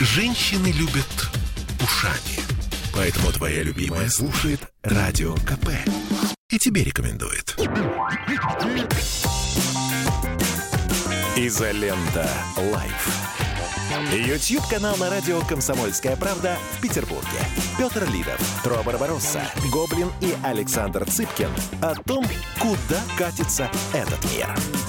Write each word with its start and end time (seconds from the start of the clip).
Женщины 0.00 0.68
любят 0.68 1.28
ушами. 1.82 2.38
Поэтому 2.94 3.32
твоя 3.32 3.64
любимая 3.64 4.08
слушает 4.08 4.60
Радио 4.84 5.34
КП. 5.34 5.70
И 6.50 6.58
тебе 6.58 6.84
рекомендует. 6.84 7.56
Изолента. 11.36 12.30
Live. 12.56 13.47
YouTube-канал 13.88 14.96
на 14.98 15.08
радио 15.08 15.40
«Комсомольская 15.48 16.14
правда» 16.16 16.58
в 16.72 16.82
Петербурге. 16.82 17.38
Петр 17.78 18.04
Лидов, 18.12 18.38
Тро 18.62 18.82
Барбаросса, 18.82 19.40
Гоблин 19.72 20.12
и 20.20 20.34
Александр 20.44 21.06
Цыпкин 21.06 21.48
о 21.80 21.94
том, 22.02 22.22
куда 22.60 23.00
катится 23.16 23.70
этот 23.94 24.22
мир. 24.32 24.46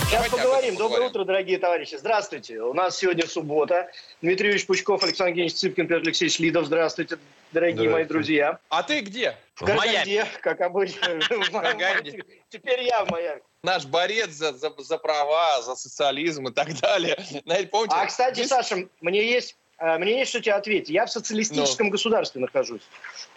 Сейчас 0.10 0.28
поговорим. 0.28 0.76
Доброе 0.76 1.08
утро, 1.08 1.24
дорогие 1.24 1.60
товарищи. 1.60 1.96
Здравствуйте. 1.98 2.60
У 2.62 2.74
нас 2.74 2.98
сегодня 2.98 3.26
суббота. 3.26 3.90
Дмитрий 4.22 4.48
Юрьевич 4.48 4.68
Пучков, 4.68 5.02
Александр 5.02 5.30
Евгеньевич 5.30 5.56
Цыпкин, 5.56 5.88
Петр 5.88 6.02
Алексеевич 6.02 6.40
Лидов. 6.40 6.66
Здравствуйте, 6.66 7.20
дорогие 7.54 7.90
мои 7.90 8.04
друзья. 8.04 8.60
А 8.68 8.84
ты 8.84 9.00
где? 9.00 9.38
В 9.60 9.66
Караганде, 9.66 10.26
как 10.42 10.62
обычно. 10.62 11.20
Теперь 12.50 12.84
я 12.84 13.04
в 13.04 13.12
Майами. 13.12 13.42
Наш 13.64 13.86
борец 13.86 14.30
за, 14.30 14.54
за, 14.54 14.74
за 14.78 14.98
права, 14.98 15.62
за 15.62 15.76
социализм 15.76 16.48
и 16.48 16.52
так 16.54 16.74
далее. 16.80 17.18
Знаете, 17.46 17.68
помните? 17.68 17.96
А, 17.98 18.06
кстати, 18.06 18.36
здесь- 18.36 18.48
Саша, 18.48 18.88
мне 19.02 19.30
есть, 19.30 19.58
э, 19.80 19.98
мне 19.98 20.20
есть 20.20 20.30
что 20.30 20.40
тебе 20.40 20.54
ответить. 20.54 20.90
Я 20.90 21.06
в 21.06 21.12
социалистическом 21.12 21.90
государстве 21.90 22.40
нахожусь. 22.42 22.82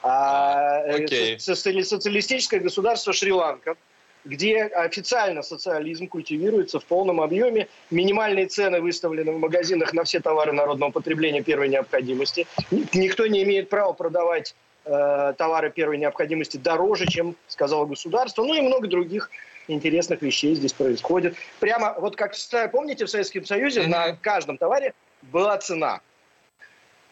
А, 0.03 0.81
э, 0.87 1.05
окей. 1.05 1.39
со- 1.41 1.53
соци- 1.55 1.83
Социалистическое 1.83 2.61
государство 2.61 3.12
Шри-Ланка, 3.12 3.75
где 4.25 4.62
официально 4.62 5.43
социализм 5.43 6.07
культивируется 6.07 6.79
в 6.79 6.84
полном 6.84 7.20
объеме. 7.20 7.67
Минимальные 7.91 8.47
цены 8.47 8.81
выставлены 8.81 9.33
в 9.33 9.39
магазинах 9.41 9.93
на 9.93 10.05
все 10.05 10.20
товары 10.20 10.53
народного 10.53 10.93
потребления 10.93 11.43
первой 11.43 11.69
необходимости. 11.69 12.47
Ни- 12.70 12.87
Никто 12.97 13.27
не 13.27 13.43
имеет 13.43 13.69
права 13.69 13.93
продавать 13.93 14.55
э, 14.84 15.34
товары 15.36 15.70
первой 15.70 15.98
необходимости 15.98 16.56
дороже, 16.56 17.06
чем 17.06 17.36
сказало 17.48 17.86
государство. 17.86 18.44
Ну 18.44 18.55
и 18.55 18.61
много 18.61 18.89
других 18.89 19.30
интересных 19.69 20.22
вещей 20.22 20.55
здесь 20.55 20.72
происходит. 20.72 21.36
Прямо, 21.61 21.94
вот 21.98 22.16
как, 22.16 22.34
помните, 22.72 23.06
в 23.06 23.11
Советском 23.11 23.44
Союзе 23.44 23.86
на 23.86 24.16
каждом 24.16 24.58
товаре 24.58 24.94
была 25.22 25.58
цена. 25.58 26.00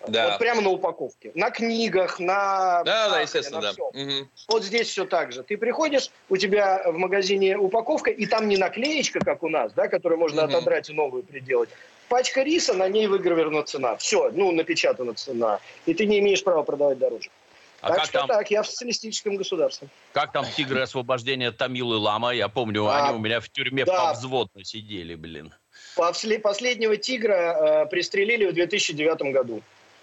Да. 0.06 0.30
Вот 0.30 0.38
прямо 0.38 0.62
на 0.62 0.70
упаковке. 0.70 1.30
На 1.34 1.50
книгах, 1.50 2.18
на... 2.18 2.82
Да, 2.84 3.10
да, 3.10 3.20
естественно, 3.20 3.60
на 3.60 3.72
да. 3.72 3.82
Мгм. 3.92 4.30
Вот 4.48 4.64
здесь 4.64 4.88
все 4.88 5.04
так 5.04 5.32
же. 5.32 5.42
Ты 5.42 5.58
приходишь, 5.58 6.10
у 6.30 6.38
тебя 6.38 6.82
в 6.86 6.96
магазине 6.96 7.58
упаковка, 7.58 8.10
и 8.10 8.24
там 8.26 8.48
не 8.48 8.56
наклеечка, 8.56 9.20
как 9.20 9.42
у 9.42 9.48
нас, 9.48 9.72
да, 9.74 9.88
которую 9.88 10.18
можно 10.18 10.46
Мгм. 10.46 10.56
отодрать 10.56 10.88
и 10.88 10.94
новую 10.94 11.22
приделать. 11.22 11.68
Пачка 12.08 12.42
риса, 12.42 12.72
на 12.72 12.88
ней 12.88 13.06
выгравирована 13.08 13.62
цена. 13.62 13.96
Все, 13.96 14.30
ну, 14.32 14.50
напечатана 14.52 15.14
цена. 15.14 15.60
И 15.84 15.92
ты 15.92 16.06
не 16.06 16.18
имеешь 16.20 16.42
права 16.42 16.62
продавать 16.62 16.98
дороже. 16.98 17.28
А 17.80 17.88
так 17.88 17.96
как 17.96 18.06
что 18.06 18.18
там, 18.20 18.28
так, 18.28 18.50
я 18.50 18.62
в 18.62 18.66
социалистическом 18.66 19.36
государстве. 19.36 19.88
как 20.12 20.32
там 20.32 20.44
тигры 20.56 20.82
освобождения 20.82 21.50
Тамилы 21.50 21.96
Лама? 21.96 22.30
Я 22.34 22.48
помню, 22.48 22.86
А, 22.86 23.08
они 23.08 23.16
у 23.16 23.20
меня 23.20 23.40
в 23.40 23.48
тюрьме 23.48 23.84
да. 23.84 24.08
повзводно 24.12 24.64
сидели, 24.64 25.14
блин. 25.14 25.54
После- 25.96 26.38
Последнего 26.38 26.96
тигра 26.96 27.84
э, 27.84 27.86
пристрелили 27.86 28.46
в 28.46 28.52
2009 28.52 29.32
году. 29.32 29.62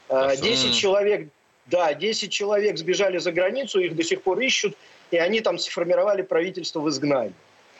Э, 0.09 0.13
Да 0.29 0.33
что? 0.35 0.43
10 0.43 0.65
М. 0.67 0.73
человек, 0.73 1.29
да, 1.67 1.93
10 1.93 2.31
человек 2.31 2.77
сбежали 2.77 3.19
за 3.19 3.31
границу, 3.31 3.79
их 3.79 3.95
до 3.95 4.03
сих 4.03 4.21
пор 4.23 4.39
ищут, 4.39 4.75
и 5.11 5.17
они 5.17 5.41
там 5.41 5.59
сформировали 5.59 6.23
правительство 6.23 6.79
в 6.79 6.89
изгнании. 6.89 7.33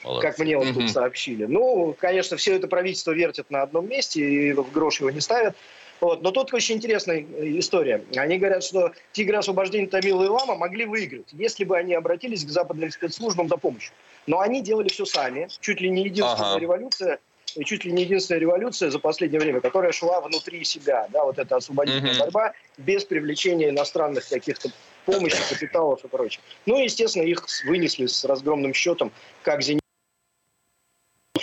Молодцы. 0.04 0.28
как 0.28 0.38
мне 0.38 0.56
вот 0.58 0.74
тут 0.76 0.92
сообщили. 0.92 1.46
Ну, 1.46 1.96
конечно, 2.00 2.38
все 2.38 2.54
это 2.56 2.68
правительство 2.68 3.12
вертят 3.14 3.50
на 3.50 3.64
одном 3.64 3.90
месте 3.90 4.22
и 4.22 4.54
в 4.54 4.72
грош 4.72 5.00
его 5.00 5.10
не 5.10 5.22
ставят. 5.22 5.56
Вот. 6.00 6.22
Но 6.22 6.32
тут 6.32 6.54
очень 6.54 6.76
интересная 6.76 7.20
э, 7.20 7.60
история. 7.60 8.04
Они 8.16 8.38
говорят, 8.38 8.64
что 8.64 8.92
тигры 9.14 9.38
освобождения 9.38 9.88
Тамила 9.88 10.24
и 10.24 10.28
Лама 10.28 10.56
могли 10.56 10.86
выиграть, 10.86 11.28
если 11.32 11.64
бы 11.64 11.78
они 11.78 11.94
обратились 11.94 12.46
к 12.46 12.50
западным 12.50 12.92
спецслужбам 12.92 13.48
за 13.48 13.58
помощью. 13.58 13.94
Но 14.28 14.40
они 14.40 14.62
делали 14.62 14.90
все 14.90 15.06
сами. 15.06 15.48
Чуть 15.60 15.82
ли 15.82 15.90
не 15.90 16.04
единственная 16.04 16.52
Ага. 16.52 16.60
революция, 16.60 17.20
и 17.56 17.64
чуть 17.64 17.86
ли 17.86 17.92
не 17.92 18.04
единственная 18.04 18.42
революция 18.42 18.92
за 18.92 19.00
последнее 19.00 19.40
время, 19.40 19.62
которая 19.62 19.92
шла 19.92 20.22
внутри 20.22 20.64
себя. 20.64 21.08
Да, 21.10 21.24
вот 21.24 21.40
эта 21.40 21.56
освободительная 21.56 22.12
Мгм. 22.14 22.20
борьба 22.20 22.54
без 22.78 23.04
привлечения 23.06 23.70
иностранных 23.70 24.28
каких-то 24.28 24.70
помощи, 25.06 25.38
капиталов 25.50 26.04
и 26.04 26.08
прочее. 26.08 26.42
Ну, 26.66 26.78
естественно, 26.84 27.24
их 27.24 27.46
вынесли 27.66 28.06
с 28.06 28.26
разгромным 28.26 28.74
счетом, 28.74 29.12
как 29.42 29.64
«Зенит» 29.64 29.82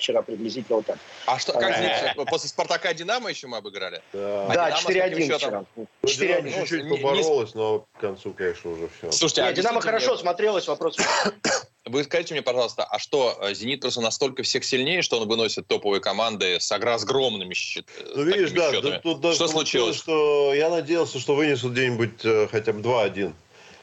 вчера 0.04 0.20
приблизительно 0.22 0.76
вот 0.76 0.86
так. 0.86 0.98
А 1.26 1.38
что, 1.38 1.52
как 1.54 1.70
Э. 1.70 2.04
«Зенит»? 2.12 2.28
После 2.28 2.48
«Спартака» 2.50 2.92
«Динамо» 2.92 3.30
еще 3.30 3.46
мы 3.46 3.56
обыграли? 3.56 4.02
Да. 4.12 4.46
А 4.46 4.54
да, 4.54 4.66
«Динамо» 4.66 4.82
с 4.82 4.84
4-1 4.84 5.10
каким 5.10 5.26
счетом? 5.26 5.38
вчера. 5.38 5.64
Ну, 5.76 5.86
4-1. 6.06 6.42
Динамо 6.42 6.50
чуть-чуть 6.60 6.84
Не- 6.84 6.90
не- 6.90 6.96
поборолось, 6.98 7.54
но 7.54 7.86
к 7.96 8.00
концу, 8.00 8.32
конечно, 8.34 8.70
уже 8.72 8.88
все. 8.98 9.10
Слушайте, 9.12 9.42
а 9.42 9.52
Динамо 9.52 9.80
хорошо 9.80 10.16
смотрелось, 10.18 10.68
вопрос. 10.68 10.96
Вы 11.86 12.02
скажите 12.04 12.32
мне, 12.34 12.42
пожалуйста, 12.42 12.84
а 12.84 12.98
что, 12.98 13.38
э, 13.42 13.54
«Зенит» 13.54 13.80
просто 13.80 14.00
настолько 14.00 14.42
всех 14.42 14.64
сильнее, 14.64 15.02
что 15.02 15.18
он 15.20 15.28
выносит 15.28 15.66
топовые 15.66 16.00
команды 16.00 16.58
с 16.60 16.70
разгромными 16.70 17.52
щит, 17.54 17.86
Ну, 18.14 18.22
видишь, 18.24 18.50
да, 18.52 18.72
счетами? 18.72 19.00
тут 19.02 19.20
даже 19.20 19.36
Что 19.36 19.48
случилось? 19.48 19.96
Что 19.96 20.52
я 20.54 20.68
надеялся, 20.70 21.18
что 21.18 21.34
вынесут 21.34 21.72
где-нибудь 21.72 22.24
э, 22.24 22.48
хотя 22.50 22.72
бы 22.72 22.80
2-1. 22.80 23.32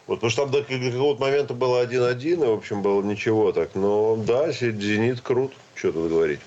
Вот, 0.08 0.16
потому 0.16 0.32
что 0.32 0.42
там 0.42 0.52
до 0.52 0.64
какого-то 0.64 1.22
момента 1.22 1.54
было 1.54 1.80
1-1, 1.86 2.44
и, 2.44 2.48
в 2.48 2.54
общем, 2.54 2.82
было 2.82 3.04
ничего 3.04 3.52
так. 3.52 3.76
Но 3.76 4.16
да, 4.16 4.52
«Зенит» 4.52 5.22
крут, 5.22 5.54
что 5.82 5.92
тут 5.92 6.10
говорить. 6.10 6.40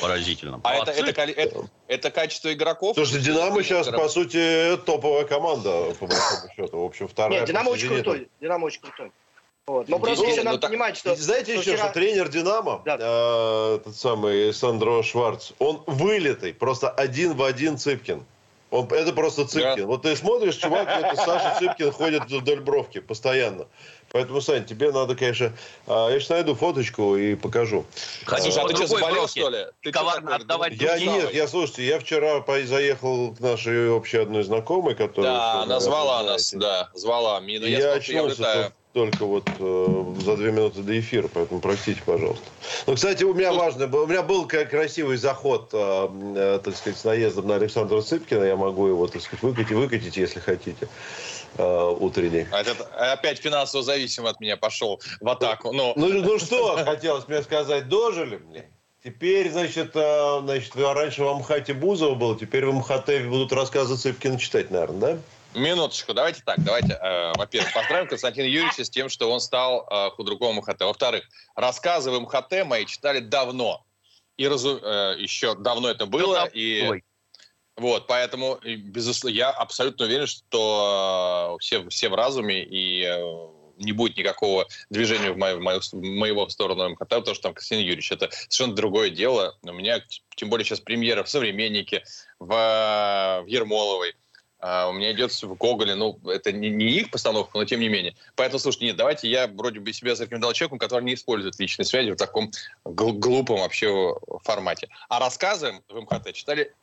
Поразительно. 0.00 0.60
А 0.64 0.76
это, 0.76 0.90
это, 0.92 1.20
это, 1.22 1.68
это 1.88 2.10
качество 2.10 2.52
игроков? 2.52 2.96
Потому 2.96 3.06
что 3.06 3.20
«Динамо» 3.20 3.62
сейчас, 3.62 3.88
по 3.88 4.08
сути, 4.08 4.78
топовая 4.86 5.24
команда, 5.24 5.94
по 5.98 6.06
большому 6.06 6.48
счету. 6.56 6.80
В 6.80 6.84
общем, 6.84 7.06
вторая 7.08 7.40
Нет, 7.40 7.48
Динамо 7.48 7.70
очень 7.70 7.88
крутой. 7.88 8.28
Динамо 8.40 8.64
очень 8.64 8.80
крутой. 8.80 9.12
Вот. 9.66 9.86
Но 9.88 9.98
просто 9.98 10.22
Действительно, 10.24 10.32
еще 10.32 10.44
надо 10.44 10.56
ну 10.56 10.60
так- 10.60 10.70
понимать, 10.70 10.96
что... 10.96 11.14
Знаете 11.14 11.52
что 11.52 11.60
еще, 11.60 11.72
вчера- 11.72 11.84
что 11.90 11.92
тренер 12.00 12.28
«Динамо», 12.30 12.82
Да. 12.86 12.96
э, 12.98 13.76
этот 13.76 13.96
самый 13.96 14.54
Сандро 14.54 15.02
Шварц, 15.02 15.52
он 15.58 15.82
вылитый, 15.86 16.54
просто 16.54 16.88
один 16.88 17.34
в 17.34 17.42
один 17.42 17.76
Цыпкин. 17.76 18.24
Он, 18.70 18.86
это 18.90 19.12
просто 19.12 19.44
Цыпкин. 19.46 19.82
Да. 19.82 19.86
Вот 19.86 20.02
ты 20.02 20.16
смотришь, 20.16 20.56
чувак, 20.56 20.88
это 20.88 21.14
Саша 21.16 21.56
Цыпкин 21.58 21.92
ходит 21.92 22.24
вдоль 22.30 22.60
бровки 22.60 23.00
постоянно. 23.00 23.66
Поэтому, 24.10 24.40
Сань, 24.40 24.64
тебе 24.64 24.90
надо, 24.90 25.14
конечно... 25.14 25.52
а, 25.86 26.10
я 26.10 26.18
сейчас 26.18 26.30
найду 26.30 26.54
фоточку 26.54 27.16
и 27.16 27.34
покажу. 27.34 27.84
Слушай, 28.26 28.52
а 28.58 28.62
по 28.62 28.68
ты 28.68 28.76
что, 28.76 28.86
заболел, 28.86 29.14
бровке? 29.16 29.40
что 29.40 29.50
ли? 29.50 29.66
Ты 29.82 29.92
Коварно 29.92 30.36
отдавать 30.36 30.72
Я 30.74 30.98
нет, 30.98 31.34
я 31.34 31.46
слушайте, 31.46 31.86
я 31.86 31.98
вчера 31.98 32.42
заехал 32.64 33.34
к 33.34 33.40
нашей 33.40 33.90
общей 33.90 34.18
одной 34.18 34.44
знакомой, 34.44 34.94
которая... 34.94 35.32
Да, 35.32 35.62
она 35.62 35.80
звала 35.80 36.22
нас, 36.22 36.52
да, 36.54 36.90
звала. 36.94 37.40
Ну, 37.40 37.48
Я, 37.48 37.58
я, 37.68 37.78
я 37.78 37.92
очнулся 37.94 38.64
тут 38.64 38.72
только 38.98 39.26
вот 39.26 39.44
э, 39.58 40.04
за 40.24 40.36
две 40.36 40.50
минуты 40.50 40.80
до 40.82 40.98
эфира, 40.98 41.28
поэтому 41.32 41.60
простите, 41.60 42.02
пожалуйста. 42.04 42.44
Ну, 42.86 42.94
кстати, 42.94 43.22
у 43.22 43.34
меня 43.34 43.52
важно, 43.52 43.86
был- 43.86 44.02
у 44.02 44.06
меня 44.06 44.22
был 44.22 44.46
как 44.46 44.70
красивый 44.70 45.16
заход, 45.18 45.70
э, 45.72 46.08
э, 46.36 46.60
так 46.64 46.76
сказать, 46.76 46.98
с 46.98 47.04
наездом 47.04 47.46
на 47.46 47.56
Александра 47.56 48.00
Цыпкина. 48.00 48.44
Я 48.44 48.56
могу 48.56 48.86
его, 48.88 49.06
так 49.06 49.22
сказать, 49.22 49.42
выкатить, 49.42 49.72
выкатить, 49.72 50.16
если 50.16 50.40
хотите, 50.40 50.88
э, 51.56 51.96
утренний. 52.00 52.46
А 52.52 52.60
этот 52.60 52.90
опять 52.92 53.38
финансово 53.38 53.82
зависимый 53.82 54.30
от 54.30 54.40
меня 54.40 54.56
пошел 54.56 55.00
в 55.20 55.28
атаку. 55.28 55.72
Ну, 55.72 55.92
Ну, 55.96 56.08
ну 56.22 56.38
что, 56.38 56.76
хотелось 56.84 57.26
мне 57.28 57.42
сказать, 57.42 57.88
дожили 57.88 58.36
мне. 58.36 58.70
Теперь, 59.04 59.50
значит, 59.50 59.92
э, 59.94 60.40
значит, 60.42 60.74
раньше 60.76 61.22
в 61.22 61.28
Амхате 61.28 61.72
Бузова 61.72 62.14
был, 62.14 62.34
теперь 62.36 62.66
в 62.66 62.72
МХТ 62.74 63.28
будут 63.28 63.52
рассказы 63.52 63.96
Цыпкина 63.96 64.38
читать, 64.38 64.70
наверное, 64.70 65.14
да? 65.14 65.18
минуточку, 65.54 66.14
давайте 66.14 66.42
так, 66.44 66.62
давайте, 66.62 66.92
э, 66.92 67.32
во-первых, 67.36 67.72
поздравим 67.72 68.08
Константина 68.08 68.46
Юрьевича 68.46 68.84
с 68.84 68.90
тем, 68.90 69.08
что 69.08 69.30
он 69.30 69.40
стал 69.40 69.86
э, 69.90 70.10
худругом 70.10 70.56
МХТ. 70.56 70.80
Во-вторых, 70.80 71.24
рассказы 71.54 72.10
в 72.10 72.20
МХТ 72.20 72.64
мои 72.66 72.84
читали 72.86 73.20
давно. 73.20 73.84
И 74.36 74.46
разу- 74.46 74.80
э, 74.82 75.16
еще 75.18 75.54
давно 75.56 75.88
это 75.88 76.06
было. 76.06 76.46
И 76.52 76.86
Ой. 76.88 77.04
Вот, 77.78 78.06
поэтому, 78.06 78.58
безусловно, 78.62 79.36
я 79.36 79.50
абсолютно 79.50 80.06
уверен, 80.06 80.26
что 80.26 81.54
э, 81.54 81.58
все, 81.60 81.88
все 81.88 82.08
в 82.08 82.14
разуме 82.14 82.62
и 82.62 83.04
э, 83.04 83.48
не 83.78 83.92
будет 83.92 84.16
никакого 84.16 84.66
движения 84.90 85.30
в 85.30 85.36
мою, 85.36 85.58
в 85.58 85.60
мою- 85.60 85.80
в 85.80 85.94
моего 85.94 86.48
сторону 86.48 86.90
МХТ, 86.90 87.08
потому 87.08 87.34
что 87.34 87.42
там 87.42 87.54
Константин 87.54 87.86
Юрьевич, 87.86 88.12
это 88.12 88.28
совершенно 88.30 88.74
другое 88.74 89.10
дело. 89.10 89.56
У 89.62 89.72
меня, 89.72 90.02
тем 90.36 90.50
более 90.50 90.64
сейчас 90.64 90.80
премьера 90.80 91.22
в 91.22 91.28
«Современнике», 91.28 92.02
в, 92.38 92.52
э, 92.52 93.42
в 93.42 93.46
Ермоловой. 93.46 94.14
А, 94.60 94.88
у 94.88 94.92
меня 94.92 95.12
идет 95.12 95.30
в 95.30 95.54
Гоголе, 95.54 95.94
ну, 95.94 96.18
это 96.26 96.50
не, 96.50 96.68
не 96.68 96.86
их 96.86 97.10
постановка, 97.10 97.56
но 97.56 97.64
тем 97.64 97.78
не 97.78 97.88
менее. 97.88 98.16
Поэтому, 98.34 98.58
слушайте, 98.58 98.86
нет, 98.86 98.96
давайте 98.96 99.28
я 99.28 99.46
вроде 99.46 99.78
бы 99.78 99.92
себя 99.92 100.16
зарекомендовал 100.16 100.52
человеком, 100.52 100.78
который 100.78 101.04
не 101.04 101.14
использует 101.14 101.58
личные 101.60 101.86
связи 101.86 102.10
в 102.10 102.16
таком 102.16 102.50
гл- 102.84 103.12
глупом 103.12 103.60
вообще 103.60 104.16
формате. 104.42 104.88
А 105.08 105.20
рассказы 105.20 105.80
в 105.88 106.00
МХТ 106.00 106.32
читали 106.32 106.74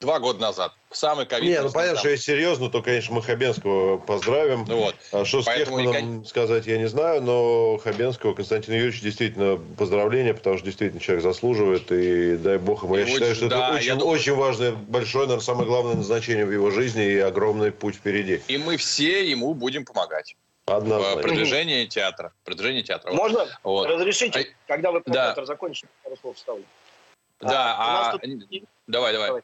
два 0.00 0.20
года 0.20 0.40
назад. 0.40 0.72
В 0.90 0.96
самый 0.96 1.26
ковид. 1.26 1.50
Не, 1.50 1.60
ну 1.60 1.70
понятно, 1.70 1.98
что 1.98 2.08
если 2.08 2.32
серьезно, 2.32 2.70
то, 2.70 2.82
конечно, 2.82 3.14
мы 3.14 3.22
Хабенского 3.22 3.98
поздравим. 3.98 4.64
Ну 4.66 4.78
вот. 4.78 4.94
А 5.12 5.24
что 5.24 5.42
с 5.42 5.46
Поэтому 5.46 5.78
Кехманом 5.78 6.24
сказать, 6.24 6.66
я 6.66 6.78
не 6.78 6.86
знаю, 6.88 7.20
но 7.22 7.78
Хабенского, 7.78 8.32
Константин 8.34 8.74
Юрьевич, 8.74 9.02
действительно 9.02 9.58
поздравления, 9.76 10.34
потому 10.34 10.56
что 10.56 10.64
действительно 10.66 11.00
человек 11.00 11.24
заслуживает, 11.24 11.90
и 11.90 12.36
дай 12.36 12.58
бог 12.58 12.84
ему. 12.84 12.96
Я 12.96 13.02
И 13.02 13.06
считаю, 13.06 13.32
очень- 13.32 13.34
что 13.34 13.48
да, 13.48 13.68
это 13.68 13.76
очень, 13.76 13.98
думаю- 13.98 14.08
очень 14.18 14.34
важное, 14.34 14.72
большое, 14.72 15.24
наверное, 15.26 15.44
самое 15.44 15.66
главное 15.66 15.94
назначение 15.94 16.46
в 16.46 16.52
его 16.52 16.70
жизни 16.70 17.04
и 17.04 17.18
огромный 17.18 17.72
путь 17.72 17.96
впереди. 17.96 18.40
И 18.48 18.56
мы 18.56 18.76
все 18.76 19.28
ему 19.28 19.52
будем 19.52 19.84
помогать 19.84 20.36
Однозначно. 20.66 21.22
продвижении 21.22 21.86
театра. 21.86 22.32
Продвижении 22.44 22.82
театра. 22.82 23.12
Можно? 23.12 23.46
Вот. 23.64 23.88
Разрешите, 23.88 24.40
А- 24.40 24.68
когда 24.72 24.92
вы 24.92 25.02
Да. 25.06 25.26
просмотр 25.34 25.46
закончите, 25.46 25.88
пару 26.04 26.16
слов 26.16 26.36
вставлю. 26.36 26.64
Да, 27.40 27.74
А, 27.78 28.08
а... 28.08 28.12
тут- 28.12 28.22
Давай, 28.86 29.12
давай. 29.12 29.28
Давай. 29.28 29.42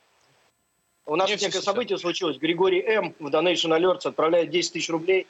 У 1.07 1.17
нас 1.17 1.29
Не, 1.29 1.35
тут 1.35 1.41
всё, 1.41 1.49
некое 1.49 1.61
событие 1.63 1.99
случилось. 1.99 2.39
Григорий 2.39 2.81
М. 2.83 3.15
в 3.19 3.27
Donation 3.29 3.77
Alerts 3.79 4.07
отправляет 4.09 4.51
10 4.51 4.73
тысяч 4.73 4.89
рублей. 4.89 5.27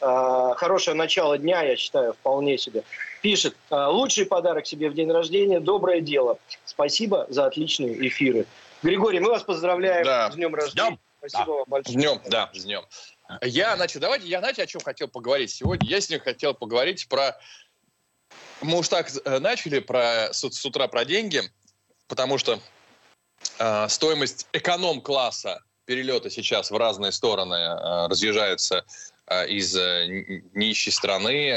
А, 0.00 0.54
Хорошее 0.54 0.96
начало 0.96 1.36
дня, 1.38 1.62
я 1.62 1.76
считаю, 1.76 2.14
вполне 2.14 2.56
себе. 2.56 2.82
Пишет, 3.20 3.54
а, 3.68 3.90
лучший 3.90 4.26
подарок 4.26 4.66
себе 4.66 4.88
в 4.88 4.94
день 4.94 5.10
рождения– 5.10 5.60
доброе 5.60 6.00
дело. 6.00 6.38
Спасибо 6.64 7.26
за 7.28 7.46
отличные 7.46 8.06
эфиры. 8.08 8.46
Григорий, 8.82 9.18
мы 9.20 9.30
вас 9.30 9.42
поздравляем 9.42 10.04
Да. 10.04 10.30
с 10.30 10.34
днем 10.36 10.54
рождения. 10.54 10.88
Днем. 10.90 10.98
Спасибо 11.18 11.50
вам 11.50 11.64
С 11.64 11.68
большое. 11.68 11.96
днем, 11.96 12.20
да, 12.26 12.50
с 12.54 12.62
днем. 12.62 12.84
Я, 13.42 13.76
значит, 13.76 14.00
давайте, 14.00 14.26
я, 14.28 14.38
знаете, 14.38 14.62
о 14.62 14.66
чем 14.66 14.80
хотел 14.80 15.08
поговорить 15.08 15.50
сегодня? 15.50 15.86
Я 15.86 16.00
сегодня 16.00 16.24
хотел 16.24 16.54
поговорить 16.54 17.08
про... 17.08 17.36
Мы 18.62 18.78
уж 18.78 18.88
так 18.88 19.08
э, 19.24 19.38
начали 19.40 19.80
про, 19.80 20.32
с, 20.32 20.48
с 20.48 20.64
утра 20.64 20.86
про 20.88 21.04
деньги, 21.04 21.42
потому 22.06 22.38
что 22.38 22.60
э, 23.58 23.88
стоимость 23.88 24.46
эконом-класса 24.52 25.62
перелета 25.84 26.30
сейчас 26.30 26.70
в 26.70 26.76
разные 26.76 27.12
стороны 27.12 27.54
э, 27.54 28.06
разъезжается 28.08 28.84
э, 29.26 29.48
из 29.48 29.74
э, 29.76 30.06
н- 30.06 30.50
нищей 30.54 30.90
страны 30.90 31.52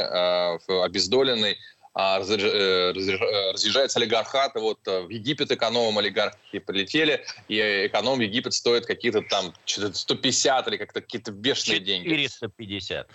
в 0.67 0.83
обездоленной, 0.83 1.57
а 1.93 2.19
э, 2.19 2.23
э, 2.23 3.51
разъезжается 3.51 3.99
олигархат, 3.99 4.55
и 4.55 4.59
вот 4.59 4.79
э, 4.87 5.01
в 5.01 5.09
Египет 5.09 5.51
экономом 5.51 5.97
олигархи 5.97 6.59
полетели, 6.59 7.25
и 7.49 7.57
эконом 7.87 8.21
Египет 8.21 8.53
стоит 8.53 8.85
какие-то 8.85 9.21
там 9.21 9.53
что-то 9.65 9.97
150 9.97 10.67
или 10.69 10.77
как-то 10.77 11.01
какие-то 11.01 11.31
бешеные 11.31 11.79
деньги. 11.79 12.07
450. 12.07 13.07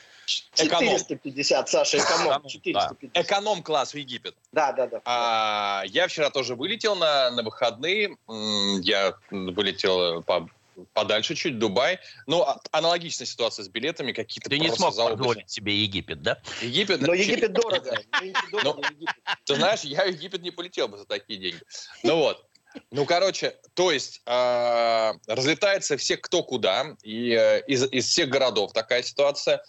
Эконом. 0.59 0.99
450, 0.99 1.69
Саша, 1.69 1.99
эконом. 1.99 2.27
Эконом, 2.27 2.49
450. 2.49 3.27
Эконом-класс 3.27 3.95
в 3.95 3.97
Египет. 3.97 4.35
Да, 4.53 4.73
да, 4.73 4.87
да. 4.87 5.01
А, 5.07 5.85
я 5.87 6.07
вчера 6.09 6.29
тоже 6.29 6.55
вылетел 6.55 6.97
на, 6.97 7.31
на 7.31 7.43
выходные. 7.43 8.17
Я 8.83 9.15
вылетел 9.31 10.23
по- 10.23 10.49
подальше 10.93 11.35
чуть, 11.35 11.59
Дубай. 11.59 11.99
Ну, 12.27 12.43
а- 12.43 12.61
аналогичная 12.71 13.27
ситуация 13.27 13.65
с 13.65 13.69
билетами. 13.69 14.13
Какие-то 14.13 14.51
Ты 14.51 14.59
не 14.59 14.71
смог 14.71 14.95
заоблачные. 14.95 15.19
позволить 15.19 15.51
себе 15.51 15.75
Египет, 15.77 16.23
да? 16.23 16.41
Египет. 16.61 17.01
Но 17.01 17.15
Египет 17.15 17.53
дорого. 17.53 17.97
Ну. 18.65 18.81
Ты 19.45 19.55
знаешь, 19.57 19.81
я 19.81 20.05
в 20.05 20.09
Египет 20.09 20.43
не 20.43 20.51
полетел 20.51 20.89
бы 20.89 20.99
за 20.99 21.05
такие 21.05 21.39
деньги. 21.39 21.61
Ну 22.03 22.17
вот. 22.17 22.47
Ну, 22.91 23.07
короче, 23.07 23.57
то 23.75 23.91
есть 23.91 24.21
э, 24.27 25.13
разлетается 25.27 25.97
все 25.97 26.17
кто 26.17 26.43
куда, 26.43 26.97
и 27.03 27.31
э, 27.33 27.63
из, 27.67 27.91
из 27.91 28.07
всех 28.07 28.29
городов 28.29 28.73
такая 28.73 29.03
ситуация. 29.03 29.65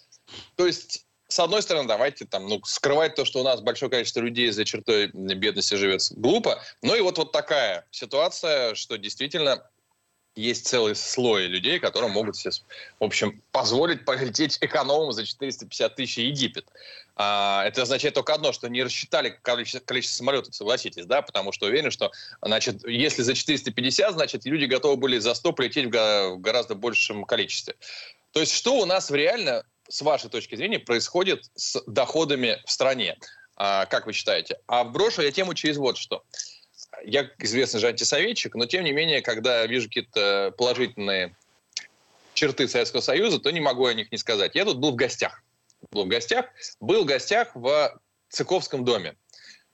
То 0.56 0.68
есть, 0.68 1.06
с 1.30 1.39
одной 1.39 1.62
стороны, 1.62 1.88
давайте 1.88 2.25
там, 2.25 2.48
ну, 2.48 2.62
скрывать 2.65 3.15
то, 3.15 3.25
что 3.25 3.39
у 3.39 3.44
нас 3.44 3.62
большое 3.62 3.89
количество 3.89 4.19
людей 4.19 4.50
за 4.51 4.65
чертой 4.65 5.07
бедности 5.13 5.75
живет, 5.75 6.01
глупо. 6.12 6.62
Ну 6.81 6.95
и 6.95 7.01
вот, 7.01 7.18
вот 7.18 7.31
такая 7.31 7.86
ситуация, 7.92 8.75
что 8.75 8.98
действительно 8.98 9.69
есть 10.38 10.68
целый 10.68 10.95
слой 10.95 11.48
людей, 11.48 11.80
которые 11.80 12.12
могут 12.12 12.38
себе, 12.38 12.51
в 13.00 13.04
общем, 13.04 13.42
позволить 13.51 14.06
полететь 14.06 14.57
экономом 14.62 15.12
за 15.12 15.25
450 15.25 15.95
тысяч 15.95 16.18
Египет. 16.18 16.66
А, 17.16 17.66
это 17.66 17.81
означает 17.81 18.13
только 18.13 18.34
одно, 18.34 18.51
что 18.51 18.69
не 18.69 18.84
рассчитали 18.84 19.38
количество, 19.42 19.80
количество 19.80 20.18
самолетов, 20.18 20.54
согласитесь, 20.54 21.06
да, 21.06 21.24
потому 21.24 21.51
что 21.51 21.66
уверен, 21.66 21.89
что, 21.89 22.12
значит, 22.42 22.88
если 22.88 23.24
за 23.24 23.34
450, 23.34 24.13
значит, 24.13 24.45
люди 24.45 24.66
готовы 24.66 24.98
были 24.98 25.18
за 25.18 25.34
100 25.34 25.54
полететь 25.54 25.86
в, 25.88 25.89
в 25.89 26.38
гораздо 26.39 26.75
большем 26.75 27.25
количестве. 27.25 27.75
То 28.31 28.39
есть 28.39 28.54
что 28.54 28.75
у 28.78 28.86
нас 28.86 29.10
реально, 29.10 29.63
с 29.89 30.01
вашей 30.01 30.30
точки 30.30 30.56
зрения, 30.56 30.78
происходит 30.78 31.50
с 31.56 31.81
доходами 31.88 32.62
в 32.66 32.72
стране? 32.72 33.18
А, 33.56 33.88
как 33.88 34.06
вы 34.06 34.13
считаете? 34.13 34.60
А 34.68 34.84
брошу 34.84 35.24
я 35.24 35.31
тему 35.31 35.56
через 35.56 35.78
вот 35.78 35.98
что. 35.98 36.24
Я 37.06 37.30
известный 37.40 37.80
же 37.80 37.88
антисоветчик, 37.88 38.56
но 38.56 38.66
тем 38.66 38.84
не 38.84 38.92
менее, 38.92 39.22
когда 39.22 39.66
вижу 39.66 39.88
какие-то 39.88 40.54
положительные 40.58 41.36
черты 42.34 42.68
Советского 42.68 43.02
Союза, 43.02 43.40
то 43.40 43.52
не 43.52 43.60
могу 43.60 43.86
о 43.86 43.94
них 43.94 44.12
не 44.12 44.18
сказать. 44.18 44.56
Я 44.56 44.66
тут 44.66 44.78
был 44.78 44.92
в 44.92 44.96
гостях. 44.96 45.44
Был 45.92 46.06
в 46.06 46.08
гостях, 46.08 46.46
был 46.80 47.04
в 47.04 47.06
гостях 47.06 47.50
в 47.56 48.00
Цыковском 48.30 48.84
доме. 48.84 49.16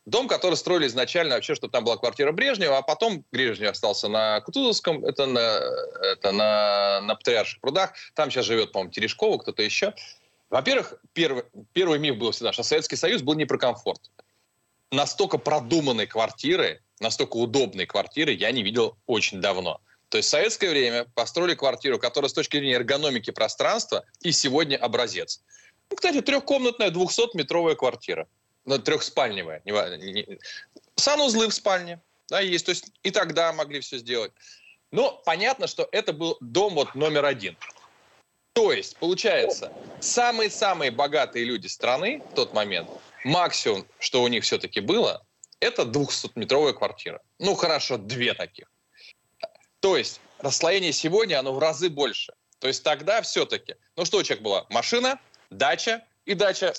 Дом, 0.06 0.28
который 0.28 0.56
строили 0.56 0.88
изначально 0.88 1.36
вообще, 1.36 1.56
чтобы 1.56 1.72
там 1.72 1.86
была 1.86 1.96
квартира 1.96 2.34
Брежнева, 2.34 2.78
а 2.78 2.82
потом 2.82 3.24
Брежнев 3.32 3.72
остался 3.72 4.10
на 4.10 4.42
Кутузовском, 4.42 5.06
это 5.06 5.26
на, 5.26 5.60
это 6.02 6.32
на, 6.34 7.02
на 7.02 7.16
Патриарших 7.16 7.62
прудах. 7.62 7.94
Там 8.14 8.30
сейчас 8.30 8.46
живет, 8.46 8.74
по-моему, 8.74 8.92
Терешкова, 8.92 9.38
кто-то 9.38 9.64
еще. 9.64 9.94
Во-первых, 10.50 10.96
первый, 11.14 11.46
первый 11.72 12.00
миф 12.00 12.18
был 12.18 12.32
всегда, 12.32 12.52
что 12.52 12.64
Советский 12.64 12.98
Союз 12.98 13.22
был 13.22 13.34
не 13.36 13.46
про 13.46 13.58
комфорт. 13.58 14.12
Настолько 14.92 15.38
продуманной 15.38 16.06
квартиры, 16.06 16.82
настолько 17.04 17.38
удобной 17.38 17.86
квартиры 17.86 18.32
я 18.32 18.52
не 18.52 18.64
видел 18.64 18.98
очень 19.06 19.42
давно. 19.42 19.80
То 20.10 20.18
есть 20.18 20.28
в 20.30 20.32
советское 20.32 20.70
время 20.70 21.06
построили 21.16 21.54
квартиру, 21.56 22.00
которая 22.00 22.30
с 22.30 22.34
точки 22.34 22.58
зрения 22.58 22.76
эргономики 22.76 23.32
пространства 23.32 24.06
и 24.22 24.32
сегодня 24.32 24.78
образец. 24.78 25.42
Ну, 25.90 25.98
кстати, 25.98 26.22
трехкомнатная 26.22 26.90
200-метровая 26.92 27.76
квартира. 27.76 28.28
Ну, 28.66 28.80
трехспальневая. 28.80 29.62
не 29.66 29.72
ва- 29.72 29.98
не- 29.98 30.14
не- 30.14 30.40
Санузлы 30.96 31.48
в 31.50 31.54
спальне. 31.54 32.00
Да, 32.30 32.40
есть. 32.40 32.66
То 32.66 32.70
есть 32.70 32.86
и 33.04 33.12
тогда 33.12 33.52
могли 33.54 33.80
все 33.82 33.98
сделать. 33.98 34.32
Но 34.92 35.22
понятно, 35.26 35.68
что 35.68 35.88
это 35.92 36.14
был 36.14 36.38
дом 36.40 36.76
вот 36.76 36.96
номер 36.96 37.26
один. 37.26 37.58
То 38.54 38.72
есть, 38.72 38.96
получается, 38.98 39.74
самые-самые 40.00 40.92
богатые 40.92 41.44
люди 41.44 41.66
страны 41.68 42.22
в 42.32 42.36
тот 42.36 42.54
момент, 42.54 42.88
максимум, 43.26 43.86
что 44.00 44.22
у 44.22 44.28
них 44.28 44.44
все-таки 44.44 44.80
было, 44.80 45.26
это 45.64 45.84
200-метровая 45.84 46.74
квартира. 46.74 47.22
Ну, 47.40 47.56
хорошо, 47.56 47.98
две 47.98 48.34
таких. 48.34 48.72
То 49.80 49.98
есть, 49.98 50.22
расслоение 50.40 50.94
сегодня, 50.94 51.40
оно 51.40 51.54
в 51.54 51.60
разы 51.60 51.90
больше. 51.90 52.34
То 52.60 52.68
есть 52.68 52.84
тогда 52.84 53.22
все-таки, 53.22 53.76
ну 53.98 54.06
что 54.06 54.18
у 54.18 54.24
человека 54.24 54.44
была? 54.44 54.66
Машина, 54.70 55.20
дача, 55.50 56.02
и 56.26 56.34
дача 56.34 56.74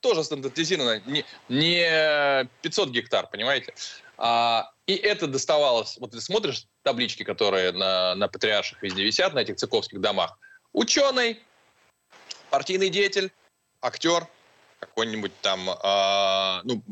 тоже 0.00 0.24
стандартизирована, 0.24 1.00
не, 1.06 1.24
не 1.48 2.48
500 2.60 2.90
гектар, 2.90 3.28
понимаете? 3.28 3.74
А, 4.18 4.70
и 4.86 4.94
это 4.94 5.26
доставалось, 5.26 5.96
вот 5.98 6.10
ты 6.10 6.20
смотришь 6.20 6.66
таблички, 6.82 7.22
которые 7.22 7.72
на, 7.72 8.14
на 8.14 8.28
патриарших 8.28 8.82
везде 8.82 9.04
висят, 9.04 9.32
на 9.32 9.38
этих 9.38 9.56
цыковских 9.56 10.00
домах. 10.00 10.38
Ученый, 10.72 11.40
партийный 12.50 12.90
деятель, 12.90 13.32
актер, 13.80 14.26
какой-нибудь 14.80 15.32
там, 15.40 15.70
а, 15.82 16.60
ну, 16.64 16.82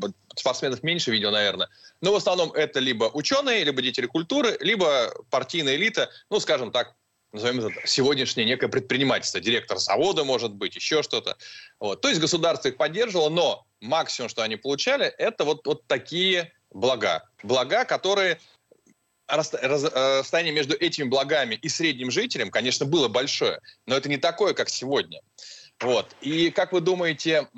спортсменов 0.40 0.82
меньше 0.82 1.10
видел, 1.10 1.30
наверное. 1.30 1.68
Но 2.00 2.12
в 2.12 2.16
основном 2.16 2.52
это 2.52 2.80
либо 2.80 3.04
ученые, 3.04 3.64
либо 3.64 3.82
деятели 3.82 4.06
культуры, 4.06 4.56
либо 4.60 5.12
партийная 5.30 5.76
элита, 5.76 6.10
ну, 6.30 6.40
скажем 6.40 6.72
так, 6.72 6.94
назовем 7.32 7.60
это 7.60 7.86
сегодняшнее 7.86 8.44
некое 8.44 8.68
предпринимательство. 8.68 9.40
Директор 9.40 9.78
завода, 9.78 10.24
может 10.24 10.52
быть, 10.52 10.74
еще 10.74 11.02
что-то. 11.02 11.36
Вот. 11.78 12.00
То 12.00 12.08
есть 12.08 12.20
государство 12.20 12.68
их 12.68 12.76
поддерживало, 12.76 13.28
но 13.28 13.66
максимум, 13.80 14.28
что 14.28 14.42
они 14.42 14.56
получали, 14.56 15.06
это 15.06 15.44
вот, 15.44 15.66
вот 15.66 15.86
такие 15.86 16.52
блага. 16.70 17.22
Блага, 17.42 17.84
которые 17.84 18.38
э, 19.28 19.36
расстояние 19.36 20.52
между 20.52 20.74
этими 20.74 21.08
благами 21.08 21.54
и 21.54 21.68
средним 21.68 22.10
жителем, 22.10 22.50
конечно, 22.50 22.86
было 22.86 23.08
большое, 23.08 23.60
но 23.86 23.96
это 23.96 24.08
не 24.08 24.16
такое, 24.16 24.54
как 24.54 24.68
сегодня. 24.68 25.20
Вот. 25.80 26.14
И 26.20 26.50
как 26.50 26.72
вы 26.72 26.80
думаете, 26.80 27.48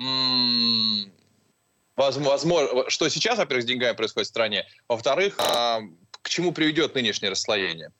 возможно, 1.95 2.89
что 2.89 3.09
сейчас, 3.09 3.37
во-первых, 3.37 3.63
с 3.63 3.67
деньгами 3.67 3.95
происходит 3.95 4.27
в 4.27 4.29
стране, 4.29 4.65
во-вторых, 4.87 5.35
а, 5.39 5.81
к 6.21 6.29
чему 6.29 6.51
приведет 6.51 6.95
нынешнее 6.95 7.29
расслоение? 7.29 7.91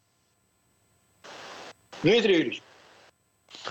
Дмитрий 2.02 2.36
Юрьевич, 2.36 2.62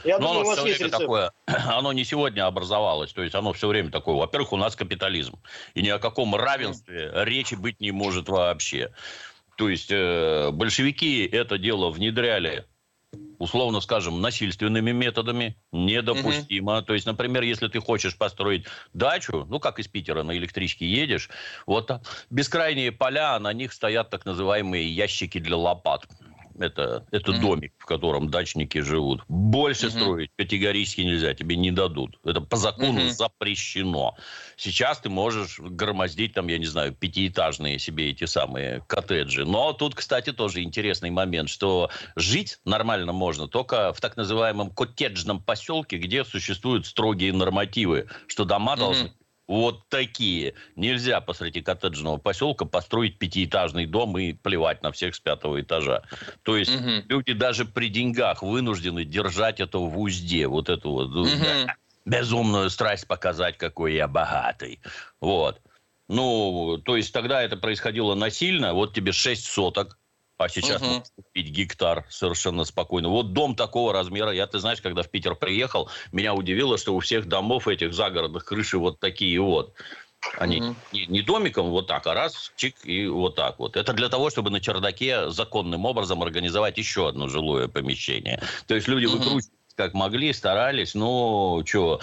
я 0.04 0.18
Но 0.18 0.28
думаю, 0.28 0.38
у 0.38 0.40
оно 0.40 0.48
вас 0.50 0.58
все 0.58 0.68
есть 0.68 0.78
время 0.80 0.88
рецепт. 0.88 1.02
такое, 1.02 1.32
оно 1.46 1.92
не 1.92 2.04
сегодня 2.04 2.46
образовалось, 2.46 3.12
то 3.12 3.22
есть 3.22 3.34
оно 3.34 3.52
все 3.52 3.68
время 3.68 3.90
такое. 3.90 4.16
Во-первых, 4.16 4.52
у 4.52 4.56
нас 4.56 4.74
капитализм, 4.74 5.38
и 5.74 5.82
ни 5.82 5.88
о 5.88 5.98
каком 5.98 6.34
равенстве 6.34 7.10
речи 7.14 7.54
быть 7.54 7.80
не 7.80 7.90
может 7.90 8.28
вообще. 8.28 8.92
То 9.56 9.68
есть 9.68 9.90
э, 9.90 10.50
большевики 10.50 11.26
это 11.26 11.58
дело 11.58 11.90
внедряли 11.90 12.64
условно 13.42 13.80
скажем, 13.80 14.20
насильственными 14.20 14.92
методами 14.92 15.56
недопустимо. 15.72 16.80
То 16.82 16.94
есть, 16.94 17.06
например, 17.06 17.42
если 17.42 17.66
ты 17.66 17.80
хочешь 17.80 18.16
построить 18.16 18.66
дачу, 18.92 19.46
ну, 19.50 19.58
как 19.58 19.80
из 19.80 19.88
Питера 19.88 20.22
на 20.22 20.36
электричке 20.36 20.86
едешь, 20.86 21.28
вот 21.66 21.90
бескрайние 22.30 22.92
поля, 22.92 23.34
а 23.34 23.40
на 23.40 23.52
них 23.52 23.72
стоят 23.72 24.10
так 24.10 24.26
называемые 24.26 24.88
ящики 24.88 25.38
для 25.38 25.56
лопат. 25.56 26.06
Это, 26.58 27.06
это 27.10 27.32
домик, 27.32 27.72
в 27.78 27.86
котором 27.86 28.30
дачники 28.30 28.78
живут. 28.78 29.22
Больше 29.28 29.88
угу. 29.88 29.98
строить 29.98 30.30
категорически 30.36 31.02
нельзя, 31.02 31.34
тебе 31.34 31.56
не 31.56 31.70
дадут. 31.70 32.18
Это 32.24 32.40
по 32.40 32.56
закону 32.56 33.02
угу. 33.04 33.10
запрещено. 33.10 34.16
Сейчас 34.56 34.98
ты 34.98 35.08
можешь 35.08 35.58
громоздить 35.58 36.34
там, 36.34 36.48
я 36.48 36.58
не 36.58 36.66
знаю, 36.66 36.94
пятиэтажные 36.94 37.78
себе 37.78 38.10
эти 38.10 38.24
самые 38.24 38.84
коттеджи. 38.86 39.44
Но 39.44 39.72
тут, 39.72 39.94
кстати, 39.94 40.32
тоже 40.32 40.62
интересный 40.62 41.10
момент, 41.10 41.48
что 41.48 41.90
жить 42.16 42.58
нормально 42.64 43.12
можно 43.12 43.48
только 43.48 43.92
в 43.92 44.00
так 44.00 44.16
называемом 44.16 44.70
коттеджном 44.70 45.42
поселке, 45.42 45.98
где 45.98 46.24
существуют 46.24 46.86
строгие 46.86 47.32
нормативы, 47.32 48.08
что 48.26 48.44
дома 48.44 48.72
угу. 48.72 48.80
должны 48.80 49.12
вот 49.48 49.88
такие. 49.88 50.54
Нельзя 50.76 51.20
посреди 51.20 51.60
коттеджного 51.60 52.16
поселка 52.16 52.64
построить 52.64 53.18
пятиэтажный 53.18 53.86
дом 53.86 54.16
и 54.18 54.32
плевать 54.32 54.82
на 54.82 54.92
всех 54.92 55.14
с 55.14 55.20
пятого 55.20 55.60
этажа. 55.60 56.02
То 56.42 56.56
есть 56.56 56.74
угу. 56.74 56.90
люди 57.08 57.32
даже 57.32 57.64
при 57.64 57.88
деньгах 57.88 58.42
вынуждены 58.42 59.04
держать 59.04 59.60
это 59.60 59.78
в 59.78 59.98
узде. 59.98 60.46
Вот 60.46 60.68
эту 60.68 60.90
вот 60.90 61.08
угу. 61.08 61.28
безумную 62.04 62.70
страсть 62.70 63.06
показать, 63.06 63.58
какой 63.58 63.94
я 63.94 64.08
богатый. 64.08 64.80
Вот. 65.20 65.60
Ну, 66.08 66.78
то 66.84 66.96
есть 66.96 67.12
тогда 67.12 67.42
это 67.42 67.56
происходило 67.56 68.14
насильно. 68.14 68.74
Вот 68.74 68.94
тебе 68.94 69.12
шесть 69.12 69.46
соток 69.46 69.98
а 70.42 70.48
сейчас 70.48 70.80
угу. 70.80 70.90
можно 70.90 71.04
купить 71.16 71.48
гектар 71.48 72.04
совершенно 72.10 72.64
спокойно. 72.64 73.08
Вот 73.08 73.32
дом 73.32 73.54
такого 73.54 73.92
размера. 73.92 74.32
Я, 74.32 74.46
ты 74.46 74.58
знаешь, 74.58 74.80
когда 74.80 75.02
в 75.02 75.10
Питер 75.10 75.34
приехал, 75.34 75.88
меня 76.12 76.34
удивило, 76.34 76.78
что 76.78 76.94
у 76.94 77.00
всех 77.00 77.28
домов 77.28 77.68
этих 77.68 77.94
загородных 77.94 78.44
крыши 78.44 78.78
вот 78.78 79.00
такие 79.00 79.40
вот. 79.40 79.74
Они 80.38 80.60
угу. 80.60 80.76
не, 80.92 81.06
не 81.06 81.22
домиком 81.22 81.70
вот 81.70 81.88
так, 81.88 82.06
а 82.06 82.14
раз, 82.14 82.52
чик, 82.56 82.76
и 82.84 83.06
вот 83.06 83.34
так 83.34 83.58
вот. 83.58 83.76
Это 83.76 83.92
для 83.92 84.08
того, 84.08 84.30
чтобы 84.30 84.50
на 84.50 84.60
чердаке 84.60 85.30
законным 85.30 85.84
образом 85.84 86.22
организовать 86.22 86.78
еще 86.78 87.08
одно 87.08 87.28
жилое 87.28 87.68
помещение. 87.68 88.40
То 88.66 88.74
есть 88.74 88.86
люди 88.86 89.06
угу. 89.06 89.16
выкручивались 89.16 89.50
как 89.74 89.94
могли, 89.94 90.32
старались, 90.32 90.94
но 90.94 91.62
что, 91.66 92.00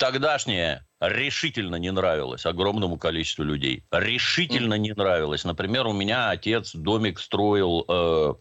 тогдашнее 0.00 0.82
решительно 0.98 1.76
не 1.76 1.92
нравилось 1.92 2.46
огромному 2.46 2.96
количеству 2.96 3.44
людей. 3.44 3.84
Решительно 3.92 4.74
не 4.74 4.92
нравилось. 4.92 5.44
Например, 5.44 5.86
у 5.86 5.92
меня 5.92 6.30
отец 6.30 6.74
домик 6.74 7.20
строил, 7.20 7.84
э, 7.86 8.34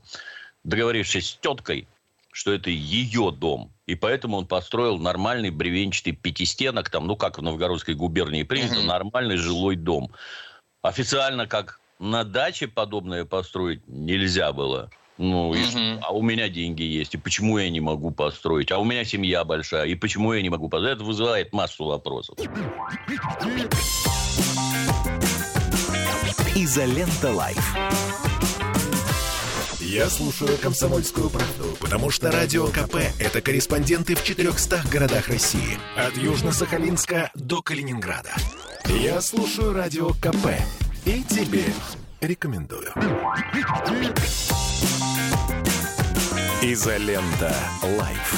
договорившись 0.63 1.31
с 1.31 1.35
теткой, 1.35 1.85
что 2.31 2.53
это 2.53 2.69
ее 2.69 3.31
дом. 3.31 3.73
И 3.87 3.95
поэтому 3.95 4.37
он 4.37 4.47
построил 4.47 4.99
нормальный 4.99 5.49
бревенчатый 5.49 6.13
пятистенок, 6.13 6.89
там, 6.89 7.07
ну, 7.07 7.17
как 7.17 7.37
в 7.37 7.41
Новгородской 7.41 7.93
губернии 7.93 8.43
принято, 8.43 8.81
нормальный 8.81 9.35
жилой 9.35 9.75
дом. 9.75 10.13
Официально, 10.81 11.45
как 11.45 11.81
на 11.99 12.23
даче 12.23 12.69
подобное 12.69 13.25
построить 13.25 13.85
нельзя 13.85 14.53
было. 14.53 14.89
Ну, 15.19 15.53
и, 15.53 15.61
угу. 15.61 16.01
а 16.01 16.13
у 16.13 16.21
меня 16.21 16.47
деньги 16.47 16.83
есть, 16.83 17.13
и 17.13 17.17
почему 17.17 17.57
я 17.57 17.69
не 17.69 17.81
могу 17.81 18.09
построить? 18.09 18.71
А 18.71 18.79
у 18.79 18.85
меня 18.85 19.03
семья 19.03 19.43
большая, 19.43 19.85
и 19.85 19.93
почему 19.93 20.31
я 20.31 20.41
не 20.41 20.49
могу 20.49 20.69
построить? 20.69 20.95
Это 20.95 21.03
вызывает 21.03 21.51
массу 21.51 21.83
вопросов. 21.83 22.37
Изолента 26.55 27.33
Live. 27.33 27.75
Я 29.81 30.07
слушаю 30.09 30.57
«Комсомольскую 30.57 31.29
правду», 31.29 31.75
потому 31.81 32.11
что 32.11 32.31
«Радио 32.31 32.67
КП»— 32.67 32.95
это 33.19 33.41
корреспонденты 33.41 34.15
в 34.15 34.23
400 34.23 34.83
городах 34.89 35.27
России. 35.27 35.77
От 35.97 36.15
Южно-Сахалинска 36.15 37.31
до 37.35 37.61
Калининграда. 37.61 38.31
Я 38.85 39.19
слушаю 39.19 39.73
«Радио 39.73 40.11
КП» 40.11 40.47
и 41.05 41.23
тебе 41.23 41.65
рекомендую. 42.21 42.91
Изолента. 46.61 47.55
Live. 47.83 48.35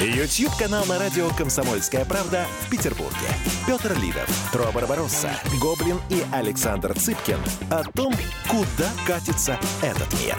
YouTube-канал 0.00 0.84
на 0.86 0.98
радио 0.98 1.28
«Комсомольская 1.30 2.04
правда» 2.04 2.46
в 2.66 2.70
Петербурге. 2.70 3.28
Петр 3.66 3.96
Лидов, 3.98 4.28
Тро 4.52 4.70
Барбаросса, 4.72 5.30
Гоблин 5.60 6.00
и 6.08 6.24
Александр 6.32 6.94
Цыпкин 6.94 7.38
о 7.70 7.84
том, 7.84 8.14
куда 8.48 8.90
катится 9.06 9.58
этот 9.82 10.12
мир. 10.20 10.36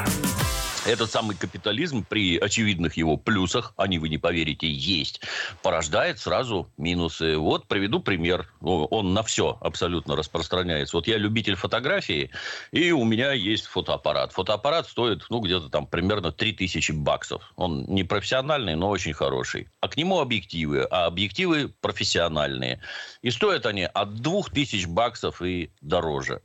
Этот 0.86 1.10
самый 1.10 1.38
капитализм 1.38 2.04
при 2.04 2.38
очевидных 2.38 2.98
его 2.98 3.16
плюсах, 3.16 3.74
они, 3.78 4.00
вы 4.00 4.10
не 4.10 4.18
поверите, 4.18 4.70
есть, 4.70 5.22
порождает 5.62 6.20
сразу 6.20 6.70
минусы. 6.78 7.38
Вот 7.38 7.68
приведу 7.68 8.02
пример. 8.02 8.54
Он 8.62 9.13
на 9.13 9.24
все 9.24 9.58
абсолютно 9.62 10.18
распространяется. 10.18 10.98
Вот 10.98 11.08
я 11.08 11.18
любитель 11.18 11.56
фотографии, 11.56 12.32
и 12.72 12.92
у 12.92 13.06
меня 13.06 13.32
есть 13.32 13.66
фотоаппарат. 13.66 14.34
Фотоаппарат 14.34 14.90
стоит, 14.90 15.25
ну, 15.30 15.40
где-то 15.40 15.70
там 15.70 15.88
примерно 15.88 16.34
3000 16.34 16.92
баксов. 16.92 17.54
Он 17.56 17.86
не 17.86 18.04
профессиональный, 18.04 18.75
но 18.75 18.90
очень 18.90 19.13
хороший. 19.13 19.70
А 19.80 19.88
к 19.88 19.96
нему 19.96 20.20
объективы. 20.20 20.84
А 20.92 21.06
объективы 21.06 21.74
профессиональные. 21.80 22.82
И 23.22 23.32
стоят 23.32 23.66
они 23.66 23.84
от 23.84 24.16
2000 24.16 24.86
баксов 24.88 25.42
и 25.42 25.72
дороже. 25.80 26.42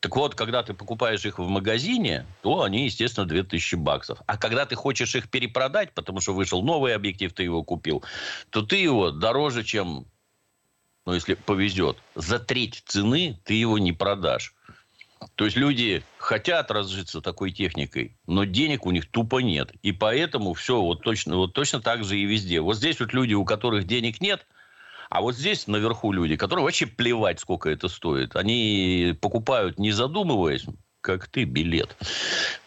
Так 0.00 0.14
вот, 0.16 0.34
когда 0.34 0.62
ты 0.62 0.74
покупаешь 0.74 1.24
их 1.24 1.38
в 1.38 1.48
магазине, 1.48 2.26
то 2.42 2.62
они, 2.62 2.84
естественно, 2.84 3.26
2000 3.26 3.76
баксов. 3.76 4.20
А 4.26 4.36
когда 4.36 4.66
ты 4.66 4.74
хочешь 4.74 5.14
их 5.14 5.30
перепродать, 5.30 5.92
потому 5.92 6.20
что 6.20 6.34
вышел 6.34 6.62
новый 6.62 6.94
объектив, 6.94 7.32
ты 7.32 7.42
его 7.42 7.62
купил, 7.62 8.04
то 8.50 8.62
ты 8.62 8.76
его 8.76 9.10
дороже, 9.10 9.64
чем, 9.64 10.06
ну, 11.06 11.14
если 11.14 11.34
повезет, 11.34 11.96
за 12.14 12.38
треть 12.38 12.82
цены 12.86 13.40
ты 13.44 13.54
его 13.54 13.78
не 13.78 13.92
продашь. 13.92 14.54
То 15.34 15.46
есть 15.46 15.56
люди 15.56 16.02
хотят 16.18 16.70
разжиться 16.70 17.22
такой 17.22 17.50
техникой, 17.50 18.16
но 18.26 18.44
денег 18.44 18.84
у 18.84 18.90
них 18.90 19.10
тупо 19.10 19.38
нет. 19.38 19.72
И 19.82 19.92
поэтому 19.92 20.52
все 20.52 20.80
вот 20.80 21.02
точно, 21.02 21.36
вот 21.36 21.54
точно 21.54 21.80
так 21.80 22.04
же 22.04 22.18
и 22.18 22.26
везде. 22.26 22.60
Вот 22.60 22.76
здесь 22.76 23.00
вот 23.00 23.14
люди, 23.14 23.32
у 23.32 23.44
которых 23.44 23.86
денег 23.86 24.20
нет– 24.20 24.46
а 25.10 25.20
вот 25.20 25.36
здесь 25.36 25.66
наверху 25.66 26.12
люди, 26.12 26.36
которые 26.36 26.64
вообще 26.64 26.86
плевать, 26.86 27.40
сколько 27.40 27.70
это 27.70 27.88
стоит. 27.88 28.36
Они 28.36 29.16
покупают, 29.20 29.78
не 29.78 29.92
задумываясь, 29.92 30.66
как 31.00 31.28
ты, 31.28 31.44
билет. 31.44 31.96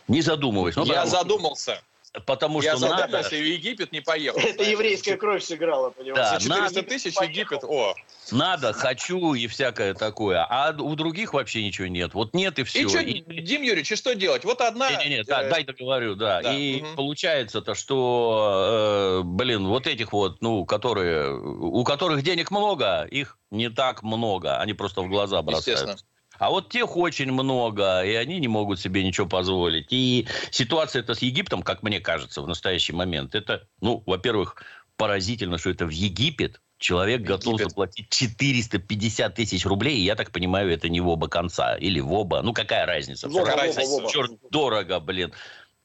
Не 0.07 0.21
задумываясь. 0.21 0.75
Ну, 0.75 0.85
Я 0.85 1.05
задумался. 1.05 1.81
Потому 2.25 2.61
я 2.61 2.71
что 2.71 2.79
задумался 2.79 3.07
надо... 3.07 3.35
и 3.35 3.41
в 3.41 3.45
Египет 3.45 3.91
не 3.91 4.01
поехал. 4.01 4.39
Это 4.39 4.63
еврейская 4.63 5.15
кровь 5.15 5.43
сыграла, 5.43 5.91
понимаешь? 5.91 6.15
Да, 6.15 6.39
За 6.39 6.43
400 6.43 6.75
надо... 6.75 6.83
тысяч 6.83 7.15
Египет, 7.21 7.63
о. 7.63 7.93
Надо, 8.31 8.73
хочу 8.73 9.35
и 9.35 9.45
всякое 9.45 9.93
такое. 9.93 10.43
А 10.49 10.71
у 10.71 10.95
других 10.95 11.33
вообще 11.33 11.63
ничего 11.63 11.87
нет. 11.87 12.15
Вот 12.15 12.33
нет 12.33 12.57
и 12.57 12.63
все. 12.63 12.81
И 12.81 12.87
что, 12.87 12.99
и... 12.99 13.21
Дим 13.41 13.61
Юрьевич, 13.61 13.91
и 13.91 13.95
что 13.95 14.15
делать? 14.15 14.43
Вот 14.43 14.61
одна... 14.61 14.89
Не, 14.89 15.09
не, 15.09 15.17
не, 15.17 15.23
да, 15.23 15.43
э, 15.43 15.49
дай 15.49 15.63
договорю, 15.63 16.15
да. 16.15 16.41
да. 16.41 16.53
И 16.53 16.81
угу. 16.81 16.95
получается-то, 16.95 17.75
что, 17.75 19.21
э, 19.21 19.23
блин, 19.23 19.67
вот 19.67 19.85
этих 19.85 20.11
вот, 20.11 20.41
ну, 20.41 20.65
которые, 20.65 21.37
у 21.37 21.83
которых 21.83 22.23
денег 22.23 22.49
много, 22.49 23.03
их 23.03 23.37
не 23.51 23.69
так 23.69 24.01
много. 24.01 24.57
Они 24.57 24.73
просто 24.73 25.01
в 25.01 25.09
глаза 25.09 25.41
бросаются. 25.43 25.97
А 26.39 26.49
вот 26.49 26.69
тех 26.69 26.95
очень 26.95 27.31
много, 27.31 28.01
и 28.03 28.13
они 28.15 28.39
не 28.39 28.47
могут 28.47 28.79
себе 28.79 29.03
ничего 29.03 29.27
позволить. 29.27 29.87
И 29.89 30.25
ситуация 30.51 31.01
это 31.01 31.13
с 31.13 31.21
Египтом, 31.21 31.61
как 31.61 31.83
мне 31.83 31.99
кажется, 31.99 32.41
в 32.41 32.47
настоящий 32.47 32.93
момент, 32.93 33.35
это, 33.35 33.67
ну, 33.81 34.01
во-первых, 34.05 34.55
поразительно, 34.95 35.57
что 35.57 35.69
это 35.69 35.85
в 35.85 35.89
Египет 35.89 36.61
человек 36.77 37.19
Египет. 37.19 37.37
готов 37.37 37.59
заплатить 37.59 38.09
450 38.09 39.35
тысяч 39.35 39.65
рублей, 39.65 39.97
и 39.97 40.03
я 40.03 40.15
так 40.15 40.31
понимаю, 40.31 40.71
это 40.71 40.87
не 40.87 41.01
в 41.01 41.09
оба 41.09 41.27
конца, 41.27 41.75
или 41.75 41.99
в 41.99 42.13
оба, 42.13 42.41
ну 42.41 42.53
какая 42.53 42.85
разница? 42.85 43.27
В 43.27 43.35
оба, 43.35 43.51
разница? 43.51 43.81
В 43.81 43.93
оба. 43.95 44.09
Черт, 44.09 44.31
дорого, 44.49 44.99
блин. 45.01 45.33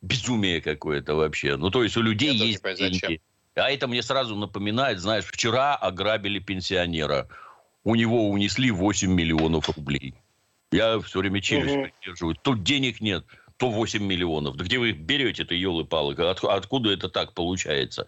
Безумие 0.02 0.60
какое-то 0.60 1.14
вообще. 1.14 1.56
Ну, 1.56 1.70
то 1.70 1.82
есть 1.82 1.96
у 1.96 2.02
людей 2.02 2.34
я 2.34 2.44
есть 2.44 2.62
деньги. 2.62 2.94
Зачем? 2.94 3.18
А 3.56 3.70
это 3.70 3.88
мне 3.88 4.02
сразу 4.02 4.36
напоминает, 4.36 5.00
знаешь, 5.00 5.24
вчера 5.24 5.74
ограбили 5.76 6.38
пенсионера. 6.38 7.28
У 7.84 7.94
него 7.94 8.28
унесли 8.28 8.70
8 8.70 9.10
миллионов 9.10 9.68
рублей. 9.76 10.14
Я 10.74 11.00
все 11.00 11.20
время 11.20 11.40
челюсть 11.40 11.74
угу. 11.74 11.84
придерживаю. 11.84 12.36
Тут 12.40 12.62
денег 12.62 13.00
нет, 13.00 13.24
то 13.56 13.70
8 13.70 14.02
миллионов. 14.02 14.56
Да 14.56 14.64
где 14.64 14.78
вы 14.78 14.92
берете-то, 14.92 15.54
елы-палы? 15.54 16.14
От, 16.14 16.42
откуда 16.44 16.90
это 16.90 17.08
так 17.08 17.32
получается? 17.32 18.06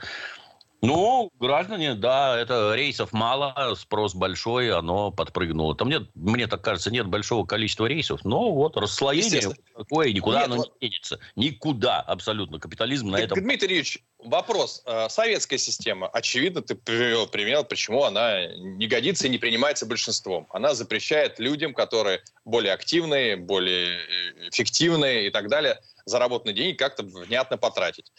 Ну, 0.82 1.30
граждане, 1.40 1.94
да, 1.94 2.38
это 2.38 2.74
рейсов 2.74 3.12
мало, 3.12 3.74
спрос 3.76 4.14
большой, 4.14 4.70
оно 4.70 5.10
подпрыгнуло. 5.10 5.74
Там 5.74 5.88
нет, 5.88 6.02
мне 6.14 6.46
так 6.46 6.62
кажется, 6.62 6.90
нет 6.90 7.06
большого 7.06 7.46
количества 7.46 7.86
рейсов, 7.86 8.24
но 8.24 8.52
вот 8.52 8.76
расслоение 8.76 9.42
такое, 9.76 10.12
никуда 10.12 10.40
нет, 10.40 10.46
оно 10.46 10.56
вот... 10.56 10.72
не 10.80 10.88
денется. 10.88 11.18
Никуда 11.34 12.00
абсолютно. 12.00 12.58
Капитализм 12.58 13.10
на 13.10 13.16
этом... 13.16 13.38
Дмитрий 13.38 13.76
Ильич, 13.76 13.98
вопрос. 14.18 14.82
Э, 14.86 15.08
советская 15.08 15.58
система, 15.58 16.08
очевидно, 16.08 16.62
ты 16.62 16.74
привел 16.74 17.26
пример, 17.26 17.64
почему 17.64 18.04
она 18.04 18.46
не 18.56 18.86
годится 18.86 19.26
и 19.26 19.30
не 19.30 19.38
принимается 19.38 19.86
большинством. 19.86 20.46
Она 20.50 20.74
запрещает 20.74 21.38
людям, 21.38 21.72
которые 21.74 22.22
более 22.44 22.72
активные, 22.72 23.36
более 23.36 23.96
э, 23.96 24.48
эффективные 24.50 25.28
и 25.28 25.30
так 25.30 25.48
далее, 25.48 25.80
заработанные 26.04 26.54
деньги 26.54 26.76
как-то 26.76 27.02
внятно 27.02 27.56
потратить. 27.56 28.12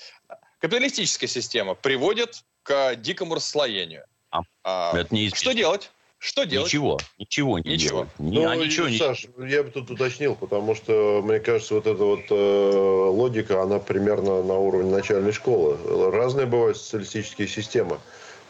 Капиталистическая 0.59 1.27
система 1.27 1.75
приводит 1.75 2.43
к 2.63 2.95
дикому 2.95 3.35
расслоению. 3.35 4.03
А, 4.31 4.41
а, 4.63 4.97
это 4.97 5.15
Что 5.35 5.53
делать? 5.53 5.91
Что 6.19 6.45
делать? 6.45 6.67
Ничего, 6.67 6.97
ничего 7.19 7.59
не 7.59 7.73
Ничего. 7.73 7.99
делать. 7.99 8.09
Не- 8.19 8.39
Ну, 8.39 8.49
а 8.49 8.55
ничего 8.55 8.89
не 8.89 8.97
Саш, 8.97 9.27
я 9.37 9.61
бы 9.61 9.69
тут 9.69 9.91
уточнил, 9.91 10.35
потому 10.35 10.73
что, 10.73 11.21
мне 11.23 11.39
кажется, 11.39 11.75
вот 11.75 11.85
эта 11.85 12.03
вот 12.03 12.21
э, 12.31 13.09
логика, 13.09 13.61
она 13.61 13.77
примерно 13.77 14.41
на 14.41 14.55
уровне 14.55 14.89
начальной 14.89 15.31
школы. 15.31 15.77
Разные 16.11 16.47
бывают 16.47 16.77
социалистические 16.77 17.47
системы. 17.47 17.99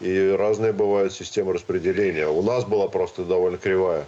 И 0.00 0.34
разные 0.38 0.72
бывают 0.72 1.12
системы 1.12 1.52
распределения. 1.52 2.28
У 2.28 2.40
нас 2.40 2.64
была 2.64 2.88
просто 2.88 3.24
довольно 3.24 3.58
кривая. 3.58 4.06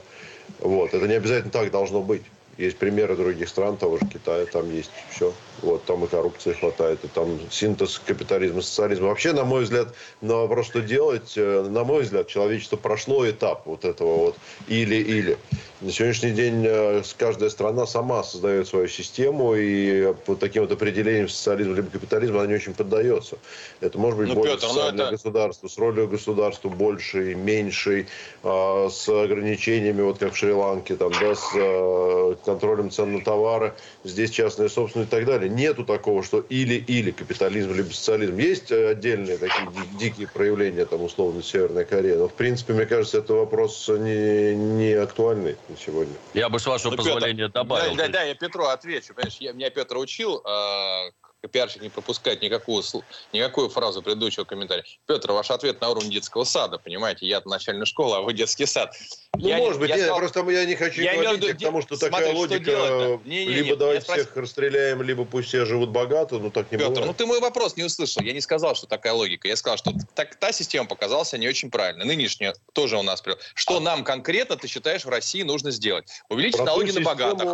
Вот. 0.60 0.94
Это 0.94 1.06
не 1.06 1.14
обязательно 1.14 1.50
так 1.50 1.70
должно 1.70 2.00
быть. 2.00 2.22
Есть 2.60 2.76
примеры 2.76 3.16
других 3.16 3.48
стран, 3.48 3.78
того 3.78 3.96
же 3.96 4.04
Китая, 4.04 4.44
там 4.44 4.70
есть 4.70 4.90
все. 5.10 5.32
Вот, 5.62 5.82
там 5.86 6.04
и 6.04 6.08
коррупции 6.08 6.52
хватает, 6.52 7.02
и 7.02 7.08
там 7.08 7.40
синтез 7.50 7.98
капитализма, 7.98 8.60
социализма. 8.60 9.08
Вообще, 9.08 9.32
на 9.32 9.44
мой 9.44 9.64
взгляд, 9.64 9.94
на 10.20 10.36
вопрос, 10.36 10.66
что 10.66 10.82
делать, 10.82 11.32
э, 11.36 11.66
на 11.70 11.84
мой 11.84 12.02
взгляд, 12.02 12.28
человечество 12.28 12.76
прошло 12.76 13.28
этап 13.28 13.62
вот 13.64 13.86
этого 13.86 14.16
вот 14.16 14.36
или-или. 14.68 15.38
На 15.80 15.90
сегодняшний 15.92 16.32
день 16.32 16.62
э, 16.66 17.02
каждая 17.16 17.48
страна 17.48 17.86
сама 17.86 18.22
создает 18.22 18.68
свою 18.68 18.86
систему, 18.86 19.54
и 19.54 20.12
по 20.26 20.34
таким 20.36 20.64
вот 20.64 20.72
определениям 20.72 21.26
социализма 21.30 21.74
либо 21.74 21.88
капитализма 21.88 22.40
она 22.40 22.48
не 22.48 22.54
очень 22.56 22.74
поддается. 22.74 23.38
Это 23.80 23.98
может 23.98 24.18
быть 24.18 24.28
Ну, 24.28 24.34
более 24.34 24.56
Петр, 24.56 24.66
ну 24.66 24.74
социальное 24.74 25.04
это- 25.06 25.12
государство, 25.12 25.68
с 25.68 25.78
ролью 25.78 26.06
государства 26.06 26.68
большей, 26.68 27.34
меньшей, 27.34 28.08
а, 28.42 28.90
с 28.90 29.08
ограничениями, 29.08 30.02
вот 30.02 30.18
как 30.18 30.34
в 30.34 30.36
Шри-Ланке, 30.36 30.96
там, 30.96 31.12
да, 31.18 31.34
с 31.34 31.50
э, 31.54 32.34
контролем 32.44 32.90
цен 32.90 33.14
на 33.14 33.22
товары, 33.22 33.72
здесь 34.04 34.32
частная 34.32 34.68
собственность 34.68 35.10
и 35.10 35.16
так 35.16 35.24
далее. 35.24 35.48
Нету 35.48 35.86
такого, 35.86 36.22
что 36.22 36.40
или-или 36.40 37.10
капитализм, 37.10 37.72
либо 37.72 37.88
социализм. 37.90 38.36
Есть 38.36 38.70
э, 38.70 38.90
отдельные 38.90 39.38
такие 39.38 39.66
ди- 39.98 40.10
дикие 40.10 40.28
проявления, 40.28 40.84
там, 40.84 41.02
условно, 41.02 41.42
Северная 41.42 41.86
Корея, 41.86 42.18
но, 42.18 42.28
в 42.28 42.34
принципе, 42.34 42.74
мне 42.74 42.84
кажется, 42.84 43.16
это 43.16 43.32
вопрос 43.32 43.88
не, 43.88 44.54
не 44.54 44.92
актуальный 44.92 45.56
на 45.70 45.76
сегодня. 45.76 46.14
Я 46.34 46.48
бы, 46.48 46.58
с 46.58 46.66
вашего 46.66 46.90
Ну, 46.90 46.96
позволения, 46.96 47.46
Петр, 47.46 47.52
добавил. 47.52 47.96
Да, 47.96 48.06
да, 48.06 48.12
да, 48.12 48.22
я 48.22 48.34
Петру 48.34 48.64
отвечу. 48.66 49.14
Понимаешь, 49.14 49.36
я, 49.40 49.52
меня 49.52 49.70
Петр 49.70 49.96
учил, 49.96 50.42
э, 50.44 51.10
пиарщик 51.48 51.82
не 51.82 51.88
пропускать 51.88 52.42
никакую, 52.42 52.82
никакую 53.32 53.68
фразу 53.70 54.02
предыдущего 54.02 54.44
комментария. 54.44 54.84
Петр, 55.06 55.32
ваш 55.32 55.50
ответ 55.50 55.80
на 55.80 55.88
уровне 55.90 56.10
детского 56.10 56.44
сада, 56.44 56.78
понимаете? 56.78 57.26
Я 57.26 57.40
начальная 57.44 57.86
школа, 57.86 58.18
а 58.18 58.20
вы 58.20 58.34
детский 58.34 58.66
сад. 58.66 58.94
Ну, 59.38 59.48
Я 59.48 59.58
не- 59.58 59.64
может 59.64 59.80
быть, 59.80 59.88
я 59.88 59.96
нет, 59.96 60.04
сказал- 60.06 60.18
просто 60.18 60.50
я 60.50 60.64
не 60.66 60.74
хочу 60.74 61.00
Я 61.00 61.12
имею 61.12 61.24
говорить 61.24 61.44
виду, 61.48 61.58
к 61.58 61.62
тому, 61.62 61.82
что 61.82 61.96
смотри, 61.96 62.10
такая 62.16 62.30
что 62.32 62.38
логика? 62.40 63.20
Не, 63.24 63.46
не, 63.46 63.52
либо 63.52 63.68
я 63.68 63.76
давайте 63.76 64.12
всех 64.12 64.36
расстреляем, 64.36 65.02
либо 65.02 65.24
пусть 65.24 65.48
все 65.48 65.64
живут 65.64 65.90
богато, 65.90 66.38
ну 66.38 66.50
так 66.50 66.70
не 66.70 66.78
Петр, 66.78 66.90
бывает. 66.90 67.06
ну 67.06 67.14
ты 67.14 67.26
мой 67.26 67.40
вопрос 67.40 67.76
не 67.76 67.84
услышал. 67.84 68.22
Я 68.22 68.32
не 68.32 68.40
сказал, 68.40 68.74
что 68.74 68.86
такая 68.86 69.12
логика. 69.14 69.48
Я 69.48 69.56
сказал, 69.56 69.78
что 69.78 69.92
так, 70.14 70.34
та 70.36 70.52
система 70.52 70.86
показалась 70.86 71.32
не 71.32 71.48
очень 71.48 71.70
правильно. 71.70 72.04
Нынешняя 72.04 72.54
тоже 72.72 72.98
у 72.98 73.02
нас. 73.02 73.22
Что 73.54 73.76
А 73.76 73.80
нам 73.80 74.04
конкретно, 74.04 74.56
ты 74.56 74.66
считаешь, 74.68 75.04
в 75.04 75.08
России 75.08 75.42
нужно 75.42 75.70
сделать? 75.70 76.08
Увеличить 76.28 76.56
Про 76.56 76.66
налоги 76.66 76.90
на 76.90 77.00
богатых. 77.00 77.44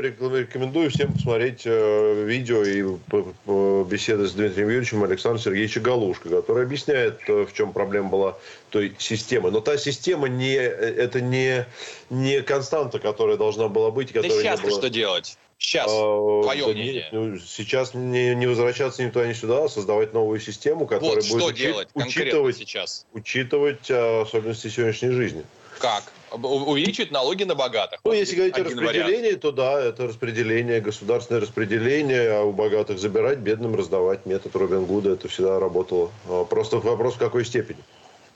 рекомендую 0.00 0.90
всем 0.90 1.12
посмотреть 1.12 1.62
э, 1.64 2.24
видео 2.24 2.62
и 2.64 2.82
беседы 3.10 4.26
с 4.26 4.32
Дмитрием 4.32 4.68
Юрьевичем 4.68 5.02
Александром 5.02 5.42
Сергеевичем 5.42 5.82
Галушко, 5.82 6.28
который 6.28 6.64
объясняет, 6.64 7.20
э, 7.28 7.46
в 7.46 7.52
чем 7.54 7.72
проблема 7.72 8.08
была 8.08 8.38
той 8.70 8.94
системы. 8.98 9.50
Но 9.50 9.60
та 9.60 9.78
система 9.78 10.28
не, 10.28 10.54
э, 10.56 10.68
это 10.68 11.20
не, 11.20 11.66
не 12.10 12.42
константа, 12.42 12.98
которая 12.98 13.36
должна 13.36 13.68
была 13.68 13.90
быть, 13.90 14.10
и 14.10 14.14
Да 14.14 14.22
которая 14.22 14.42
сейчас 14.42 14.60
не 14.60 14.68
была... 14.68 14.78
что 14.78 14.90
делать? 14.90 15.38
Сейчас. 15.58 15.90
А, 15.90 16.42
твое 16.44 16.66
да 16.66 16.72
мнение. 16.72 16.92
нет, 16.94 17.08
ну, 17.12 17.38
сейчас 17.38 17.92
не, 17.92 18.34
не 18.36 18.46
возвращаться 18.46 19.02
ни 19.02 19.10
туда, 19.10 19.26
ни 19.26 19.32
сюда, 19.32 19.64
а 19.64 19.68
создавать 19.68 20.12
новую 20.14 20.38
систему, 20.38 20.86
которая 20.86 21.16
вот 21.16 21.28
будет 21.28 21.40
что 21.40 21.50
учи- 21.50 21.56
делать 21.56 21.88
учитывать, 21.94 22.56
сейчас? 22.56 23.06
учитывать 23.12 23.90
а, 23.90 24.22
особенности 24.22 24.68
сегодняшней 24.68 25.10
жизни. 25.10 25.44
Как? 25.78 26.04
Увеличивать 26.32 27.10
налоги 27.10 27.44
на 27.44 27.54
богатых. 27.54 28.00
Ну, 28.04 28.10
Вот 28.10 28.16
если 28.16 28.36
говорить 28.36 28.54
о 28.54 28.60
один 28.60 28.76
вариант. 28.76 28.96
распределении, 28.96 29.32
то 29.36 29.50
да, 29.52 29.80
это 29.80 30.06
распределение, 30.06 30.80
государственное 30.80 31.40
распределение, 31.40 32.32
а 32.32 32.42
у 32.42 32.52
богатых 32.52 32.98
забирать, 32.98 33.38
бедным 33.38 33.74
раздавать. 33.74 34.26
Метод 34.26 34.54
Робин 34.56 34.84
Гуда, 34.84 35.12
это 35.12 35.28
всегда 35.28 35.58
работало. 35.58 36.10
А, 36.28 36.44
Просто 36.44 36.78
вопрос 36.78 37.14
в 37.14 37.18
какой 37.18 37.44
степени. 37.46 37.78
Ну, 37.78 37.84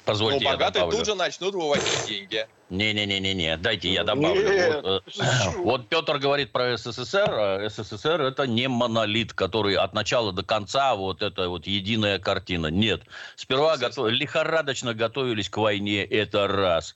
Позвольте, 0.06 0.44
я 0.44 0.52
богатые 0.52 0.80
добавлю. 0.80 0.96
тут 0.98 1.06
же 1.06 1.14
начнут 1.14 1.54
выводить 1.54 2.06
деньги. 2.08 2.46
Не-не-не-не, 2.72 3.58
дайте 3.58 3.92
я 3.92 4.02
добавлю. 4.02 4.42
Нет, 4.42 4.82
Вот, 4.82 5.02
э, 5.14 5.56
вот 5.58 5.88
Петр 5.88 6.18
говорит 6.18 6.52
про 6.52 6.78
СССР. 6.78 7.28
а 7.30 7.68
СССР 7.68 8.22
это 8.22 8.46
не 8.46 8.66
монолит, 8.66 9.34
который 9.34 9.74
от 9.74 9.92
начала 9.92 10.32
до 10.32 10.42
конца 10.42 10.94
вот 10.94 11.20
это 11.22 11.50
вот 11.50 11.66
единая 11.66 12.18
картина. 12.18 12.68
Нет. 12.68 13.02
Сперва 13.36 13.76
готов- 13.76 14.08
лихорадочно 14.10 14.94
готовились 14.94 15.50
к 15.50 15.58
войне, 15.58 16.02
это 16.02 16.48
раз. 16.48 16.94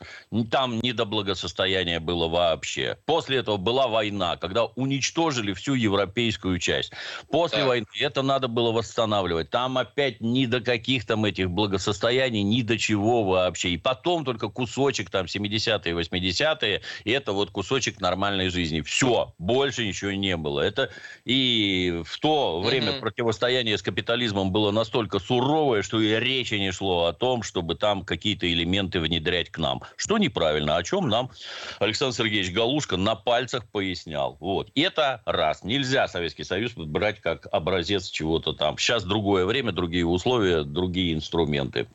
Там 0.51 0.81
не 0.81 0.95
до 0.95 1.05
благосостояния 1.05 2.01
было 2.01 2.27
вообще. 2.27 2.97
После 3.05 3.37
этого 3.39 3.59
была 3.59 3.87
война, 3.87 4.39
когда 4.39 4.65
уничтожили 4.65 5.53
всю 5.53 5.75
европейскую 5.75 6.59
часть. 6.59 6.93
После 7.31 7.59
Так. 7.59 7.69
войны 7.69 7.87
это 8.01 8.23
надо 8.23 8.49
было 8.49 8.73
восстанавливать. 8.73 9.51
Там 9.51 9.77
опять 9.77 10.23
ни 10.23 10.47
до 10.47 10.61
каких 10.61 11.05
там 11.05 11.27
этих 11.27 11.51
благосостояний, 11.51 12.43
ни 12.43 12.63
до 12.63 12.79
чего 12.79 13.25
вообще. 13.25 13.71
И 13.71 13.77
потом 13.77 14.25
только 14.25 14.49
кусочек 14.49 15.11
там 15.11 15.29
70-е, 15.67 15.95
80-е, 15.95 16.81
и 17.05 17.11
это 17.11 17.33
вот 17.33 17.51
кусочек 17.51 18.01
нормальной 18.01 18.49
жизни. 18.49 18.81
Все, 18.81 19.35
больше 19.39 19.87
ничего 19.87 20.13
не 20.13 20.37
было. 20.37 20.61
Это 20.61 20.91
и 21.25 22.03
в 22.05 22.19
то 22.19 22.61
время 22.61 22.93
Мгм. 22.93 23.01
противостояние 23.01 23.79
с 23.79 23.83
капитализмом 23.83 24.51
было 24.53 24.71
настолько 24.71 25.19
суровое, 25.19 25.83
что 25.83 26.01
и 26.01 26.19
речи 26.19 26.55
не 26.55 26.73
шло 26.73 27.07
о 27.07 27.13
том, 27.13 27.43
чтобы 27.43 27.75
там 27.75 28.05
какие-то 28.05 28.51
элементы 28.51 29.01
внедрять 29.01 29.51
к 29.51 29.59
нам. 29.59 29.83
Что 29.97 30.19
неправильно, 30.19 30.77
о 30.77 30.83
чем 30.83 31.09
нам 31.09 31.31
Александр 31.79 32.17
Сергеевич 32.17 32.53
Галушка 32.53 32.97
на 32.97 33.15
пальцах 33.15 33.67
пояснял. 33.67 34.37
Вот. 34.41 34.71
Это 34.75 35.23
раз. 35.25 35.63
Нельзя 35.65 36.09
Советский 36.09 36.45
Союз 36.45 36.73
брать 36.75 37.21
как 37.21 37.47
образец 37.53 38.09
чего-то 38.09 38.53
там. 38.53 38.79
Сейчас 38.79 39.05
другое 39.05 39.47
время, 39.47 39.73
другие 39.73 40.07
условия, 40.07 40.63
другие 40.63 41.15
инструменты. 41.15 41.87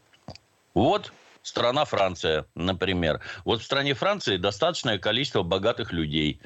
Вот 0.74 1.12
страна 1.42 1.86
Франция, 1.86 2.46
например. 2.56 3.22
Вот 3.46 3.62
в 3.62 3.66
стране 3.66 3.94
Франции 3.94 4.38
достаточное 4.38 4.98
количество 5.00 5.44
богатых 5.44 5.92
людей. 5.94 6.42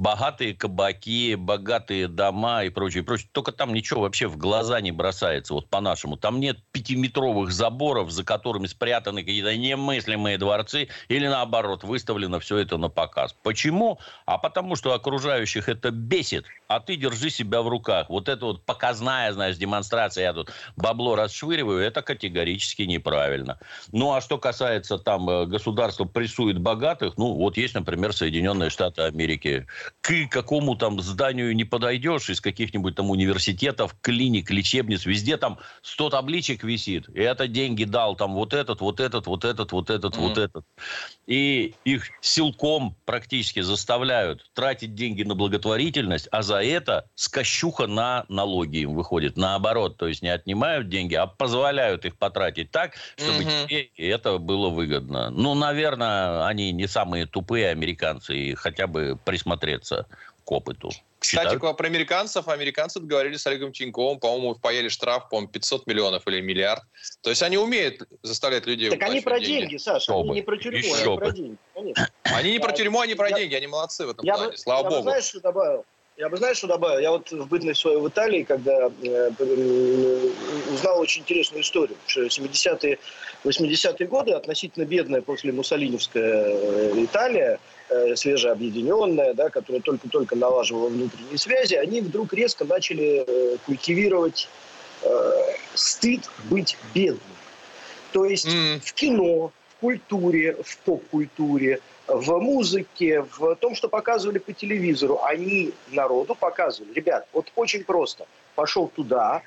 Богатые 0.00 0.54
кабаки, 0.54 1.34
богатые 1.34 2.08
дома 2.08 2.64
и 2.64 2.70
прочее, 2.70 3.02
прочее. 3.02 3.28
Только 3.32 3.52
там 3.52 3.74
ничего 3.74 4.00
вообще 4.00 4.28
в 4.28 4.38
глаза 4.38 4.80
не 4.80 4.92
бросается, 4.92 5.52
вот 5.52 5.68
по-нашему. 5.68 6.16
Там 6.16 6.40
нет 6.40 6.56
пятиметровых 6.72 7.52
заборов, 7.52 8.10
за 8.10 8.24
которыми 8.24 8.66
спрятаны 8.66 9.20
какие-то 9.20 9.54
немыслимые 9.54 10.38
дворцы, 10.38 10.88
или 11.08 11.26
наоборот, 11.26 11.84
выставлено 11.84 12.40
все 12.40 12.56
это 12.56 12.78
на 12.78 12.88
показ. 12.88 13.36
Почему? 13.42 13.98
А 14.24 14.38
потому 14.38 14.74
что 14.74 14.94
окружающих 14.94 15.68
это 15.68 15.90
бесит, 15.90 16.46
а 16.66 16.80
ты 16.80 16.96
держи 16.96 17.28
себя 17.28 17.60
в 17.60 17.68
руках. 17.68 18.08
Вот 18.08 18.30
это 18.30 18.46
вот 18.46 18.64
показная, 18.64 19.30
знаешь, 19.34 19.58
демонстрация, 19.58 20.24
я 20.24 20.32
тут 20.32 20.50
бабло 20.76 21.14
расшвыриваю, 21.14 21.82
это 21.82 22.00
категорически 22.00 22.84
неправильно. 22.84 23.58
Ну, 23.92 24.14
а 24.14 24.22
что 24.22 24.38
касается 24.38 24.96
там 24.96 25.28
э, 25.28 25.44
государства 25.44 26.06
прессует 26.06 26.58
богатых, 26.58 27.18
ну, 27.18 27.34
вот 27.34 27.58
есть, 27.58 27.74
например, 27.74 28.14
Соединенные 28.14 28.70
Штаты 28.70 29.02
Америки. 29.02 29.66
К 30.00 30.28
какому 30.30 30.76
там 30.76 31.00
зданию 31.00 31.54
не 31.54 31.64
подойдешь 31.64 32.30
из 32.30 32.40
каких-нибудь 32.40 32.94
там 32.96 33.10
университетов, 33.10 33.96
клиник, 34.00 34.50
лечебниц, 34.50 35.04
везде 35.06 35.36
там 35.36 35.58
100 35.82 36.10
табличек 36.10 36.64
висит. 36.64 37.08
И 37.10 37.20
это 37.20 37.46
деньги 37.48 37.84
дал 37.84 38.16
там 38.16 38.34
вот 38.34 38.54
этот, 38.54 38.80
вот 38.80 39.00
этот, 39.00 39.26
вот 39.26 39.44
этот, 39.44 39.72
вот 39.72 39.90
этот, 39.90 40.16
вот 40.16 40.36
Мгм. 40.36 40.38
этот. 40.38 40.64
И 41.26 41.76
их 41.84 42.12
силком 42.20 42.96
практически 43.04 43.60
заставляют 43.60 44.50
тратить 44.54 44.94
деньги 44.94 45.22
на 45.22 45.34
благотворительность, 45.34 46.28
а 46.30 46.42
за 46.42 46.62
это 46.62 47.10
скощуха 47.14 47.86
на 47.86 48.24
налоги 48.28 48.78
им 48.78 48.94
выходит. 48.94 49.36
Наоборот, 49.36 49.96
то 49.98 50.06
есть 50.08 50.22
не 50.22 50.28
отнимают 50.28 50.88
деньги, 50.88 51.14
а 51.14 51.26
позволяют 51.26 52.04
их 52.04 52.18
потратить 52.18 52.70
так, 52.70 52.94
чтобы 53.16 53.44
Мгм. 53.44 53.70
тебе 53.70 53.90
это 53.96 54.38
было 54.38 54.70
выгодно. 54.70 55.30
Ну, 55.30 55.54
наверное, 55.54 56.46
они 56.46 56.72
не 56.72 56.86
самые 56.86 57.26
тупые 57.26 57.68
американцы, 57.70 58.36
и 58.36 58.54
хотя 58.54 58.86
бы 58.86 59.18
присмотреться 59.24 59.79
к 60.44 60.52
опыту. 60.52 60.90
Кстати, 61.18 61.50
Считают? 61.52 61.76
про 61.76 61.86
американцев. 61.86 62.48
Американцы 62.48 62.98
договорились 62.98 63.42
с 63.42 63.46
Олегом 63.46 63.72
Тиньковым. 63.72 64.18
По-моему, 64.18 64.54
впаяли 64.54 64.88
штраф, 64.88 65.28
по-моему, 65.28 65.48
500 65.52 65.86
миллионов 65.86 66.26
или 66.26 66.40
миллиард. 66.40 66.82
То 67.20 67.28
есть 67.28 67.42
они 67.42 67.58
умеют 67.58 68.08
заставлять 68.22 68.64
людей 68.66 68.88
Так 68.90 69.02
они 69.02 69.20
про 69.20 69.38
деньги. 69.38 69.60
деньги, 69.60 69.76
Саша, 69.76 70.12
Еще 70.12 70.18
они 70.18 70.28
бы, 70.30 70.34
не 70.34 70.42
про 70.42 70.56
тюрьму, 70.56 70.78
еще 70.78 70.94
они 71.08 71.16
про 71.18 71.26
бы. 71.26 71.32
деньги. 71.32 71.56
Конечно. 71.74 72.08
Они 72.24 72.52
не 72.52 72.58
про 72.58 72.72
тюрьму, 72.72 73.00
они 73.00 73.14
про 73.14 73.28
я- 73.28 73.36
деньги. 73.36 73.54
Они 73.54 73.66
молодцы 73.66 74.06
в 74.06 74.10
этом 74.10 74.24
Я 74.24 74.34
плане. 74.36 74.50
бы, 74.52 74.56
Слава 74.56 74.78
я 74.78 74.84
бы, 74.84 74.90
богу. 74.96 75.02
знаешь, 75.02 75.24
что 75.24 75.40
добавил? 75.40 75.84
Я 76.16 76.28
бы, 76.28 76.36
знаешь, 76.36 76.56
что 76.58 76.66
добавил? 76.68 76.98
Я 77.00 77.10
вот 77.10 77.30
в 77.30 77.46
бытность 77.48 77.80
свою 77.80 78.00
в 78.00 78.08
Италии, 78.08 78.42
когда 78.42 78.88
э, 79.02 79.30
э, 79.38 80.30
узнал 80.72 81.00
очень 81.00 81.22
интересную 81.22 81.62
историю. 81.62 81.96
Что 82.06 82.22
70-е, 82.26 82.98
80-е 83.44 84.06
годы, 84.06 84.32
относительно 84.32 84.84
бедная 84.84 85.22
после 85.22 85.52
муссолиневская 85.52 86.44
э, 86.46 86.92
Италия, 87.04 87.58
свежеобъединенная, 88.14 89.34
да, 89.34 89.50
которая 89.50 89.82
только-только 89.82 90.36
налаживала 90.36 90.88
внутренние 90.88 91.38
связи, 91.38 91.74
они 91.74 92.00
вдруг 92.00 92.32
резко 92.32 92.64
начали 92.64 93.24
э, 93.26 93.56
культивировать 93.66 94.48
э, 95.02 95.32
стыд 95.74 96.28
быть 96.44 96.76
бедным. 96.94 97.20
То 98.12 98.24
есть 98.24 98.46
М. 98.46 98.80
в 98.80 98.92
кино, 98.92 99.52
культуре, 99.80 100.56
в 100.62 100.78
поп-культуре, 100.78 101.80
в 102.06 102.38
музыке, 102.38 103.22
в 103.38 103.54
том, 103.56 103.74
что 103.74 103.88
показывали 103.88 104.38
по 104.38 104.52
телевизору. 104.52 105.20
Они 105.22 105.72
народу 105.90 106.34
показывали. 106.34 106.92
Ребят, 106.92 107.26
вот 107.32 107.50
очень 107.56 107.84
просто. 107.84 108.26
Пошел 108.56 108.88
туда, 108.88 109.42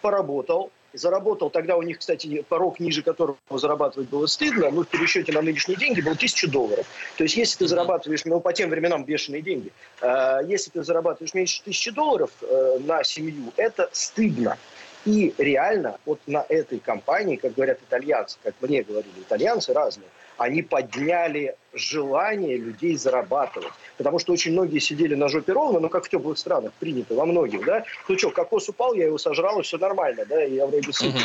поработал, 0.00 0.70
заработал, 0.94 1.50
тогда 1.50 1.76
у 1.76 1.82
них, 1.82 1.98
кстати, 1.98 2.44
порог, 2.48 2.80
ниже 2.80 3.02
которого 3.02 3.36
зарабатывать 3.50 4.08
было 4.08 4.26
стыдно, 4.26 4.70
ну, 4.70 4.82
в 4.82 4.88
пересчете 4.88 5.32
на 5.32 5.42
нынешние 5.42 5.76
деньги 5.76 6.00
был 6.00 6.16
тысяча 6.16 6.48
долларов. 6.48 6.86
То 7.16 7.24
есть, 7.24 7.36
если 7.36 7.58
ты 7.58 7.68
зарабатываешь, 7.68 8.24
ну, 8.24 8.40
по 8.40 8.52
тем 8.52 8.70
временам 8.70 9.04
бешеные 9.04 9.42
деньги, 9.42 9.72
э, 10.00 10.38
если 10.46 10.70
ты 10.70 10.82
зарабатываешь 10.82 11.34
меньше 11.34 11.62
тысячи 11.62 11.90
долларов 11.90 12.30
э, 12.42 12.78
на 12.80 13.04
семью, 13.04 13.52
это 13.56 13.88
стыдно. 13.92 14.58
И 15.04 15.34
реально 15.36 15.98
вот 16.06 16.20
на 16.26 16.46
этой 16.48 16.78
компании, 16.78 17.36
как 17.36 17.54
говорят 17.54 17.78
итальянцы, 17.86 18.38
как 18.42 18.54
мне 18.60 18.82
говорили 18.82 19.20
итальянцы 19.20 19.74
разные, 19.74 20.08
они 20.38 20.62
подняли 20.62 21.56
желание 21.72 22.56
людей 22.56 22.96
зарабатывать. 22.96 23.72
Потому 23.96 24.18
что 24.18 24.32
очень 24.32 24.52
многие 24.52 24.78
сидели 24.78 25.14
на 25.14 25.28
жопе 25.28 25.52
ровно, 25.52 25.80
ну, 25.80 25.88
как 25.88 26.04
в 26.04 26.08
теплых 26.08 26.38
странах 26.38 26.72
принято, 26.74 27.14
во 27.14 27.26
многих, 27.26 27.64
да. 27.64 27.84
Ну 28.08 28.18
что, 28.18 28.30
кокос 28.30 28.68
упал, 28.68 28.94
я 28.94 29.06
его 29.06 29.18
сожрал, 29.18 29.60
и 29.60 29.62
все 29.62 29.78
нормально, 29.78 30.24
да, 30.28 30.44
и 30.44 30.54
я 30.54 30.66
вроде 30.66 30.92
сыт. 30.92 31.14
Угу. 31.14 31.18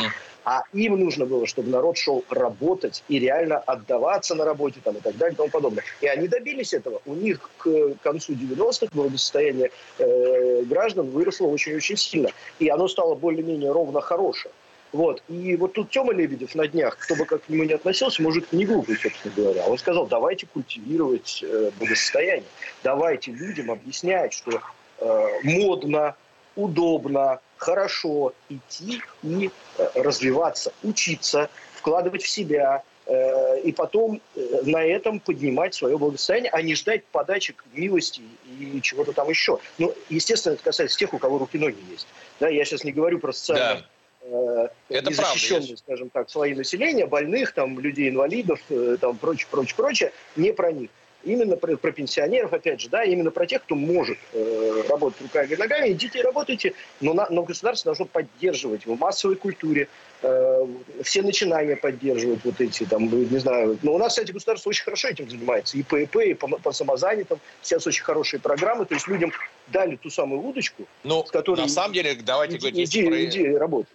А 0.44 0.62
им 0.72 0.98
нужно 0.98 1.26
было, 1.26 1.46
чтобы 1.46 1.70
народ 1.70 1.98
шел 1.98 2.24
работать 2.30 3.04
и 3.08 3.18
реально 3.18 3.58
отдаваться 3.58 4.34
на 4.34 4.44
работе 4.44 4.80
там, 4.82 4.96
и 4.96 5.00
так 5.00 5.16
далее 5.16 5.34
и 5.34 5.36
тому 5.36 5.50
подобное. 5.50 5.84
И 6.00 6.06
они 6.06 6.28
добились 6.28 6.72
этого. 6.72 7.00
У 7.06 7.14
них 7.14 7.50
к 7.58 7.94
концу 8.02 8.32
90-х 8.32 8.88
благосостояние 8.92 9.70
э, 9.98 10.62
граждан 10.62 11.10
выросло 11.10 11.46
очень-очень 11.46 11.96
сильно. 11.96 12.30
И 12.58 12.68
оно 12.68 12.88
стало 12.88 13.14
более-менее 13.14 13.72
ровно 13.72 14.00
хорошее. 14.00 14.52
Вот. 14.92 15.22
И 15.28 15.56
вот 15.56 15.74
тут 15.74 15.90
Тёма 15.90 16.12
Лебедев 16.12 16.54
на 16.54 16.66
днях, 16.66 16.96
кто 16.98 17.14
бы 17.14 17.24
как 17.24 17.44
к 17.44 17.48
нему 17.48 17.64
не 17.64 17.74
относился, 17.74 18.22
мужик 18.22 18.46
не 18.52 18.64
глупый, 18.64 18.96
собственно 18.96 19.32
говоря. 19.34 19.66
Он 19.66 19.78
сказал, 19.78 20.06
давайте 20.06 20.46
культивировать 20.46 21.44
э, 21.46 21.70
благосостояние. 21.78 22.48
Давайте 22.82 23.30
людям 23.30 23.70
объяснять, 23.70 24.32
что 24.32 24.60
э, 24.98 25.28
модно, 25.44 26.16
удобно, 26.56 27.40
хорошо 27.56 28.32
идти 28.48 29.00
и 29.22 29.50
э, 29.78 29.88
развиваться, 29.94 30.72
учиться, 30.82 31.50
вкладывать 31.74 32.22
в 32.22 32.28
себя, 32.28 32.82
э, 33.06 33.60
и 33.60 33.70
потом 33.70 34.20
э, 34.34 34.40
на 34.64 34.82
этом 34.82 35.20
поднимать 35.20 35.74
свое 35.74 35.96
благосостояние, 35.98 36.50
а 36.50 36.62
не 36.62 36.74
ждать 36.74 37.04
подачек, 37.06 37.64
милости 37.74 38.22
и 38.58 38.80
чего-то 38.82 39.12
там 39.12 39.28
еще. 39.28 39.60
Ну, 39.78 39.94
естественно, 40.08 40.54
это 40.54 40.64
касается 40.64 40.98
тех, 40.98 41.14
у 41.14 41.18
кого 41.18 41.38
руки-ноги 41.38 41.78
есть. 41.88 42.08
Да, 42.40 42.48
я 42.48 42.64
сейчас 42.64 42.82
не 42.82 42.90
говорю 42.90 43.20
про 43.20 43.32
социальную 43.32 43.82
да 43.82 43.86
э, 44.22 44.68
Это 44.88 45.10
незащищенные, 45.10 45.76
скажем 45.76 46.10
так, 46.10 46.30
слои 46.30 46.54
населения, 46.54 47.06
больных, 47.06 47.52
там, 47.52 47.78
людей-инвалидов, 47.78 48.60
э, 48.70 48.96
там, 49.00 49.16
прочее, 49.16 49.48
прочее, 49.50 49.74
прочее, 49.76 50.12
не 50.36 50.52
про 50.52 50.72
них. 50.72 50.90
Именно 51.22 51.56
про, 51.56 51.76
про 51.76 51.92
пенсионеров, 51.92 52.54
опять 52.54 52.80
же, 52.80 52.88
да, 52.88 53.04
именно 53.04 53.30
про 53.30 53.44
тех, 53.44 53.62
кто 53.62 53.74
может 53.74 54.16
э, 54.32 54.82
работать 54.88 55.20
руками 55.20 55.52
и 55.52 55.56
ногами. 55.56 55.92
Идите 55.92 56.18
и 56.18 56.22
работайте, 56.22 56.72
но, 57.02 57.12
на, 57.12 57.28
но 57.28 57.42
государство 57.42 57.90
должно 57.90 58.06
поддерживать 58.06 58.86
в 58.86 58.98
массовой 58.98 59.36
культуре, 59.36 59.88
э, 60.22 60.66
все 61.02 61.20
начинания 61.20 61.76
поддерживать 61.76 62.42
вот 62.42 62.58
эти, 62.58 62.84
там, 62.84 63.10
не 63.10 63.38
знаю. 63.38 63.78
Но 63.82 63.94
у 63.94 63.98
нас, 63.98 64.12
кстати, 64.12 64.32
государство 64.32 64.70
очень 64.70 64.84
хорошо 64.84 65.08
этим 65.08 65.28
занимается. 65.28 65.76
И 65.76 65.82
по 65.82 65.96
ИП, 66.00 66.16
и 66.16 66.32
по, 66.32 66.48
по 66.48 66.72
самозанятым. 66.72 67.38
Сейчас 67.60 67.86
очень 67.86 68.02
хорошие 68.02 68.40
программы. 68.40 68.86
То 68.86 68.94
есть 68.94 69.06
людям 69.06 69.30
дали 69.68 69.96
ту 69.96 70.08
самую 70.08 70.40
удочку, 70.40 70.86
ну, 71.04 71.22
с 71.26 71.30
которой... 71.30 71.60
на 71.60 71.68
самом 71.68 71.92
деле, 71.92 72.14
давайте 72.14 72.56
иди, 72.56 72.70
говорить... 72.70 72.88
Иди, 72.88 73.06
про... 73.06 73.24
иди 73.24 73.56
работать. 73.56 73.92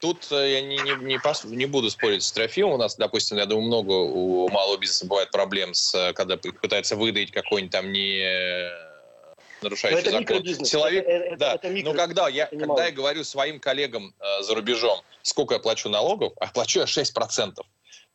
Тут 0.00 0.32
э, 0.32 0.52
я 0.52 0.60
не, 0.62 0.78
не, 0.78 1.04
не, 1.04 1.18
пос, 1.18 1.44
не 1.44 1.66
буду 1.66 1.90
спорить 1.90 2.22
с 2.22 2.32
Трофимом. 2.32 2.72
У 2.72 2.76
нас, 2.78 2.96
допустим, 2.96 3.36
я 3.36 3.44
думаю, 3.44 3.66
много 3.66 3.92
у 3.92 4.48
малого 4.48 4.78
бизнеса 4.78 5.06
бывает 5.06 5.30
проблем, 5.30 5.74
с, 5.74 5.94
э, 5.94 6.12
когда 6.14 6.38
пытается 6.38 6.96
выдать 6.96 7.30
какой-нибудь 7.30 7.70
там 7.70 7.92
не 7.92 8.18
э, 8.18 8.70
нарушающий 9.62 10.00
это 10.00 10.10
закон 10.10 10.44
силовик. 10.64 11.04
Это, 11.06 11.36
да. 11.36 11.54
это, 11.54 11.68
это 11.68 11.84
Но 11.84 11.94
когда 11.94 12.28
я, 12.28 12.46
когда 12.46 12.86
я 12.86 12.92
говорю 12.92 13.24
своим 13.24 13.60
коллегам 13.60 14.14
э, 14.18 14.42
за 14.42 14.54
рубежом, 14.54 15.00
сколько 15.22 15.54
я 15.54 15.60
плачу 15.60 15.90
налогов, 15.90 16.32
а 16.40 16.46
плачу 16.46 16.80
я 16.80 16.86
6%, 16.86 17.60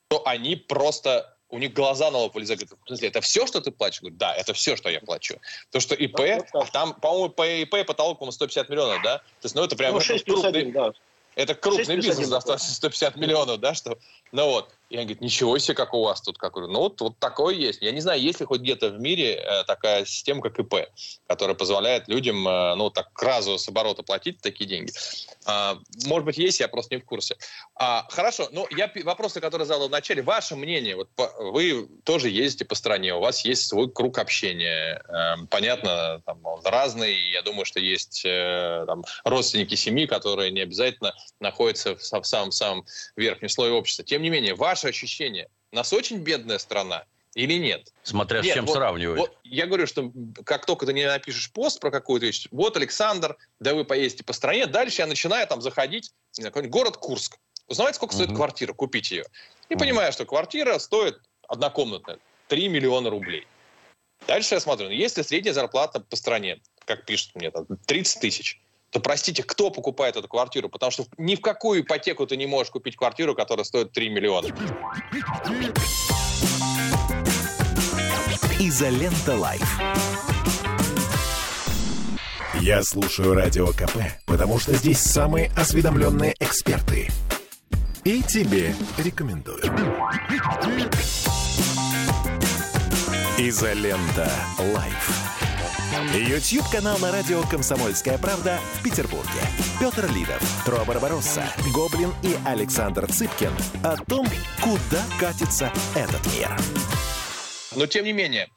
то 0.07 0.27
они 0.27 0.55
просто 0.55 1.35
у 1.49 1.59
них 1.59 1.73
глаза 1.73 2.09
на 2.09 2.17
лоб 2.17 2.33
вылезают. 2.33 2.61
Говорят, 2.61 2.79
в 2.83 2.87
смысле, 2.87 3.07
это 3.09 3.21
все, 3.21 3.45
что 3.45 3.61
ты 3.61 3.71
платишь? 3.71 4.01
Говорю, 4.01 4.17
да, 4.17 4.33
это 4.33 4.53
все, 4.53 4.75
что 4.75 4.89
я 4.89 4.99
плачу. 4.99 5.39
То, 5.71 5.79
что 5.79 5.93
ИП, 5.93 6.19
а 6.53 6.65
там, 6.65 6.93
по-моему, 6.93 7.29
по 7.29 7.47
ИП 7.47 7.85
потолок, 7.85 8.17
по-моему, 8.17 8.31
150 8.31 8.69
миллионов, 8.69 9.03
да? 9.03 9.17
То 9.19 9.45
есть, 9.45 9.55
ну, 9.55 9.63
это 9.63 9.75
прям 9.75 9.93
ну, 9.93 10.01
6 10.01 10.25
крупный, 10.25 10.49
1, 10.49 10.71
да. 10.71 10.93
Это 11.35 11.53
крупный 11.53 11.97
бизнес 11.97 12.27
за 12.27 12.39
150 12.39 13.17
миллионов, 13.17 13.59
да, 13.59 13.73
что 13.73 13.97
ну 14.35 14.47
вот. 14.47 14.75
И 14.89 14.97
он 14.97 15.03
говорит, 15.03 15.21
ничего 15.21 15.57
себе, 15.57 15.75
как 15.75 15.93
у 15.93 16.03
вас 16.03 16.21
тут. 16.21 16.37
Как? 16.37 16.55
Ну 16.55 16.79
вот, 16.79 17.01
вот 17.01 17.17
такое 17.19 17.55
есть. 17.55 17.81
Я 17.81 17.91
не 17.91 18.01
знаю, 18.01 18.21
есть 18.21 18.39
ли 18.39 18.45
хоть 18.45 18.61
где-то 18.61 18.89
в 18.89 18.99
мире 18.99 19.35
э, 19.35 19.63
такая 19.65 20.05
система, 20.05 20.41
как 20.41 20.59
ИП, 20.59 20.87
которая 21.27 21.55
позволяет 21.55 22.07
людям, 22.07 22.47
э, 22.47 22.75
ну, 22.75 22.91
так 22.91 23.07
разово 23.19 23.57
с 23.57 23.67
оборота 23.67 24.03
платить 24.03 24.41
такие 24.41 24.69
деньги. 24.69 24.91
А, 25.45 25.77
может 26.05 26.25
быть, 26.25 26.37
есть, 26.37 26.59
я 26.59 26.67
просто 26.67 26.95
не 26.95 27.01
в 27.01 27.05
курсе. 27.05 27.35
А, 27.75 28.05
хорошо, 28.09 28.47
ну, 28.51 28.67
я 28.71 28.91
вопросы, 29.03 29.39
которые 29.39 29.65
задал 29.67 29.87
в 29.87 29.91
начале. 29.91 30.21
Ваше 30.21 30.55
мнение, 30.55 30.95
вот 30.95 31.09
по, 31.15 31.31
вы 31.39 31.87
тоже 32.03 32.29
ездите 32.29 32.65
по 32.65 32.75
стране, 32.75 33.13
у 33.13 33.19
вас 33.19 33.43
есть 33.45 33.67
свой 33.67 33.89
круг 33.91 34.17
общения. 34.19 35.03
Э, 35.07 35.45
понятно, 35.49 36.21
там, 36.25 36.45
он 36.45 36.61
разный. 36.63 37.15
Я 37.31 37.41
думаю, 37.41 37.65
что 37.65 37.79
есть 37.79 38.23
э, 38.25 38.83
там, 38.87 39.03
родственники 39.23 39.75
семьи, 39.75 40.05
которые 40.05 40.51
не 40.51 40.61
обязательно 40.61 41.13
находятся 41.39 41.95
в 41.95 42.03
самом-самом 42.03 42.85
верхнем 43.15 43.49
слое 43.49 43.73
общества. 43.73 44.03
Тем 44.03 44.21
не 44.25 44.29
менее, 44.31 44.55
ваше 44.55 44.89
ощущение, 44.89 45.49
нас 45.71 45.93
очень 45.93 46.17
бедная 46.17 46.57
страна 46.57 47.05
или 47.35 47.53
нет? 47.53 47.93
Смотря 48.03 48.41
нет, 48.41 48.51
с 48.51 48.53
чем 48.55 48.65
вот, 48.65 48.73
сравнивать. 48.73 49.19
Вот, 49.19 49.37
я 49.43 49.67
говорю, 49.67 49.85
что 49.87 50.11
как 50.43 50.65
только 50.65 50.85
ты 50.85 50.93
не 50.93 51.05
напишешь 51.05 51.51
пост 51.51 51.79
про 51.79 51.91
какую-то 51.91 52.25
вещь, 52.25 52.47
вот, 52.51 52.75
Александр, 52.75 53.37
да 53.59 53.75
вы 53.75 53.85
поездите 53.85 54.23
по 54.23 54.33
стране, 54.33 54.65
дальше 54.65 55.01
я 55.01 55.07
начинаю 55.07 55.45
там 55.47 55.61
заходить, 55.61 56.11
какой-нибудь 56.41 56.73
город 56.73 56.97
Курск. 56.97 57.37
Узнавать, 57.67 57.95
сколько 57.95 58.13
uh-huh. 58.13 58.23
стоит 58.23 58.35
квартира, 58.35 58.73
купить 58.73 59.11
ее. 59.11 59.25
И 59.69 59.73
uh-huh. 59.73 59.79
понимаю, 59.79 60.11
что 60.11 60.25
квартира 60.25 60.77
стоит 60.79 61.19
однокомнатная 61.47 62.19
3 62.47 62.67
миллиона 62.67 63.09
рублей. 63.09 63.47
Дальше 64.27 64.55
я 64.55 64.59
смотрю, 64.59 64.87
ну, 64.87 64.93
если 64.93 65.21
средняя 65.21 65.53
зарплата 65.53 65.99
по 65.99 66.15
стране, 66.15 66.59
как 66.85 67.05
пишут 67.05 67.35
мне, 67.35 67.51
там, 67.51 67.65
30 67.85 68.21
тысяч, 68.21 68.59
то, 68.91 68.99
простите, 68.99 69.43
кто 69.43 69.71
покупает 69.71 70.15
эту 70.15 70.27
квартиру? 70.27 70.69
Потому 70.69 70.91
что 70.91 71.05
ни 71.17 71.35
в 71.35 71.41
какую 71.41 71.81
ипотеку 71.81 72.25
ты 72.25 72.37
не 72.37 72.45
можешь 72.45 72.71
купить 72.71 72.95
квартиру, 72.95 73.35
которая 73.35 73.65
стоит 73.65 73.91
3 73.91 74.09
миллиона. 74.09 74.47
Изолента 78.59 79.35
Live. 79.35 79.79
Я 82.61 82.81
слушаю 82.83 83.33
Радио 83.33 83.67
КП, 83.67 83.97
потому 84.25 84.59
что 84.59 84.73
здесь 84.73 84.99
самые 84.99 85.51
осведомленные 85.55 86.33
эксперты. 86.39 87.09
И 88.05 88.23
тебе 88.23 88.73
рекомендую. 88.97 89.61
Изолента 93.37 94.31
Live. 94.57 95.34
YouTube-канал 95.95 96.97
на 96.99 97.11
радио 97.11 97.41
«Комсомольская 97.43 98.17
правда» 98.17 98.59
в 98.73 98.83
Петербурге. 98.83 99.29
Петр 99.79 100.11
Лидов, 100.13 100.41
Тро 100.65 100.83
Барбаросса, 100.85 101.45
Гоблин 101.73 102.13
и 102.21 102.35
Александр 102.45 103.07
Цыпкин 103.07 103.51
о 103.83 103.95
том, 104.05 104.27
куда 104.61 105.03
катится 105.19 105.71
этот 105.95 106.25
мир. 106.33 106.49
Но, 107.75 107.85
тем 107.85 108.05
не 108.05 108.13
менее, 108.13 108.49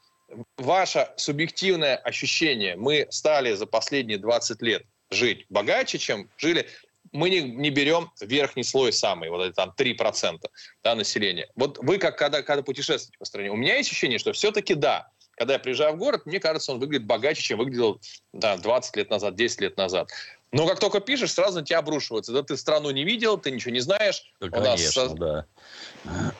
ваше 0.56 1.08
субъективное 1.16 1.96
ощущение, 1.96 2.76
мы 2.76 3.06
стали 3.10 3.54
за 3.54 3.66
последние 3.66 4.18
20 4.18 4.60
лет 4.62 4.82
жить 5.10 5.46
богаче, 5.48 5.98
чем 5.98 6.28
жили 6.38 6.66
мы 7.12 7.30
не, 7.30 7.40
не 7.40 7.70
берем 7.70 8.10
верхний 8.20 8.64
слой 8.64 8.92
самый, 8.92 9.30
вот 9.30 9.42
это 9.42 9.54
там 9.54 9.74
3% 9.78 10.38
да, 10.84 10.94
населения. 10.94 11.48
Вот 11.54 11.78
вы, 11.78 11.98
как 11.98 12.18
когда, 12.18 12.42
когда 12.42 12.62
путешествуете 12.62 13.16
по 13.18 13.24
стране, 13.24 13.50
у 13.50 13.56
меня 13.56 13.76
есть 13.76 13.90
ощущение, 13.90 14.18
что 14.18 14.32
все-таки 14.32 14.74
да, 14.74 15.08
когда 15.38 15.54
я 15.54 15.58
приезжаю 15.58 15.94
в 15.94 15.98
город, 15.98 16.26
мне 16.26 16.40
кажется, 16.40 16.72
он 16.72 16.80
выглядит 16.80 17.06
богаче, 17.06 17.40
чем 17.40 17.58
выглядел 17.58 18.00
да, 18.32 18.56
20 18.56 18.96
лет 18.96 19.10
назад, 19.10 19.36
10 19.36 19.60
лет 19.60 19.76
назад. 19.76 20.10
Но 20.50 20.66
как 20.66 20.80
только 20.80 21.00
пишешь, 21.00 21.32
сразу 21.32 21.60
на 21.60 21.64
тебя 21.64 21.78
обрушиваются. 21.78 22.32
Да 22.32 22.42
ты 22.42 22.56
страну 22.56 22.90
не 22.90 23.04
видел, 23.04 23.36
ты 23.36 23.50
ничего 23.50 23.70
не 23.70 23.80
знаешь. 23.80 24.32
Да, 24.40 24.48
конечно, 24.48 25.04
нас... 25.04 25.12
да. 25.14 25.46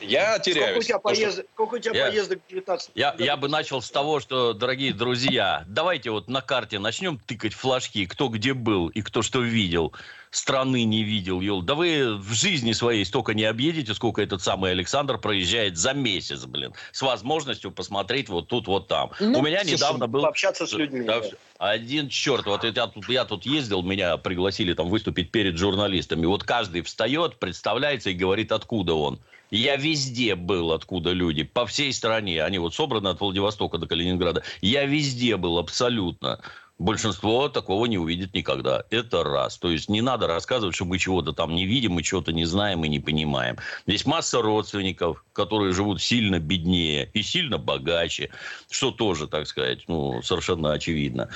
Я 0.01 0.39
теряюсь. 0.39 0.69
Сколько 0.71 0.79
у 0.79 0.81
тебя, 0.81 0.99
поезд... 0.99 1.33
что... 1.33 1.43
Сколько 1.53 1.75
у 1.75 1.79
тебя 1.79 1.95
я... 1.95 2.07
поездок 2.07 2.39
19 2.49 2.91
я, 2.95 3.15
я 3.19 3.37
бы 3.37 3.47
начал 3.47 3.81
с 3.81 3.91
того, 3.91 4.19
что, 4.19 4.53
дорогие 4.53 4.93
друзья, 4.93 5.63
давайте 5.67 6.09
вот 6.09 6.27
на 6.27 6.41
карте 6.41 6.79
начнем 6.79 7.19
тыкать 7.19 7.53
флажки, 7.53 8.05
кто 8.07 8.29
где 8.29 8.53
был 8.53 8.87
и 8.87 9.01
кто 9.01 9.21
что 9.21 9.41
видел. 9.41 9.93
Страны 10.31 10.83
не 10.83 11.03
видел. 11.03 11.41
Ел. 11.41 11.61
Да 11.61 11.75
вы 11.75 12.17
в 12.17 12.33
жизни 12.33 12.71
своей 12.71 13.05
столько 13.05 13.33
не 13.33 13.43
объедете, 13.43 13.93
сколько 13.93 14.21
этот 14.21 14.41
самый 14.41 14.71
Александр 14.71 15.17
проезжает 15.17 15.77
за 15.77 15.93
месяц, 15.93 16.45
блин, 16.45 16.73
с 16.91 17.01
возможностью 17.01 17.71
посмотреть 17.71 18.29
вот 18.29 18.47
тут, 18.47 18.67
вот 18.67 18.87
там. 18.87 19.11
Ну, 19.19 19.39
У 19.39 19.41
меня 19.41 19.61
слушай, 19.61 19.73
недавно 19.75 20.07
был... 20.07 20.21
Пообщаться 20.21 20.67
с 20.67 20.73
людьми. 20.73 21.05
Да, 21.05 21.21
да. 21.21 21.29
Один 21.57 22.09
черт, 22.09 22.45
вот 22.45 22.63
я 22.63 22.87
тут, 22.87 23.09
я 23.09 23.25
тут 23.25 23.45
ездил, 23.45 23.81
меня 23.81 24.17
пригласили 24.17 24.73
там 24.73 24.89
выступить 24.89 25.31
перед 25.31 25.57
журналистами. 25.57 26.25
Вот 26.25 26.43
каждый 26.43 26.81
встает, 26.83 27.37
представляется 27.39 28.11
и 28.11 28.13
говорит, 28.13 28.51
откуда 28.51 28.93
он. 28.93 29.19
Я 29.51 29.77
везде 29.77 30.35
был, 30.35 30.71
откуда 30.71 31.11
люди, 31.11 31.43
по 31.43 31.65
всей 31.65 31.91
стране. 31.91 32.43
Они 32.43 32.59
вот 32.59 32.75
собраны 32.75 33.07
от 33.07 33.19
Владивостока 33.19 33.79
до 33.79 33.87
Калининграда. 33.87 34.43
Я 34.61 34.85
везде 34.85 35.37
был 35.37 35.57
абсолютно. 35.57 36.39
Большинство 36.79 37.49
такого 37.49 37.87
не 37.87 37.97
увидит 37.97 38.33
никогда. 38.33 38.83
Это 38.89 39.25
раз. 39.25 39.57
То 39.57 39.69
есть 39.69 39.89
не 39.89 40.01
надо 40.01 40.27
рассказывать, 40.27 40.75
что 40.75 40.85
мы 40.85 40.97
чего-то 40.97 41.33
там 41.33 41.53
не 41.53 41.65
видим, 41.65 41.91
мы 41.91 42.03
чего-то 42.03 42.31
не 42.31 42.45
знаем 42.45 42.85
и 42.85 42.87
не 42.87 42.99
понимаем. 42.99 43.57
Есть 43.85 44.05
масса 44.05 44.41
родственников, 44.41 45.25
которые 45.33 45.73
живут 45.73 46.01
сильно 46.01 46.39
беднее 46.39 47.09
и 47.13 47.21
сильно 47.21 47.57
богаче, 47.57 48.29
что 48.71 48.91
тоже, 48.91 49.27
так 49.27 49.45
сказать, 49.47 49.83
ну, 49.89 50.21
совершенно 50.21 50.71
очевидно. 50.71 51.29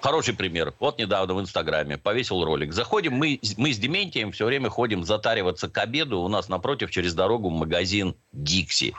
Хороший 0.00 0.34
пример. 0.34 0.72
Вот 0.78 0.98
недавно 0.98 1.34
в 1.34 1.40
Инстаграме 1.40 1.98
повесил 1.98 2.44
ролик. 2.44 2.72
Заходим, 2.72 3.14
мы, 3.14 3.40
мы 3.56 3.72
с 3.72 3.78
Дементием 3.78 4.30
все 4.30 4.44
время 4.44 4.70
ходим 4.70 5.02
затариваться 5.02 5.68
к 5.68 5.76
обеду. 5.78 6.20
У 6.20 6.28
нас 6.28 6.48
напротив 6.48 6.92
через 6.92 7.14
дорогу 7.14 7.50
магазин 7.50 8.14
«Дикси». 8.32 8.94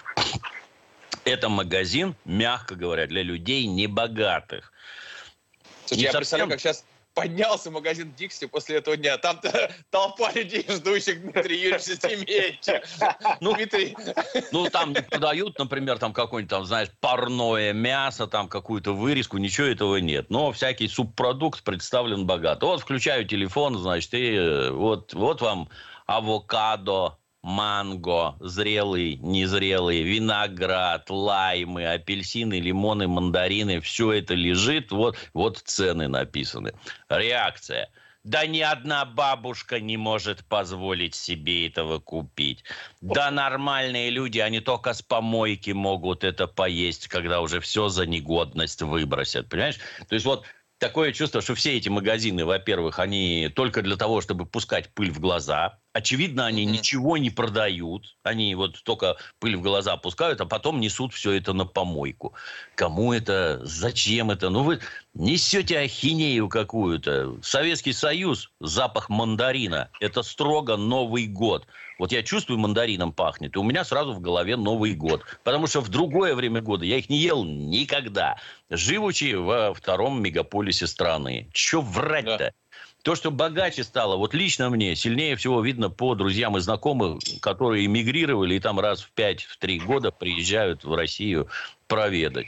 Это 1.24 1.48
магазин, 1.48 2.16
мягко 2.26 2.76
говоря, 2.76 3.08
для 3.08 3.24
людей 3.24 3.68
небогатых. 3.68 4.74
Слушай, 5.86 6.02
я 6.02 6.12
совсем... 6.12 6.20
представляю, 6.20 6.50
как 6.50 6.60
сейчас 6.60 6.86
поднялся 7.16 7.72
магазин 7.72 8.14
Дикси 8.16 8.46
после 8.46 8.78
этого 8.78 8.96
дня. 8.98 9.18
Там 9.18 9.40
толпа 9.90 10.32
людей, 10.34 10.66
ждущих 10.70 11.22
Дмитрия 11.22 11.56
Юрьевича 11.56 11.96
Тимеевича. 11.98 12.84
Ну, 13.42 13.54
Дмитрий... 13.54 13.96
ну, 14.52 14.70
там 14.70 14.94
продают, 14.94 15.58
например, 15.58 15.98
там 15.98 16.14
какое-нибудь, 16.14 16.50
там, 16.50 16.66
знаешь, 16.66 16.90
парное 17.00 17.74
мясо, 17.74 18.28
там 18.28 18.48
какую-то 18.48 18.94
вырезку, 18.94 19.38
ничего 19.38 19.68
этого 19.68 19.98
нет. 19.98 20.30
Но 20.30 20.52
всякий 20.52 20.88
субпродукт 20.88 21.64
представлен 21.64 22.26
богато. 22.26 22.66
Вот 22.66 22.82
включаю 22.82 23.26
телефон, 23.26 23.78
значит, 23.78 24.14
и 24.14 24.36
э, 24.36 24.72
вот, 24.72 25.14
вот 25.14 25.42
вам 25.42 25.70
авокадо, 26.06 27.18
манго, 27.46 28.36
зрелый, 28.40 29.18
незрелый, 29.18 30.02
виноград, 30.02 31.12
лаймы, 31.12 31.86
апельсины, 31.86 32.60
лимоны, 32.60 33.08
мандарины, 33.08 33.82
все 33.82 34.14
это 34.14 34.34
лежит, 34.34 34.92
вот, 34.92 35.16
вот 35.34 35.60
цены 35.60 36.08
написаны. 36.08 36.74
Реакция. 37.08 37.90
Да 38.24 38.48
ни 38.48 38.62
одна 38.62 39.06
бабушка 39.06 39.80
не 39.80 39.96
может 39.96 40.44
позволить 40.46 41.14
себе 41.14 41.68
этого 41.68 42.00
купить. 42.00 42.64
Да 43.02 43.30
нормальные 43.30 44.10
люди, 44.10 44.40
они 44.40 44.60
только 44.60 44.94
с 44.94 45.04
помойки 45.04 45.70
могут 45.70 46.24
это 46.24 46.48
поесть, 46.48 47.08
когда 47.08 47.42
уже 47.42 47.60
все 47.60 47.90
за 47.90 48.08
негодность 48.08 48.82
выбросят. 48.82 49.50
Понимаешь? 49.50 49.78
То 50.10 50.16
есть 50.16 50.26
вот 50.26 50.46
такое 50.78 51.12
чувство, 51.12 51.42
что 51.42 51.56
все 51.56 51.78
эти 51.78 51.90
магазины, 51.90 52.46
во-первых, 52.46 53.00
они 53.00 53.50
только 53.56 53.82
для 53.82 53.96
того, 53.96 54.22
чтобы 54.22 54.46
пускать 54.46 54.94
пыль 54.94 55.12
в 55.12 55.20
глаза, 55.20 55.80
Очевидно, 55.96 56.46
они 56.46 56.66
mm-hmm. 56.66 56.72
ничего 56.72 57.16
не 57.16 57.30
продают. 57.30 58.18
Они 58.22 58.54
вот 58.54 58.84
только 58.84 59.16
пыль 59.40 59.56
в 59.56 59.62
глаза 59.62 59.96
пускают, 59.96 60.42
а 60.42 60.46
потом 60.46 60.82
несут 60.82 61.14
все 61.14 61.32
это 61.32 61.54
на 61.54 61.64
помойку. 61.64 62.34
Кому 62.76 63.14
это? 63.14 63.62
Зачем 63.64 64.30
это? 64.30 64.50
Ну, 64.50 64.64
вы 64.64 64.82
несете 65.16 65.80
ахинею 65.80 66.48
какую-то. 66.50 67.38
Советский 67.42 67.94
Союз, 67.94 68.52
запах 68.60 69.10
мандарина. 69.10 69.90
Это 70.00 70.22
строго 70.22 70.78
Новый 70.78 71.26
год. 71.28 71.66
Вот 71.98 72.12
я 72.12 72.22
чувствую, 72.24 72.60
мандарином 72.60 73.14
пахнет, 73.14 73.56
и 73.56 73.60
у 73.60 73.64
меня 73.64 73.86
сразу 73.86 74.14
в 74.14 74.20
голове 74.20 74.58
Новый 74.58 74.94
год. 74.94 75.22
Потому 75.44 75.66
что 75.68 75.80
в 75.80 75.90
другое 75.90 76.36
время 76.36 76.62
года 76.62 76.86
я 76.86 76.98
их 76.98 77.10
не 77.10 77.18
ел 77.18 77.46
никогда. 77.46 78.38
Живучи 78.70 79.34
во 79.34 79.74
втором 79.74 80.22
мегаполисе 80.22 80.88
страны. 80.88 81.50
Че 81.54 81.82
врать-то? 81.82 82.38
Да. 82.38 82.52
То, 83.04 83.14
что 83.14 83.30
богаче 83.30 83.84
стало, 83.84 84.18
вот 84.18 84.34
лично 84.34 84.70
мне, 84.72 84.96
сильнее 84.96 85.36
всего 85.36 85.62
видно 85.62 85.92
по 85.92 86.16
друзьям 86.16 86.58
и 86.58 86.60
знакомым, 86.60 87.20
которые 87.40 87.86
эмигрировали 87.86 88.56
и 88.56 88.60
там 88.60 88.80
раз 88.80 89.04
в 89.04 89.12
5-3 89.16 89.78
года 89.86 90.12
приезжают 90.12 90.84
в 90.84 90.94
Россию 90.94 91.48
проведать. 91.88 92.48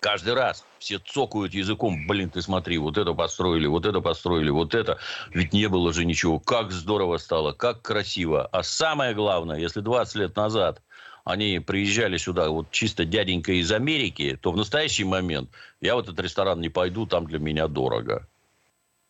Каждый 0.00 0.32
раз 0.32 0.64
все 0.78 0.98
цокают 0.98 1.52
языком, 1.52 2.06
блин, 2.06 2.30
ты 2.30 2.40
смотри, 2.40 2.78
вот 2.78 2.96
это 2.96 3.12
построили, 3.12 3.66
вот 3.66 3.84
это 3.84 4.00
построили, 4.00 4.48
вот 4.48 4.74
это. 4.74 4.98
Ведь 5.34 5.52
не 5.52 5.68
было 5.68 5.92
же 5.92 6.06
ничего. 6.06 6.40
Как 6.40 6.72
здорово 6.72 7.18
стало, 7.18 7.52
как 7.52 7.82
красиво. 7.82 8.46
А 8.46 8.62
самое 8.62 9.14
главное, 9.14 9.58
если 9.58 9.80
20 9.80 10.14
лет 10.16 10.36
назад 10.36 10.82
они 11.24 11.58
приезжали 11.58 12.16
сюда 12.16 12.48
вот 12.48 12.70
чисто 12.70 13.04
дяденька 13.04 13.52
из 13.52 13.70
Америки, 13.70 14.38
то 14.40 14.52
в 14.52 14.56
настоящий 14.56 15.04
момент 15.04 15.50
я 15.82 15.96
в 15.96 15.98
этот 16.00 16.18
ресторан 16.18 16.62
не 16.62 16.70
пойду, 16.70 17.06
там 17.06 17.26
для 17.26 17.38
меня 17.38 17.68
дорого. 17.68 18.26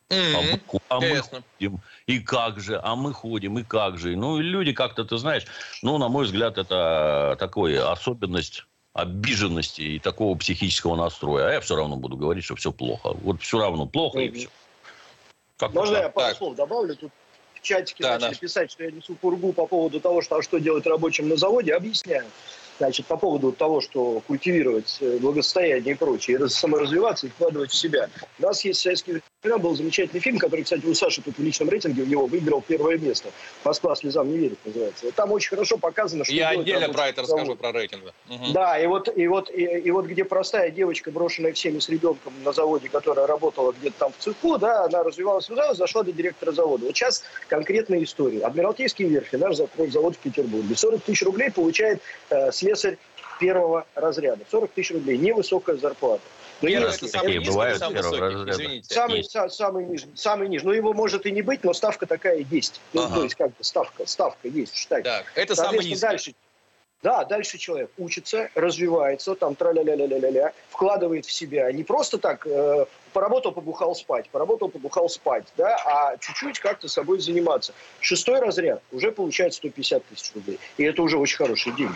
Mm-hmm. 0.08 0.34
А, 0.34 0.40
мы, 0.42 0.80
а 0.88 1.00
мы 1.00 1.22
ходим, 1.22 1.80
и 2.06 2.18
как 2.18 2.58
же, 2.58 2.80
а 2.82 2.96
мы 2.96 3.12
ходим, 3.12 3.60
и 3.60 3.62
как 3.62 3.96
же. 3.96 4.16
Ну, 4.16 4.40
и 4.40 4.42
люди 4.42 4.72
как-то, 4.72 5.04
ты 5.04 5.16
знаешь, 5.18 5.44
ну, 5.82 5.98
на 5.98 6.08
мой 6.08 6.24
взгляд, 6.24 6.58
это 6.58 7.36
такой 7.38 7.78
особенность 7.78 8.66
обиженности 8.92 9.82
и 9.82 9.98
такого 9.98 10.36
психического 10.36 10.96
настроя. 10.96 11.48
А 11.48 11.52
я 11.52 11.60
все 11.60 11.76
равно 11.76 11.96
буду 11.96 12.16
говорить, 12.16 12.44
что 12.44 12.56
все 12.56 12.72
плохо. 12.72 13.14
Вот 13.22 13.40
все 13.40 13.58
равно 13.58 13.86
плохо, 13.86 14.18
mm-hmm. 14.18 14.26
и 14.26 14.30
все. 14.32 14.48
Как 15.56 15.74
Можно 15.74 15.96
я 15.96 16.08
пару 16.08 16.28
так. 16.28 16.38
слов 16.38 16.56
добавлю? 16.56 16.96
Тут 16.96 17.12
в 17.54 17.60
чатике 17.60 18.02
да, 18.02 18.18
начали 18.18 18.34
да. 18.34 18.38
писать, 18.40 18.70
что 18.70 18.84
я 18.84 18.90
несу 18.90 19.14
пургу 19.14 19.52
по 19.52 19.66
поводу 19.66 20.00
того, 20.00 20.22
что, 20.22 20.36
а 20.36 20.42
что 20.42 20.58
делать 20.58 20.86
рабочим 20.86 21.28
на 21.28 21.36
заводе. 21.36 21.74
Объясняю. 21.74 22.24
Значит, 22.78 23.06
по 23.06 23.18
поводу 23.18 23.52
того, 23.52 23.82
что 23.82 24.20
культивировать 24.26 24.96
э, 25.00 25.18
благосостояние 25.18 25.94
и 25.94 25.98
прочее, 25.98 26.38
и 26.38 26.48
саморазвиваться, 26.48 27.26
и 27.26 27.30
вкладывать 27.30 27.70
в 27.70 27.76
себя. 27.76 28.08
У 28.38 28.42
нас 28.42 28.64
есть 28.64 28.80
в 28.80 28.82
советские 28.82 29.20
времена 29.42 29.58
был 29.58 29.74
замечательный 29.74 30.20
фильм, 30.20 30.38
который, 30.38 30.64
кстати, 30.64 30.84
у 30.84 30.94
Саши 30.94 31.22
тут 31.22 31.38
в 31.38 31.42
личном 31.42 31.70
рейтинге 31.70 32.02
у 32.02 32.06
него 32.06 32.26
выиграл 32.26 32.60
первое 32.60 32.98
место. 32.98 33.30
«Москва 33.64 33.96
слезам 33.96 34.30
не 34.30 34.36
верит» 34.36 34.58
называется. 34.66 35.10
Там 35.12 35.32
очень 35.32 35.48
хорошо 35.48 35.78
показано, 35.78 36.24
что... 36.24 36.34
Я 36.34 36.50
отдельно 36.50 36.90
про 36.90 37.08
это 37.08 37.22
расскажу, 37.22 37.56
про 37.56 37.72
рейтинг. 37.72 38.02
Угу. 38.28 38.52
Да, 38.52 38.78
и 38.78 38.86
вот, 38.86 39.08
и, 39.16 39.26
вот, 39.28 39.50
и, 39.50 39.62
и 39.64 39.90
вот 39.90 40.04
где 40.04 40.24
простая 40.24 40.70
девочка, 40.70 41.10
брошенная 41.10 41.54
всеми 41.54 41.78
с 41.78 41.88
ребенком 41.88 42.34
на 42.44 42.52
заводе, 42.52 42.90
которая 42.90 43.26
работала 43.26 43.72
где-то 43.72 43.98
там 43.98 44.12
в 44.12 44.22
цеху, 44.22 44.58
да, 44.58 44.84
она 44.84 45.02
развивалась, 45.02 45.48
развивалась, 45.48 45.78
зашла 45.78 46.02
до 46.02 46.12
директора 46.12 46.52
завода. 46.52 46.84
Вот 46.84 46.94
сейчас 46.94 47.24
конкретная 47.48 48.02
история. 48.04 48.44
Адмиралтейский 48.44 49.06
верфи, 49.06 49.36
наш 49.36 49.56
завод 49.56 50.16
в 50.16 50.18
Петербурге. 50.18 50.76
40 50.76 51.02
тысяч 51.02 51.22
рублей 51.22 51.50
получает 51.50 52.02
э, 52.28 52.52
слесарь 52.52 52.98
первого 53.40 53.86
разряда. 53.94 54.44
40 54.50 54.70
тысяч 54.72 54.90
рублей. 54.90 55.16
Невысокая 55.16 55.76
зарплата. 55.76 56.22
Ну, 56.62 56.68
если 56.68 57.08
такие 57.08 57.40
бывают 57.40 57.78
самый, 57.78 58.02
самый, 58.02 59.24
самый, 59.24 59.50
самый 59.50 59.86
нижний, 59.86 60.12
самый 60.16 60.48
нижний. 60.48 60.68
Ну, 60.68 60.74
его 60.74 60.92
может 60.92 61.26
и 61.26 61.30
не 61.30 61.42
быть, 61.42 61.64
но 61.64 61.72
ставка 61.72 62.06
такая 62.06 62.44
есть. 62.50 62.80
Ну, 62.92 63.02
ага. 63.02 63.16
то 63.16 63.22
есть, 63.24 63.34
как 63.34 63.48
бы 63.48 63.64
ставка, 63.64 64.06
ставка 64.06 64.48
есть 64.48 64.74
в 64.74 64.78
штате. 64.78 65.02
Так, 65.02 65.32
это 65.34 65.54
самый 65.54 65.78
низкий. 65.78 66.00
Дальше, 66.00 66.34
да, 67.02 67.24
дальше 67.24 67.56
человек 67.56 67.90
учится, 67.96 68.50
развивается, 68.54 69.34
там 69.34 69.54
тра-ля-ля-ля-ля-ля, 69.54 70.52
вкладывает 70.68 71.24
в 71.24 71.32
себя. 71.32 71.72
Не 71.72 71.82
просто 71.82 72.18
так 72.18 72.46
э, 72.46 72.84
поработал, 73.14 73.52
побухал 73.52 73.94
спать, 73.94 74.28
поработал, 74.28 74.68
побухал 74.68 75.08
спать, 75.08 75.46
да, 75.56 75.76
а 75.86 76.18
чуть-чуть 76.18 76.58
как-то 76.58 76.88
собой 76.88 77.20
заниматься. 77.20 77.72
Шестой 78.00 78.40
разряд 78.40 78.82
уже 78.92 79.12
получает 79.12 79.54
150 79.54 80.04
тысяч 80.04 80.32
рублей. 80.34 80.58
И 80.76 80.84
это 80.84 81.00
уже 81.00 81.16
очень 81.16 81.38
хороший 81.38 81.72
день. 81.72 81.90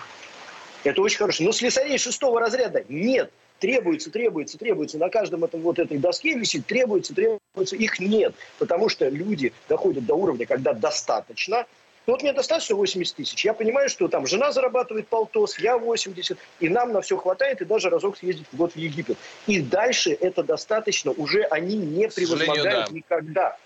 Это 0.85 1.03
очень 1.03 1.19
хорошо. 1.19 1.45
Но 1.45 1.53
слесарей 1.53 1.99
шестого 1.99 2.41
разряда 2.41 2.85
нет. 2.89 3.31
Требуется, 3.65 4.11
требуется, 4.11 4.59
требуется. 4.59 4.99
На 4.99 5.09
каждом 5.09 5.43
этом 5.43 5.63
вот 5.63 5.79
этой 5.79 5.97
доске 5.97 6.35
висит, 6.35 6.67
требуется, 6.67 7.15
требуется. 7.15 7.77
Их 7.77 7.99
нет. 7.99 8.35
Потому 8.59 8.91
что 8.91 9.09
люди 9.09 9.55
доходят 9.71 10.05
до 10.05 10.17
уровня, 10.17 10.45
когда 10.45 10.75
достаточно. 10.75 11.65
Ну, 12.07 12.13
вот 12.13 12.21
мне 12.21 12.35
достаточно 12.35 12.77
80 12.77 13.17
тысяч. 13.17 13.43
Я 13.43 13.55
понимаю, 13.55 13.89
что 13.89 14.07
там 14.09 14.27
жена 14.27 14.53
зарабатывает 14.53 15.09
полтос, 15.09 15.59
я 15.59 15.79
80, 15.79 16.37
и 16.61 16.69
нам 16.69 16.93
на 16.93 17.01
все 17.01 17.17
хватает, 17.17 17.63
и 17.63 17.65
даже 17.65 17.89
разок 17.89 18.19
съездить 18.19 18.45
в 18.53 18.57
год 18.59 18.75
в 18.75 18.77
Египет. 18.77 19.17
И 19.47 19.63
дальше 19.63 20.13
это 20.13 20.43
достаточно, 20.43 21.13
уже 21.13 21.45
они 21.45 21.79
не 21.79 22.07
превозмогают 22.11 22.89
да. 22.89 22.95
никогда. 22.95 23.57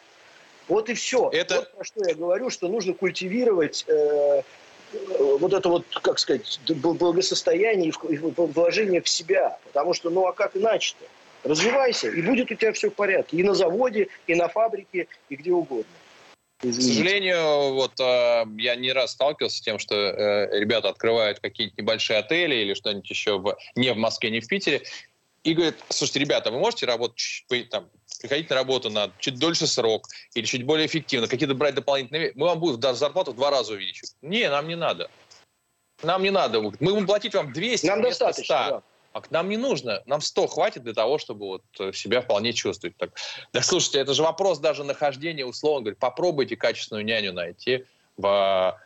Вот 0.69 0.89
и 0.91 0.95
все. 0.95 1.29
Это... 1.33 1.57
Вот 1.57 1.73
про 1.73 1.85
что 1.85 2.09
я 2.09 2.15
говорю, 2.15 2.51
что 2.51 2.69
нужно 2.69 2.95
культивировать 2.95 3.85
э, 3.89 4.43
вот 5.41 5.53
это 5.53 5.69
вот, 5.69 5.85
как 6.03 6.19
сказать, 6.19 6.61
благосостояние 6.67 7.93
и 8.09 8.17
вложение 8.17 9.01
в 9.03 9.09
себя. 9.09 9.59
Потому 9.65 9.95
что, 9.95 10.11
ну 10.11 10.27
а 10.27 10.33
как 10.33 10.57
иначе-то? 10.57 11.05
Развивайся, 11.49 12.09
и 12.09 12.21
будет 12.21 12.51
у 12.51 12.55
тебя 12.55 12.73
все 12.73 12.91
в 12.91 12.95
порядке. 12.95 13.37
И 13.37 13.43
на 13.43 13.55
заводе, 13.55 14.09
и 14.27 14.35
на 14.35 14.49
фабрике, 14.49 15.07
и 15.29 15.37
где 15.37 15.53
угодно. 15.53 15.93
Извините. 16.61 16.81
К 16.81 16.95
сожалению, 16.95 17.75
вот 17.75 18.01
э, 18.01 18.45
я 18.57 18.75
не 18.75 18.93
раз 18.93 19.13
сталкивался 19.13 19.59
с 19.59 19.61
тем, 19.61 19.79
что 19.79 19.95
э, 19.95 20.59
ребята 20.59 20.89
открывают 20.89 21.39
какие-нибудь 21.39 21.79
небольшие 21.79 22.19
отели 22.19 22.57
или 22.57 22.75
что-нибудь 22.75 23.09
еще 23.09 23.39
в, 23.39 23.57
не 23.77 23.93
в 23.93 23.97
Москве, 23.97 24.31
не 24.31 24.41
в 24.41 24.49
Питере, 24.49 24.83
и 25.45 25.55
говорят, 25.55 25.77
слушайте, 25.89 26.19
ребята, 26.19 26.51
вы 26.51 26.59
можете 26.59 26.87
работать 26.87 27.47
там, 27.71 27.89
приходить 28.21 28.51
на 28.51 28.57
работу 28.57 28.91
на 28.91 29.11
чуть 29.19 29.39
дольше 29.39 29.67
срок 29.67 30.09
или 30.35 30.45
чуть 30.45 30.65
более 30.65 30.87
эффективно, 30.87 31.29
какие-то 31.29 31.55
брать 31.55 31.75
дополнительные... 31.75 32.33
Мы 32.35 32.47
вам 32.47 32.61
будем 32.61 32.95
зарплату 32.95 33.33
в 33.33 33.37
два 33.37 33.51
раза 33.51 33.73
увеличить. 33.73 34.13
Не, 34.23 34.49
нам 34.51 34.69
не 34.69 34.77
надо. 34.77 35.11
Нам 36.03 36.23
не 36.23 36.31
надо. 36.31 36.61
Мы 36.61 36.71
будем 36.81 37.07
платить 37.07 37.35
вам 37.35 37.53
200 37.53 37.87
Нам 37.87 38.03
достаточно, 38.03 38.67
да. 38.71 38.83
А 39.15 39.23
нам 39.31 39.49
не 39.49 39.57
нужно, 39.57 40.03
нам 40.07 40.21
100 40.21 40.47
хватит 40.49 40.83
для 40.85 40.93
того, 40.93 41.19
чтобы 41.19 41.47
вот 41.47 41.63
э, 41.81 41.93
себя 41.93 42.21
вполне 42.21 42.53
чувствовать. 42.53 42.97
Так, 42.99 43.11
да 43.53 43.63
слушайте, 43.63 44.01
это 44.01 44.13
же 44.13 44.23
вопрос 44.23 44.59
даже 44.59 44.85
нахождения, 44.85 45.47
условно 45.47 45.85
говоря, 45.85 45.97
попробуйте 45.99 46.57
качественную 46.57 47.07
няню 47.07 47.33
найти, 47.33 47.87
в, 48.19 48.79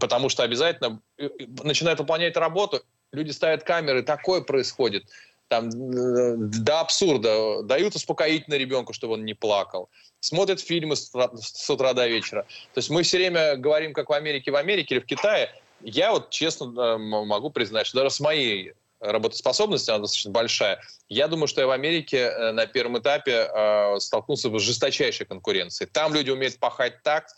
потому 0.00 0.28
что 0.30 0.42
обязательно 0.42 1.00
э, 1.16 1.28
начинают 1.62 2.00
выполнять 2.00 2.36
работу, 2.36 2.82
люди 3.12 3.30
ставят 3.30 3.62
камеры, 3.62 4.02
такое 4.02 4.40
происходит 4.40 5.04
там 5.48 5.68
э, 5.68 6.36
до 6.36 6.80
абсурда. 6.80 7.62
Дают 7.62 7.94
успокоительное 7.94 8.58
ребенку, 8.58 8.92
чтобы 8.92 9.14
он 9.14 9.24
не 9.24 9.34
плакал. 9.34 9.90
Смотрят 10.20 10.60
фильмы 10.60 10.96
с 10.96 11.08
утра, 11.08 11.30
с 11.34 11.68
утра 11.70 11.92
до 11.92 12.06
вечера. 12.06 12.42
То 12.74 12.78
есть 12.78 12.90
мы 12.90 13.02
все 13.02 13.18
время 13.18 13.56
говорим, 13.56 13.92
как 13.92 14.08
в 14.10 14.12
Америке, 14.12 14.50
в 14.50 14.56
Америке 14.56 14.96
или 14.96 15.02
в 15.02 15.06
Китае. 15.06 15.50
Я 15.80 16.12
вот 16.12 16.30
честно 16.30 16.98
могу 16.98 17.50
признать, 17.50 17.86
что 17.86 17.98
даже 17.98 18.14
с 18.14 18.20
моей 18.20 18.74
работоспособность, 19.00 19.88
она 19.88 20.00
достаточно 20.00 20.30
большая. 20.30 20.80
Я 21.08 21.28
думаю, 21.28 21.46
что 21.46 21.60
я 21.60 21.66
в 21.66 21.70
Америке 21.70 22.16
э, 22.16 22.52
на 22.52 22.66
первом 22.66 22.98
этапе 22.98 23.48
э, 23.52 24.00
столкнулся 24.00 24.50
с 24.50 24.62
жесточайшей 24.62 25.26
конкуренцией. 25.26 25.88
Там 25.90 26.14
люди 26.14 26.30
умеют 26.30 26.58
пахать 26.58 27.02
так, 27.02 27.28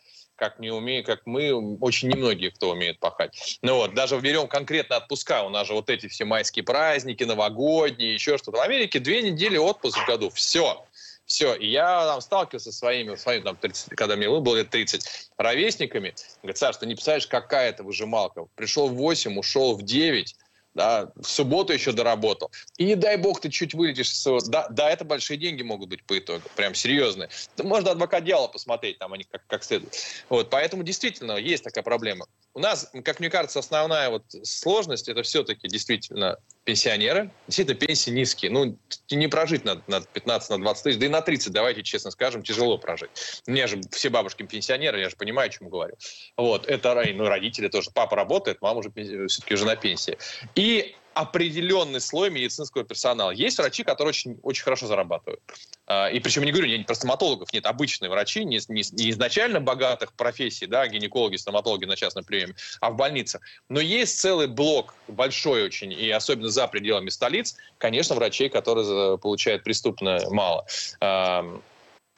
как 0.41 0.59
не 0.59 0.71
умеют, 0.71 1.07
как 1.07 1.27
мы, 1.27 1.53
очень 1.81 2.09
немногие, 2.09 2.51
кто 2.51 2.71
умеет 2.71 2.99
пахать. 2.99 3.59
Ну 3.61 3.77
вот, 3.77 3.95
даже 3.95 4.19
берем 4.19 4.49
конкретно 4.49 4.97
отпуска, 4.97 5.43
у 5.43 5.51
нас 5.51 5.69
же 5.69 5.75
вот 5.75 5.91
эти 5.91 6.09
все 6.09 6.25
майские 6.25 6.65
праздники, 6.65 7.25
новогодние, 7.25 8.15
еще 8.15 8.39
что-то. 8.39 8.57
В 8.57 8.63
Америке 8.63 9.01
две 9.01 9.21
недели 9.21 9.59
отпуск 9.59 9.99
в 9.99 10.07
году, 10.07 10.31
все. 10.31 10.83
Все, 11.27 11.55
и 11.55 11.69
я 11.69 12.07
там 12.07 12.21
сталкивался 12.23 12.73
со 12.73 12.79
своими, 12.79 13.15
своими 13.15 13.43
там, 13.43 13.57
30, 13.57 13.91
когда 13.91 14.17
мне 14.17 14.29
было 14.29 14.57
лет 14.57 14.71
30, 14.71 15.31
ровесниками. 15.37 16.15
Говорит, 16.43 16.57
Саш, 16.57 16.79
ты 16.79 16.87
не 16.87 16.95
представляешь, 16.95 17.27
какая 17.27 17.69
это 17.69 17.85
выжималка. 17.85 18.47
Пришел 18.57 18.89
в 18.89 18.95
8, 18.95 19.39
ушел 19.39 19.77
в 19.77 19.83
9, 19.83 20.35
да, 20.75 21.11
в 21.17 21.27
субботу 21.27 21.73
еще 21.73 21.93
доработал. 21.93 22.51
И 22.77 22.85
не 22.85 22.95
дай 22.95 23.17
бог 23.17 23.41
ты 23.41 23.49
чуть 23.49 23.75
вылетишь 23.75 24.15
своего... 24.15 24.41
Да, 24.41 24.69
да, 24.69 24.91
это 24.91 25.05
большие 25.05 25.37
деньги 25.37 25.63
могут 25.63 25.89
быть 25.89 26.05
по 26.05 26.19
итогу, 26.19 26.43
прям 26.57 26.75
серьезные. 26.75 27.29
Можно 27.63 27.93
адвокат 27.93 28.25
дьявола 28.25 28.49
посмотреть, 28.49 28.99
там 28.99 29.13
они 29.13 29.25
как, 29.25 29.47
как 29.47 29.65
следует. 29.65 29.95
Вот, 30.29 30.51
поэтому 30.51 30.83
действительно 30.83 31.33
есть 31.33 31.65
такая 31.65 31.83
проблема. 31.83 32.27
У 32.55 32.61
нас, 32.61 32.91
как 33.05 33.21
мне 33.21 33.31
кажется, 33.31 33.59
основная 33.59 34.11
вот 34.11 34.25
сложность 34.43 35.09
это 35.09 35.23
все-таки 35.23 35.69
действительно 35.69 36.39
пенсионеры. 36.65 37.31
Действительно, 37.47 37.79
пенсии 37.79 38.11
низкие. 38.11 38.51
Ну, 38.51 38.79
не 39.11 39.29
прожить 39.29 39.65
на, 39.65 39.83
на 39.87 40.01
15, 40.01 40.51
на 40.51 40.59
20 40.59 40.85
тысяч, 40.85 40.99
да 40.99 41.07
и 41.07 41.09
на 41.09 41.21
30, 41.21 41.53
давайте 41.53 41.83
честно 41.83 42.11
скажем, 42.11 42.43
тяжело 42.43 42.79
прожить. 42.79 43.11
У 43.47 43.51
меня 43.51 43.67
же 43.67 43.81
все 43.91 44.11
бабушки 44.11 44.43
пенсионеры, 44.43 45.01
я 45.01 45.11
же 45.11 45.17
понимаю, 45.17 45.47
о 45.47 45.51
чем 45.51 45.69
говорю. 45.69 45.97
Вот, 46.37 46.67
это 46.67 47.03
ну, 47.15 47.27
родители 47.27 47.69
тоже. 47.69 47.91
Папа 47.93 48.17
работает, 48.17 48.59
мама 48.61 48.81
уже 48.81 48.91
все-таки 48.91 49.55
уже 49.55 49.65
на 49.65 49.77
пенсии. 49.77 50.19
И 50.55 50.95
определенный 51.15 52.01
слой 52.01 52.31
медицинского 52.31 52.85
персонала. 52.85 53.31
Есть 53.31 53.59
врачи, 53.59 53.83
которые 53.83 54.11
очень, 54.11 54.39
очень 54.43 54.63
хорошо 54.63 54.87
зарабатывают. 54.87 55.41
А, 55.87 56.09
и 56.09 56.21
причем 56.21 56.45
не 56.45 56.53
говорю 56.53 56.69
не 56.69 56.85
про 56.85 56.95
стоматологов, 56.95 57.53
нет, 57.53 57.67
обычные 57.67 58.11
врачи, 58.11 58.45
не, 58.45 58.61
не, 58.69 58.83
не 58.93 59.11
изначально 59.11 59.61
богатых 59.61 60.13
профессий, 60.13 60.67
да, 60.67 60.87
гинекологи, 60.87 61.37
стоматологи 61.37 61.85
на 61.85 61.97
частном 61.97 62.25
приеме, 62.25 62.55
а 62.81 62.91
в 62.91 62.97
больницах. 62.97 63.43
Но 63.69 63.81
есть 63.81 64.21
целый 64.21 64.47
блок, 64.47 64.95
большой 65.09 65.65
очень, 65.65 65.93
и 65.93 66.11
особенно 66.11 66.49
за 66.49 66.69
пределами 66.69 67.09
столиц, 67.09 67.57
конечно, 67.79 68.15
врачей, 68.15 68.49
которые 68.49 69.19
получают 69.19 69.65
преступно 69.65 70.21
мало. 70.31 70.65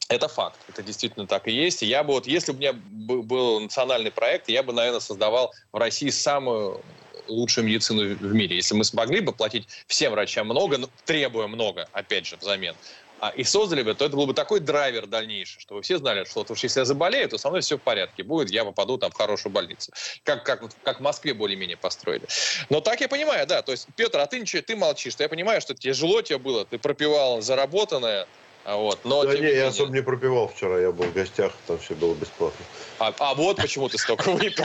Это 0.08 0.28
факт, 0.28 0.58
это 0.68 0.82
действительно 0.82 1.26
так 1.26 1.48
и 1.48 1.52
есть. 1.52 1.80
Я 1.80 2.04
бы 2.04 2.12
вот, 2.12 2.26
если 2.26 2.52
бы 2.52 2.58
у 2.58 2.60
меня 2.60 2.72
был 2.74 3.60
национальный 3.60 4.10
проект, 4.10 4.50
я 4.50 4.62
бы, 4.62 4.74
наверное, 4.74 5.00
создавал 5.00 5.52
в 5.72 5.78
России 5.78 6.10
самую 6.10 6.82
лучшую 7.28 7.66
медицину 7.66 8.14
в 8.14 8.34
мире. 8.34 8.56
Если 8.56 8.74
мы 8.74 8.84
смогли 8.84 9.20
бы 9.20 9.32
платить 9.32 9.68
всем 9.86 10.12
врачам 10.12 10.46
много, 10.46 10.78
но 10.78 10.88
требуя 11.04 11.46
много, 11.46 11.88
опять 11.92 12.26
же, 12.26 12.36
взамен, 12.36 12.74
а, 13.22 13.28
и 13.28 13.44
создали 13.44 13.82
бы, 13.82 13.94
то 13.94 14.04
это 14.04 14.16
был 14.16 14.26
бы 14.26 14.34
такой 14.34 14.58
драйвер 14.58 15.06
дальнейший, 15.06 15.60
чтобы 15.60 15.82
все 15.82 15.96
знали, 15.98 16.24
что 16.24 16.44
вот 16.44 16.58
если 16.58 16.80
я 16.80 16.84
заболею, 16.84 17.28
то 17.28 17.38
со 17.38 17.50
мной 17.50 17.60
все 17.60 17.78
в 17.78 17.80
порядке 17.80 18.24
будет, 18.24 18.50
я 18.50 18.64
попаду 18.64 18.98
там 18.98 19.12
в 19.12 19.14
хорошую 19.14 19.52
больницу. 19.52 19.92
Как, 20.24 20.44
как, 20.44 20.64
как 20.82 20.98
в 20.98 21.02
Москве 21.02 21.32
более-менее 21.32 21.76
построили. 21.76 22.26
Но 22.68 22.80
так 22.80 23.00
я 23.00 23.08
понимаю, 23.08 23.46
да. 23.46 23.62
То 23.62 23.70
есть, 23.70 23.86
Петр, 23.94 24.18
а 24.18 24.26
ты 24.26 24.40
ничего, 24.40 24.60
ты 24.62 24.74
молчишь. 24.74 25.14
Я 25.20 25.28
понимаю, 25.28 25.60
что 25.60 25.72
тяжело 25.72 26.20
тебе 26.20 26.38
было, 26.38 26.66
ты 26.66 26.78
пропивал 26.78 27.40
заработанное, 27.42 28.26
вот, 28.64 29.00
но, 29.04 29.24
да 29.24 29.36
не, 29.36 29.48
я 29.48 29.68
особо 29.68 29.92
не 29.92 30.02
пропивал 30.02 30.48
вчера, 30.48 30.78
я 30.78 30.92
был 30.92 31.06
в 31.06 31.12
гостях, 31.12 31.52
там 31.66 31.78
все 31.78 31.94
было 31.94 32.14
бесплатно. 32.14 32.64
А, 33.00 33.12
а 33.18 33.34
вот 33.34 33.56
почему 33.56 33.88
ты 33.88 33.98
столько 33.98 34.30
выпил. 34.30 34.64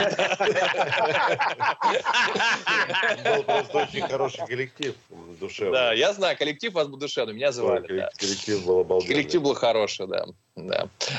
Был 3.24 3.42
просто 3.42 3.78
очень 3.78 4.02
хороший 4.02 4.46
коллектив 4.46 4.94
душевный. 5.40 5.72
Да, 5.72 5.92
я 5.92 6.12
знаю, 6.12 6.36
коллектив 6.36 6.72
вас 6.72 6.86
был 6.86 6.98
душевный, 6.98 7.34
меня 7.34 7.50
звали. 7.50 8.08
Коллектив 8.16 8.64
был 8.64 8.80
обалденный. 8.80 9.14
Коллектив 9.14 9.42
был 9.42 9.54
хороший, 9.54 10.06
да. 10.06 10.26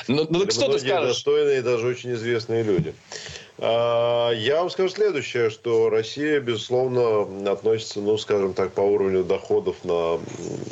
Ну, 0.08 0.28
ну 0.30 0.50
что 0.50 0.72
ты 0.72 0.80
скажешь? 0.80 1.16
достойные, 1.16 1.62
даже 1.62 1.88
очень 1.88 2.14
известные 2.14 2.64
люди. 2.64 2.94
А, 3.62 4.32
я 4.32 4.62
вам 4.62 4.70
скажу 4.70 4.90
следующее, 4.90 5.50
что 5.50 5.90
Россия, 5.90 6.40
безусловно, 6.40 7.52
относится, 7.52 8.00
ну, 8.00 8.18
скажем 8.18 8.54
так, 8.54 8.72
по 8.72 8.82
уровню 8.82 9.24
доходов 9.24 9.84
на 9.84 10.20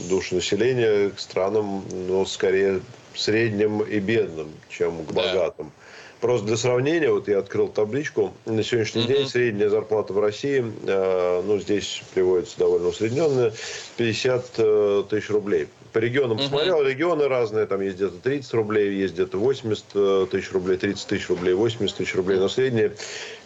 душу 0.10 0.36
населения 0.36 1.10
к 1.10 1.19
странам, 1.19 1.84
ну, 1.91 2.26
скорее 2.26 2.82
средним 3.13 3.82
и 3.82 4.00
бедным, 4.00 4.52
чем 4.69 5.04
к 5.06 5.12
богатым. 5.12 5.67
Да. 5.67 5.71
Просто 6.21 6.47
для 6.47 6.58
сравнения, 6.58 7.12
вот 7.12 7.28
я 7.28 7.39
открыл 7.39 7.67
табличку. 7.67 8.34
На 8.45 8.63
сегодняшний 8.63 9.04
mm-hmm. 9.04 9.08
день 9.08 9.28
средняя 9.28 9.69
зарплата 9.69 10.13
в 10.13 10.19
России, 10.19 10.65
э, 10.88 11.41
ну, 11.45 11.60
здесь 11.60 12.02
приводится 12.13 12.58
довольно 12.58 12.88
усредненная, 12.88 13.54
50 13.97 14.45
э, 14.58 15.04
тысяч 15.10 15.30
рублей. 15.30 15.67
По 15.97 15.99
регионам 15.99 16.38
посмотрел, 16.38 16.83
регионы 16.83 17.27
разные, 17.27 17.65
там 17.65 17.81
есть 17.81 17.95
где-то 17.95 18.17
30 18.17 18.53
рублей, 18.53 18.93
есть 18.93 19.15
где-то 19.15 19.39
80 19.39 19.86
э, 19.95 20.27
тысяч 20.29 20.51
рублей, 20.51 20.77
30 20.77 21.07
тысяч 21.07 21.27
рублей, 21.27 21.55
80 21.55 21.97
тысяч 21.97 22.13
рублей, 22.13 22.38
но 22.38 22.47
средние 22.49 22.91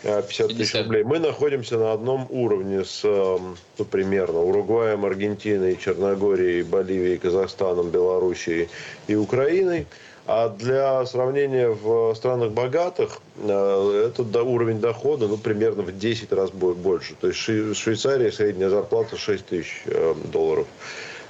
50 0.03 0.57
тысяч 0.57 0.75
рублей. 0.75 1.05
Мы 1.05 1.19
находимся 1.19 1.77
на 1.77 1.93
одном 1.93 2.27
уровне 2.29 2.83
с, 2.83 3.03
ну, 3.05 3.85
примерно, 3.89 4.39
Уругваем, 4.39 5.05
Аргентиной, 5.05 5.77
Черногорией, 5.77 6.63
Боливией, 6.63 7.17
Казахстаном, 7.19 7.89
Белоруссией 7.89 8.67
и 9.07 9.15
Украиной. 9.15 9.87
А 10.27 10.49
для 10.49 11.05
сравнения 11.05 11.69
в 11.69 12.13
странах 12.15 12.51
богатых 12.51 13.19
э, 13.37 14.09
этот 14.09 14.35
уровень 14.35 14.81
дохода 14.81 15.29
ну, 15.29 15.37
примерно 15.37 15.83
в 15.83 15.97
10 15.97 16.33
раз 16.33 16.51
больше. 16.51 17.15
То 17.15 17.27
есть 17.27 17.47
в 17.47 17.75
Швейцарии 17.75 18.29
средняя 18.29 18.69
зарплата 18.69 19.15
6 19.15 19.45
тысяч 19.45 19.83
э, 19.85 20.15
долларов. 20.33 20.67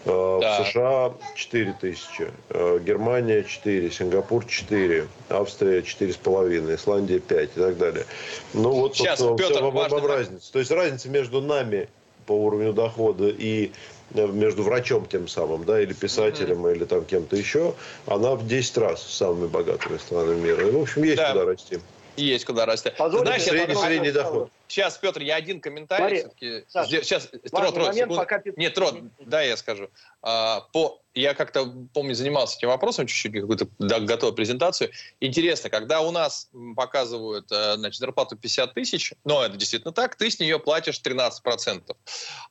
Э, 0.06 0.40
да. 0.42 0.64
В 0.64 0.68
США 0.68 1.14
4 1.36 1.76
тысячи, 1.80 2.32
Германия 2.50 3.44
4, 3.44 3.92
Сингапур 3.92 4.46
4, 4.46 5.08
Австрия 5.30 5.80
4,5, 5.80 6.76
Исландия 6.76 7.20
5 7.20 7.50
и 7.56 7.60
так 7.60 7.78
далее. 7.78 8.06
Ну 8.54 8.72
вот, 8.72 8.96
Сейчас, 8.96 9.20
Петр, 9.20 9.54
все, 9.54 9.72
важно... 9.72 10.08
разница. 10.08 10.52
То 10.52 10.60
есть 10.60 10.72
разница 10.72 11.10
между 11.10 11.42
нами 11.42 11.90
по 12.26 12.34
уровню 12.34 12.74
дохода 12.74 13.28
и 13.30 13.72
Э, 14.14 14.28
между 14.28 14.64
врачом 14.64 15.06
тем 15.06 15.28
самым, 15.28 15.64
да, 15.64 15.82
или 15.82 15.94
писателем, 15.94 16.66
mm-hmm. 16.66 16.76
или 16.76 16.86
там 16.86 17.06
кем-то 17.06 17.36
еще, 17.36 17.74
она 18.06 18.36
в 18.36 18.46
10 18.46 18.78
раз 18.78 19.04
самыми 19.04 19.48
богатыми 19.48 19.98
странами 19.98 20.40
мира. 20.40 20.68
И, 20.68 20.72
в 20.72 20.82
общем, 20.82 21.04
есть 21.04 21.18
да. 21.18 21.32
куда 21.32 21.46
расти. 21.46 21.80
Есть 22.16 22.46
куда 22.46 22.66
расти. 22.66 22.92
Позвольте, 22.98 23.26
Знаешь, 23.26 23.44
средний, 23.44 23.76
средний 23.76 24.12
доход. 24.12 24.52
Сейчас, 24.68 24.98
Петр, 24.98 25.22
я 25.22 25.36
один 25.36 25.60
комментарий. 25.60 26.22
Смотри, 26.22 26.66
Саша, 26.68 26.90
Сейчас, 27.04 27.28
Трот, 27.52 27.74
Трот, 27.74 28.16
пока... 28.16 28.42
Нет, 28.56 28.74
Трот, 28.74 28.96
да, 29.20 29.42
я 29.42 29.58
скажу. 29.58 29.90
А, 30.22 30.62
по 30.72 31.01
я 31.14 31.34
как-то, 31.34 31.66
помню, 31.94 32.16
занимался 32.16 32.58
этим 32.58 32.70
вопросом, 32.70 33.06
чуть-чуть 33.06 33.34
какую-то 33.34 33.68
готовую 33.78 34.34
презентацию. 34.34 34.92
Интересно, 35.20 35.70
когда 35.70 36.02
у 36.02 36.12
нас 36.12 36.50
показывают 36.76 37.52
э, 37.52 37.76
значит, 37.76 38.00
зарплату 38.00 38.38
50 38.38 38.74
тысяч, 38.74 39.14
но 39.26 39.44
это 39.44 39.58
действительно 39.58 39.92
так, 39.92 40.16
ты 40.16 40.32
с 40.32 40.40
нее 40.40 40.60
платишь 40.60 41.02
13%. 41.04 41.96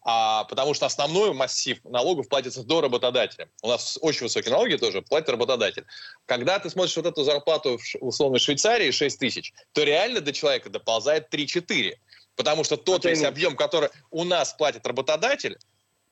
А, 0.03 0.45
потому 0.45 0.75
что 0.75 0.87
основной 0.87 1.33
массив 1.33 1.79
налогов 1.85 2.29
платится 2.29 2.63
до 2.63 2.83
работодателя. 2.83 3.49
У 3.63 3.69
нас 3.69 3.99
очень 4.03 4.25
высокие 4.25 4.53
налоги 4.53 4.77
тоже 4.77 5.01
платит 5.03 5.31
работодатель. 5.31 5.87
Когда 6.27 6.59
ты 6.59 6.69
смотришь 6.69 6.97
вот 6.97 7.07
эту 7.07 7.25
зарплату 7.25 7.79
в 7.79 7.97
условной 8.01 8.41
Швейцарии 8.41 8.91
6 8.91 9.19
тысяч, 9.19 9.55
то 9.73 9.83
реально 9.83 10.21
до 10.21 10.33
человека 10.33 10.69
доползает 10.69 11.33
3-4. 11.33 11.95
Потому 12.37 12.65
что 12.65 12.77
тот 12.77 13.05
весь 13.05 13.23
объем, 13.23 13.57
который 13.57 13.91
у 14.11 14.25
нас 14.25 14.55
платит 14.55 14.87
работодатель, 14.87 15.59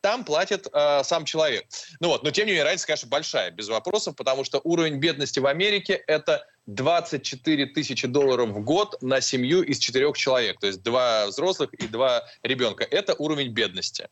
там 0.00 0.24
платит 0.24 0.66
э, 0.72 1.02
сам 1.04 1.24
человек. 1.24 1.66
Ну 2.00 2.08
вот, 2.08 2.22
но 2.22 2.30
тем 2.30 2.46
не 2.46 2.52
менее 2.52 2.64
разница, 2.64 2.86
конечно, 2.86 3.08
большая, 3.08 3.50
без 3.50 3.68
вопросов, 3.68 4.16
потому 4.16 4.44
что 4.44 4.60
уровень 4.64 4.96
бедности 4.96 5.38
в 5.38 5.46
Америке 5.46 6.02
это 6.06 6.46
24 6.66 7.66
тысячи 7.66 8.06
долларов 8.06 8.50
в 8.50 8.60
год 8.62 9.00
на 9.02 9.20
семью 9.20 9.62
из 9.62 9.78
четырех 9.78 10.16
человек, 10.16 10.60
то 10.60 10.66
есть 10.66 10.82
два 10.82 11.26
взрослых 11.26 11.72
и 11.74 11.86
два 11.86 12.24
ребенка. 12.42 12.84
Это 12.84 13.14
уровень 13.18 13.48
бедности. 13.48 14.08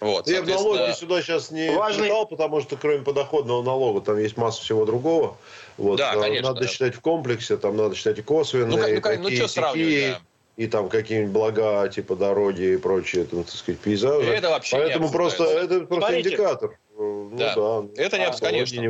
Вот, 0.00 0.26
Я 0.28 0.42
налоги 0.42 0.92
сюда 0.92 1.22
сейчас 1.22 1.50
не 1.50 1.70
важный... 1.70 2.08
считал, 2.08 2.26
потому 2.26 2.60
что 2.60 2.76
кроме 2.76 3.02
подоходного 3.02 3.62
налога 3.62 4.00
там 4.00 4.18
есть 4.18 4.36
масса 4.36 4.60
всего 4.60 4.84
другого. 4.84 5.36
Вот, 5.76 5.96
да, 5.96 6.14
конечно. 6.16 6.48
Надо 6.48 6.62
да. 6.62 6.66
считать 6.66 6.94
в 6.94 7.00
комплексе, 7.00 7.56
там 7.56 7.76
надо 7.76 7.94
считать 7.94 8.18
и 8.18 8.22
косвенные, 8.22 8.66
ну, 8.66 8.76
ну, 8.76 9.18
ну, 9.18 9.30
ну, 9.30 9.46
что 9.46 9.60
да. 9.60 10.20
И 10.56 10.66
там 10.66 10.88
какие-нибудь 10.88 11.32
блага, 11.32 11.88
типа 11.88 12.16
дороги 12.16 12.74
и 12.74 12.76
прочие, 12.76 13.24
там, 13.24 13.44
так 13.44 13.54
сказать, 13.54 13.80
пейзажи. 13.80 14.30
Это 14.30 14.50
вообще 14.50 14.76
Поэтому 14.76 15.10
просто, 15.10 15.44
это 15.44 15.80
просто 15.80 16.06
Смотрите. 16.06 16.28
индикатор. 16.28 16.78
Ну, 16.96 17.32
да. 17.36 17.54
да. 17.54 17.84
Это 17.96 18.18
не, 18.18 18.26
а, 18.26 18.32
конечно. 18.32 18.80
Не... 18.80 18.86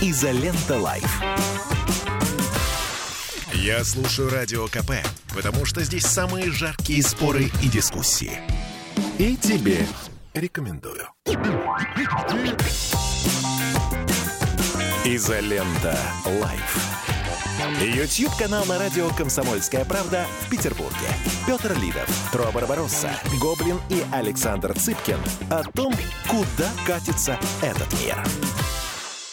Изолента 0.00 0.78
Live. 0.78 1.22
Я 3.52 3.84
слушаю 3.84 4.30
Радио 4.30 4.66
КП, 4.68 4.92
потому 5.34 5.66
что 5.66 5.82
здесь 5.82 6.06
самые 6.06 6.50
жаркие 6.50 7.02
споры 7.02 7.50
и 7.62 7.68
дискуссии. 7.68 8.32
И 9.18 9.36
тебе 9.36 9.78
рекомендую. 10.32 11.08
Изолента 15.14 15.96
Live. 16.26 16.76
YouTube-канал 17.80 18.66
на 18.66 18.78
радио 18.78 19.08
«Комсомольская 19.16 19.86
правда» 19.86 20.26
в 20.42 20.50
Петербурге. 20.50 21.08
Петр 21.46 21.72
Лидов, 21.80 22.06
Тро 22.30 22.52
Барбаросса, 22.52 23.08
Гоблин 23.40 23.80
и 23.88 24.04
Александр 24.12 24.78
Цыпкин 24.78 25.18
о 25.50 25.62
том, 25.72 25.94
куда 26.28 26.68
катится 26.86 27.38
этот 27.62 27.90
мир. 28.04 28.22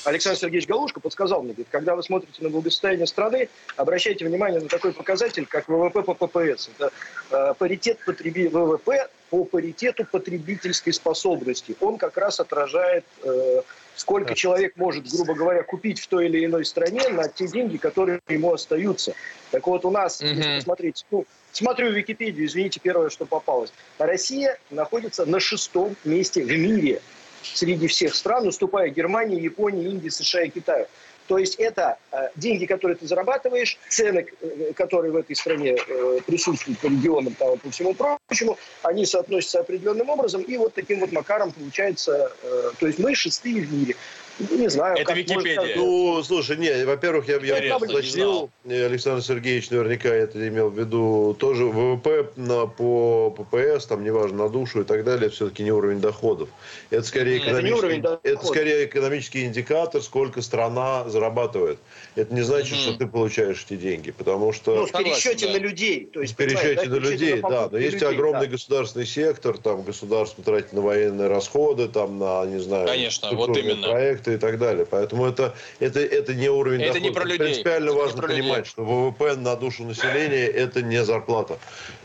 Александр 0.06 0.40
Сергеевич 0.40 0.70
Галушка 0.70 1.02
подсказал 1.02 1.42
мне, 1.42 1.52
говорит, 1.52 1.68
когда 1.70 1.96
вы 1.98 2.04
смотрите 2.04 2.42
на 2.42 2.50
благосостояние 2.50 3.08
страны, 3.08 3.50
обращайте 3.76 4.24
внимание 4.24 4.62
на 4.62 4.70
такой 4.70 4.94
показатель, 4.94 5.46
как 5.46 5.68
ВВП 5.68 6.04
по 6.04 6.14
ППС. 6.14 6.70
Это 6.78 6.92
э, 7.32 7.54
паритет 7.58 8.00
потреби... 8.06 8.48
ВВП 8.48 9.10
по 9.30 9.44
паритету 9.44 10.06
потребительской 10.06 10.94
способности. 10.94 11.76
Он 11.82 11.98
как 11.98 12.16
раз 12.18 12.40
отражает, 12.40 13.04
э, 13.24 13.62
сколько 13.96 14.36
человек 14.36 14.78
может, 14.78 15.10
грубо 15.10 15.34
говоря, 15.34 15.64
купить 15.64 16.00
в 16.00 16.08
той 16.08 16.26
или 16.28 16.46
иной 16.46 16.66
стране 16.66 17.08
на 17.10 17.28
те 17.28 17.48
деньги, 17.48 17.78
которые 17.78 18.22
ему 18.28 18.54
остаются. 18.54 19.14
Так 19.52 19.68
вот 19.68 19.86
у 19.86 19.92
нас, 19.92 20.22
mm-hmm. 20.22 20.36
если 20.36 20.56
посмотреть, 20.56 21.06
ну, 21.12 21.26
смотрю 21.52 21.92
Википедию, 21.92 22.46
извините, 22.46 22.80
первое, 22.82 23.10
что 23.10 23.26
попалось. 23.26 23.72
Россия 23.98 24.58
находится 24.70 25.26
на 25.26 25.40
шестом 25.40 25.96
месте 26.04 26.44
в 26.44 26.52
мире– 26.52 27.02
среди 27.54 27.88
всех 27.88 28.16
стран, 28.16 28.48
уступая 28.48 28.90
Германии, 28.90 29.42
Японии, 29.42 29.90
Индии, 29.90 30.10
США 30.10 30.44
и 30.44 30.50
Китаю. 30.50 30.88
То 31.28 31.38
есть 31.38 31.56
это 31.56 31.98
э, 32.12 32.30
деньги, 32.36 32.66
которые 32.66 32.98
ты 32.98 33.08
зарабатываешь, 33.08 33.78
цены, 33.90 34.28
э, 34.42 34.74
которые 34.74 35.12
в 35.12 35.16
этой 35.16 35.36
стране 35.36 35.76
э, 35.76 36.20
присутствуют 36.26 36.80
по 36.80 36.88
регионам, 36.88 37.34
там, 37.34 37.58
по 37.58 37.72
всему 37.72 37.96
прочему, 37.96 38.58
они 38.84 39.06
соотносятся 39.06 39.62
определенным 39.62 40.10
образом, 40.10 40.42
и 40.44 40.56
вот 40.58 40.74
таким 40.74 41.00
вот 41.00 41.12
макаром 41.12 41.52
получается, 41.52 42.32
то 42.80 42.88
есть 42.88 43.00
мы 43.00 43.16
шестые 43.16 43.62
в 43.62 43.74
мире. 43.74 43.96
Не 44.40 44.68
знаю. 44.68 44.98
Это 44.98 45.14
Википедия. 45.14 45.62
Может, 45.62 45.76
ну, 45.78 46.24
слушай, 46.24 46.58
не, 46.58 46.86
во-первых, 46.86 47.28
я, 47.30 47.38
я 47.38 47.78
уточнил, 47.78 48.50
Александр 48.66 49.24
Сергеевич 49.24 49.70
наверняка 49.70 50.10
это 50.10 50.46
имел 50.48 50.70
в 50.70 50.78
виду, 50.78 51.36
тоже 51.40 51.66
ВВП 51.66 52.30
на, 52.36 52.66
по 52.66 53.30
ППС, 53.32 53.86
там, 53.86 54.04
неважно, 54.04 54.44
на 54.44 54.50
душу 54.50 54.82
и 54.82 54.84
так 54.84 55.06
далее, 55.06 55.30
все-таки 55.30 55.64
не 55.64 55.72
уровень 55.72 56.02
доходов. 56.02 56.50
Это 56.90 57.04
скорее, 57.04 57.38
экономический, 57.38 58.00
это, 58.00 58.20
это 58.24 58.46
скорее 58.46 58.86
экономический 58.86 59.46
индикатор, 59.46 60.02
сколько 60.02 60.42
страна 60.42 61.08
зарабатывает. 61.08 61.80
Это 62.16 62.34
не 62.34 62.42
значит, 62.42 62.76
mm-hmm. 62.76 62.82
что 62.82 62.94
ты 62.98 63.08
получаешь 63.08 63.66
эти 63.66 63.78
деньги, 63.78 64.12
потому 64.12 64.52
что... 64.52 64.76
Ну, 64.76 64.86
в 64.86 64.92
пересчете 64.92 65.48
да. 65.48 65.54
на 65.54 65.58
людей. 65.58 66.10
То 66.14 66.22
есть, 66.22 66.34
в 66.34 66.36
пересчете 66.36 66.88
да, 66.88 66.96
на 66.96 66.96
людей, 66.96 67.36
на 67.36 67.50
да. 67.50 67.70
Но 67.72 67.78
есть 67.78 67.94
людей, 67.94 68.10
огромный 68.10 68.48
да. 68.48 68.52
государственный 68.54 69.06
сектор, 69.06 69.58
там 69.58 69.84
государство 69.84 70.44
тратит 70.44 70.74
на 70.74 70.82
военные 70.82 71.30
расходы, 71.30 71.88
там 71.88 72.20
на, 72.20 72.46
не 72.46 72.60
знаю... 72.60 72.88
Конечно, 72.88 73.32
вот 73.32 73.56
именно. 73.56 73.88
Проекты 73.88 74.25
проекты 74.26 74.34
и 74.34 74.38
так 74.38 74.60
далее. 74.60 74.86
Поэтому 74.86 75.26
это, 75.26 75.54
это, 75.80 76.00
это 76.00 76.34
не 76.34 76.50
уровень 76.50 76.82
это 76.82 76.94
дохода. 76.94 77.10
Не 77.10 77.14
про 77.14 77.24
людей. 77.24 77.38
Принципиально 77.40 77.90
это 77.90 77.98
важно 77.98 78.22
понимать, 78.22 78.58
людей. 78.58 78.72
что 78.72 78.84
ВВП 78.84 79.36
на 79.36 79.56
душу 79.56 79.84
населения 79.84 80.48
это 80.48 80.82
не 80.82 81.04
зарплата. 81.04 81.58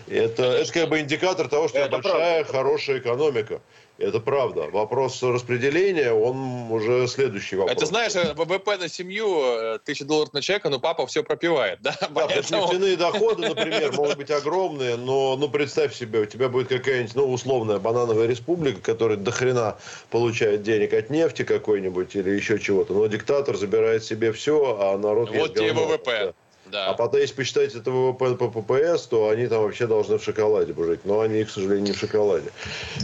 Это, 0.08 0.44
это 0.44 0.72
как 0.72 0.88
бы 0.88 1.00
индикатор 1.00 1.48
того, 1.48 1.68
что 1.68 1.78
это 1.78 1.90
большая, 1.98 2.44
правда. 2.44 2.52
хорошая 2.52 2.98
экономика. 2.98 3.60
Это 4.00 4.18
правда. 4.18 4.62
Вопрос 4.72 5.22
распределения, 5.22 6.12
он 6.12 6.72
уже 6.72 7.06
следующий 7.06 7.56
вопрос. 7.56 7.76
Это 7.76 7.84
знаешь, 7.84 8.16
э, 8.16 8.32
ВВП 8.32 8.78
на 8.78 8.88
семью, 8.88 9.42
э, 9.42 9.78
тысяча 9.84 10.06
долларов 10.06 10.32
на 10.32 10.40
человека, 10.40 10.70
но 10.70 10.80
папа 10.80 11.06
все 11.06 11.22
пропивает. 11.22 11.82
Да, 11.82 11.94
да 12.00 12.08
Поэтому... 12.14 12.62
нефтяные 12.62 12.96
доходы, 12.96 13.46
например, 13.48 13.92
могут 13.92 14.16
быть 14.16 14.30
огромные, 14.30 14.96
но 14.96 15.36
ну, 15.36 15.48
представь 15.50 15.94
себе, 15.94 16.20
у 16.20 16.24
тебя 16.24 16.48
будет 16.48 16.68
какая-нибудь, 16.68 17.14
ну, 17.14 17.30
условная 17.30 17.78
банановая 17.78 18.26
республика, 18.26 18.80
которая 18.80 19.18
до 19.18 19.32
хрена 19.32 19.76
получает 20.08 20.62
денег 20.62 20.94
от 20.94 21.10
нефти 21.10 21.42
какой-нибудь 21.42 22.16
или 22.16 22.30
еще 22.30 22.58
чего-то, 22.58 22.94
но 22.94 23.06
диктатор 23.06 23.54
забирает 23.56 24.02
себе 24.02 24.32
все, 24.32 24.78
а 24.80 24.96
народ... 24.96 25.30
Вот 25.30 25.54
тебе 25.54 25.74
ВВП. 25.74 26.32
Да. 26.70 26.88
А 26.88 26.94
потом, 26.94 27.20
если 27.20 27.34
посчитать 27.34 27.74
это 27.74 27.90
ВВП 27.90 28.36
по 28.36 28.48
ППС, 28.48 29.06
то 29.06 29.28
они 29.28 29.46
там 29.46 29.62
вообще 29.62 29.86
должны 29.86 30.18
в 30.18 30.24
шоколаде 30.24 30.74
жить. 30.76 31.00
Но 31.04 31.20
они, 31.20 31.44
к 31.44 31.50
сожалению, 31.50 31.86
не 31.86 31.92
в 31.92 31.98
шоколаде. 31.98 32.50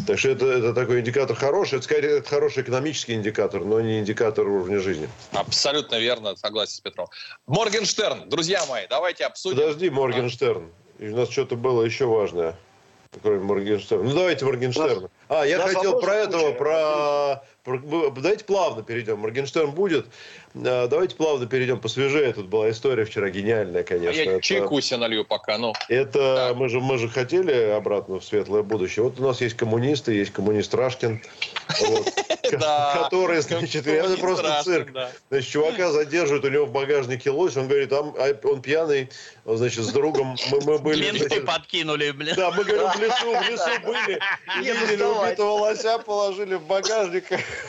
Так 0.06 0.18
что 0.18 0.30
это, 0.30 0.46
это 0.46 0.74
такой 0.74 1.00
индикатор 1.00 1.36
хороший. 1.36 1.76
Это 1.76 1.84
скорее 1.84 2.18
это 2.18 2.28
хороший 2.28 2.62
экономический 2.62 3.14
индикатор, 3.14 3.64
но 3.64 3.80
не 3.80 4.00
индикатор 4.00 4.46
уровня 4.46 4.78
жизни. 4.78 5.08
Абсолютно 5.32 5.98
верно, 5.98 6.36
согласен 6.36 6.74
с 6.74 6.80
Петром. 6.80 7.08
Моргенштерн, 7.46 8.28
друзья 8.28 8.64
мои, 8.66 8.86
давайте 8.88 9.24
обсудим. 9.24 9.58
Подожди, 9.58 9.90
Моргенштерн. 9.90 10.70
У 10.98 11.04
нас 11.04 11.30
что-то 11.30 11.56
было 11.56 11.82
еще 11.82 12.06
важное 12.06 12.56
кроме 13.22 13.40
Моргенштерна. 13.40 14.04
Ну, 14.04 14.14
давайте 14.14 14.44
Моргенштерна. 14.44 15.10
А, 15.28 15.44
я 15.44 15.58
хотел 15.58 16.00
про 16.00 16.14
этого, 16.14 16.52
про 16.52 17.42
Давайте 17.66 18.44
плавно 18.44 18.82
перейдем. 18.82 19.18
Моргенштерн 19.18 19.72
будет. 19.72 20.06
А, 20.54 20.86
давайте 20.86 21.16
плавно 21.16 21.46
перейдем. 21.46 21.80
Посвежее 21.80 22.32
тут 22.32 22.46
была 22.46 22.70
история 22.70 23.04
вчера 23.04 23.28
гениальная, 23.30 23.82
конечно. 23.82 24.22
А 24.22 24.24
я 24.24 24.32
это, 24.32 24.42
чайку 24.42 24.80
себе 24.80 24.98
налью 24.98 25.24
пока, 25.24 25.58
ну. 25.58 25.72
Это 25.88 26.54
мы 26.56 26.68
же, 26.68 26.80
мы 26.80 26.98
же 26.98 27.08
хотели 27.08 27.52
обратно 27.70 28.20
в 28.20 28.24
светлое 28.24 28.62
будущее. 28.62 29.04
Вот 29.04 29.18
у 29.18 29.22
нас 29.22 29.40
есть 29.40 29.56
коммунисты, 29.56 30.14
есть 30.14 30.32
коммунист 30.32 30.74
Рашкин, 30.74 31.20
который, 32.50 33.40
значит, 33.40 33.86
это 33.86 34.16
просто 34.16 34.62
цирк. 34.62 34.90
Значит, 35.28 35.50
чувака 35.50 35.90
задерживают, 35.90 36.44
у 36.44 36.48
него 36.48 36.66
в 36.66 36.72
багажнике 36.72 37.30
лось, 37.30 37.56
он 37.56 37.68
говорит, 37.68 37.92
а 37.92 38.02
он 38.44 38.62
пьяный, 38.62 39.10
значит, 39.44 39.84
с 39.84 39.88
другом 39.88 40.36
мы 40.50 40.78
были... 40.78 41.10
Менты 41.10 41.40
подкинули, 41.40 42.10
блин. 42.12 42.34
Да, 42.36 42.50
мы, 42.52 42.64
говорим, 42.64 42.88
в 42.88 43.00
лесу, 43.00 43.34
в 43.34 43.50
лесу 43.50 43.70
были, 43.84 44.20
видели 44.58 45.02
убитого 45.02 45.50
лося, 45.50 45.98
положили 45.98 46.54
в 46.54 46.62
багажник 46.66 47.24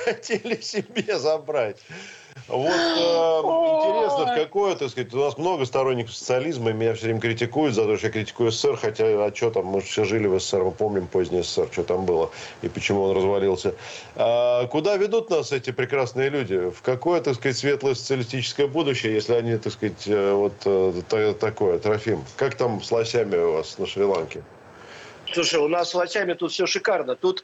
хотели 0.06 0.62
себе 0.62 1.18
забрать. 1.18 1.78
Вот 2.48 2.68
э, 2.68 2.70
интересно, 2.70 4.26
в 4.26 4.36
какое, 4.36 4.76
так 4.76 4.90
сказать, 4.90 5.14
у 5.14 5.18
нас 5.18 5.38
много 5.38 5.66
сторонников 5.66 6.16
социализма, 6.16 6.70
и 6.70 6.74
меня 6.74 6.94
все 6.94 7.06
время 7.06 7.20
критикуют 7.20 7.76
за 7.76 7.84
то, 7.86 7.98
что 7.98 8.08
я 8.08 8.14
критикую 8.14 8.52
СССР, 8.52 8.78
хотя, 8.78 9.06
а 9.06 9.32
что 9.36 9.50
там, 9.50 9.66
мы 9.66 9.82
все 9.82 10.06
жили 10.06 10.28
в 10.28 10.40
СССР, 10.40 10.64
мы 10.64 10.72
помним 10.72 11.08
поздний 11.08 11.42
СССР, 11.42 11.68
что 11.72 11.84
там 11.84 12.06
было, 12.06 12.30
и 12.62 12.70
почему 12.70 13.02
он 13.02 13.18
развалился. 13.18 13.76
А 14.16 14.66
куда 14.68 14.96
ведут 14.96 15.30
нас 15.30 15.52
эти 15.52 15.72
прекрасные 15.72 16.30
люди? 16.30 16.70
В 16.70 16.82
какое, 16.82 17.20
так 17.22 17.36
сказать, 17.36 17.58
светлое 17.58 17.96
социалистическое 17.96 18.68
будущее, 18.68 19.14
если 19.14 19.34
они, 19.34 19.58
так 19.58 19.74
сказать, 19.74 20.08
э, 20.08 20.32
вот 20.32 20.54
э, 20.66 21.34
такое, 21.40 21.80
Трофим? 21.80 22.24
Как 22.38 22.56
там 22.56 22.82
с 22.82 22.92
лосями 22.92 23.36
у 23.36 23.54
вас 23.54 23.78
на 23.78 23.86
Шри-Ланке? 23.86 24.44
Слушай, 25.34 25.60
у 25.60 25.68
нас 25.68 25.90
с 25.90 25.96
лосями 25.96 26.34
тут 26.34 26.52
все 26.52 26.66
шикарно. 26.66 27.16
Тут 27.16 27.44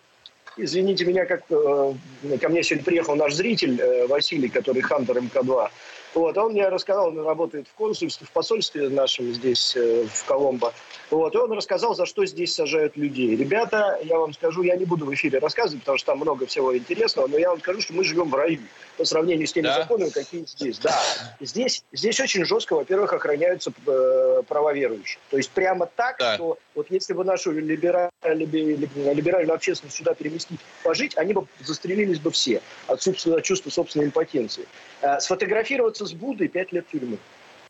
извините 0.57 1.05
меня, 1.05 1.25
как 1.25 1.43
э, 1.49 1.93
ко 2.39 2.49
мне 2.49 2.63
сегодня 2.63 2.85
приехал 2.85 3.15
наш 3.15 3.33
зритель 3.33 3.79
э, 3.79 4.07
Василий, 4.07 4.49
который 4.49 4.81
Хантер 4.81 5.17
МК-2. 5.17 5.69
Вот, 6.13 6.37
он 6.37 6.51
мне 6.51 6.67
рассказал, 6.69 7.07
он 7.07 7.25
работает 7.25 7.67
в 7.67 7.73
консульстве, 7.73 8.27
в 8.27 8.31
посольстве 8.31 8.89
нашем 8.89 9.33
здесь, 9.33 9.75
э, 9.75 10.05
в 10.05 10.25
Коломбо. 10.25 10.73
Вот, 11.09 11.33
и 11.33 11.37
он 11.37 11.51
рассказал, 11.53 11.95
за 11.95 12.05
что 12.05 12.25
здесь 12.25 12.53
сажают 12.53 12.95
людей. 12.97 13.35
Ребята, 13.35 13.99
я 14.03 14.19
вам 14.19 14.33
скажу, 14.33 14.61
я 14.61 14.75
не 14.75 14.85
буду 14.85 15.05
в 15.05 15.13
эфире 15.13 15.39
рассказывать, 15.39 15.81
потому 15.81 15.97
что 15.97 16.07
там 16.07 16.19
много 16.19 16.45
всего 16.45 16.77
интересного, 16.77 17.27
но 17.27 17.37
я 17.37 17.49
вам 17.49 17.59
скажу, 17.59 17.81
что 17.81 17.93
мы 17.93 18.03
живем 18.03 18.29
в 18.29 18.35
раю 18.35 18.59
по 18.97 19.05
сравнению 19.05 19.47
с 19.47 19.53
теми 19.53 19.65
да? 19.65 19.81
законами, 19.81 20.09
какие 20.09 20.45
здесь. 20.45 20.79
Да, 20.79 20.99
здесь, 21.39 21.83
здесь 21.91 22.19
очень 22.19 22.45
жестко, 22.45 22.75
во-первых, 22.75 23.13
охраняются 23.13 23.71
э, 23.87 24.43
права 24.47 24.73
верующих. 24.73 25.19
То 25.29 25.37
есть 25.37 25.49
прямо 25.51 25.85
так, 25.85 26.17
да. 26.19 26.35
что 26.35 26.57
вот 26.75 26.87
если 26.89 27.13
бы 27.13 27.23
нашу 27.23 27.51
либера, 27.51 28.09
либеральную 28.23 29.55
общественность 29.55 29.97
сюда 29.97 30.13
переместить, 30.13 30.59
пожить, 30.83 31.17
они 31.17 31.33
бы 31.33 31.47
застрелились 31.61 32.19
бы 32.19 32.31
все 32.31 32.61
от 32.87 32.99
чувства 32.99 33.69
собственной 33.69 34.05
импотенции. 34.05 34.65
Э, 35.01 35.19
сфотографироваться 35.19 36.05
с 36.05 36.13
Буддой– 36.13 36.47
пять 36.49 36.71
лет 36.71 36.87
тюрьмы. 36.87 37.17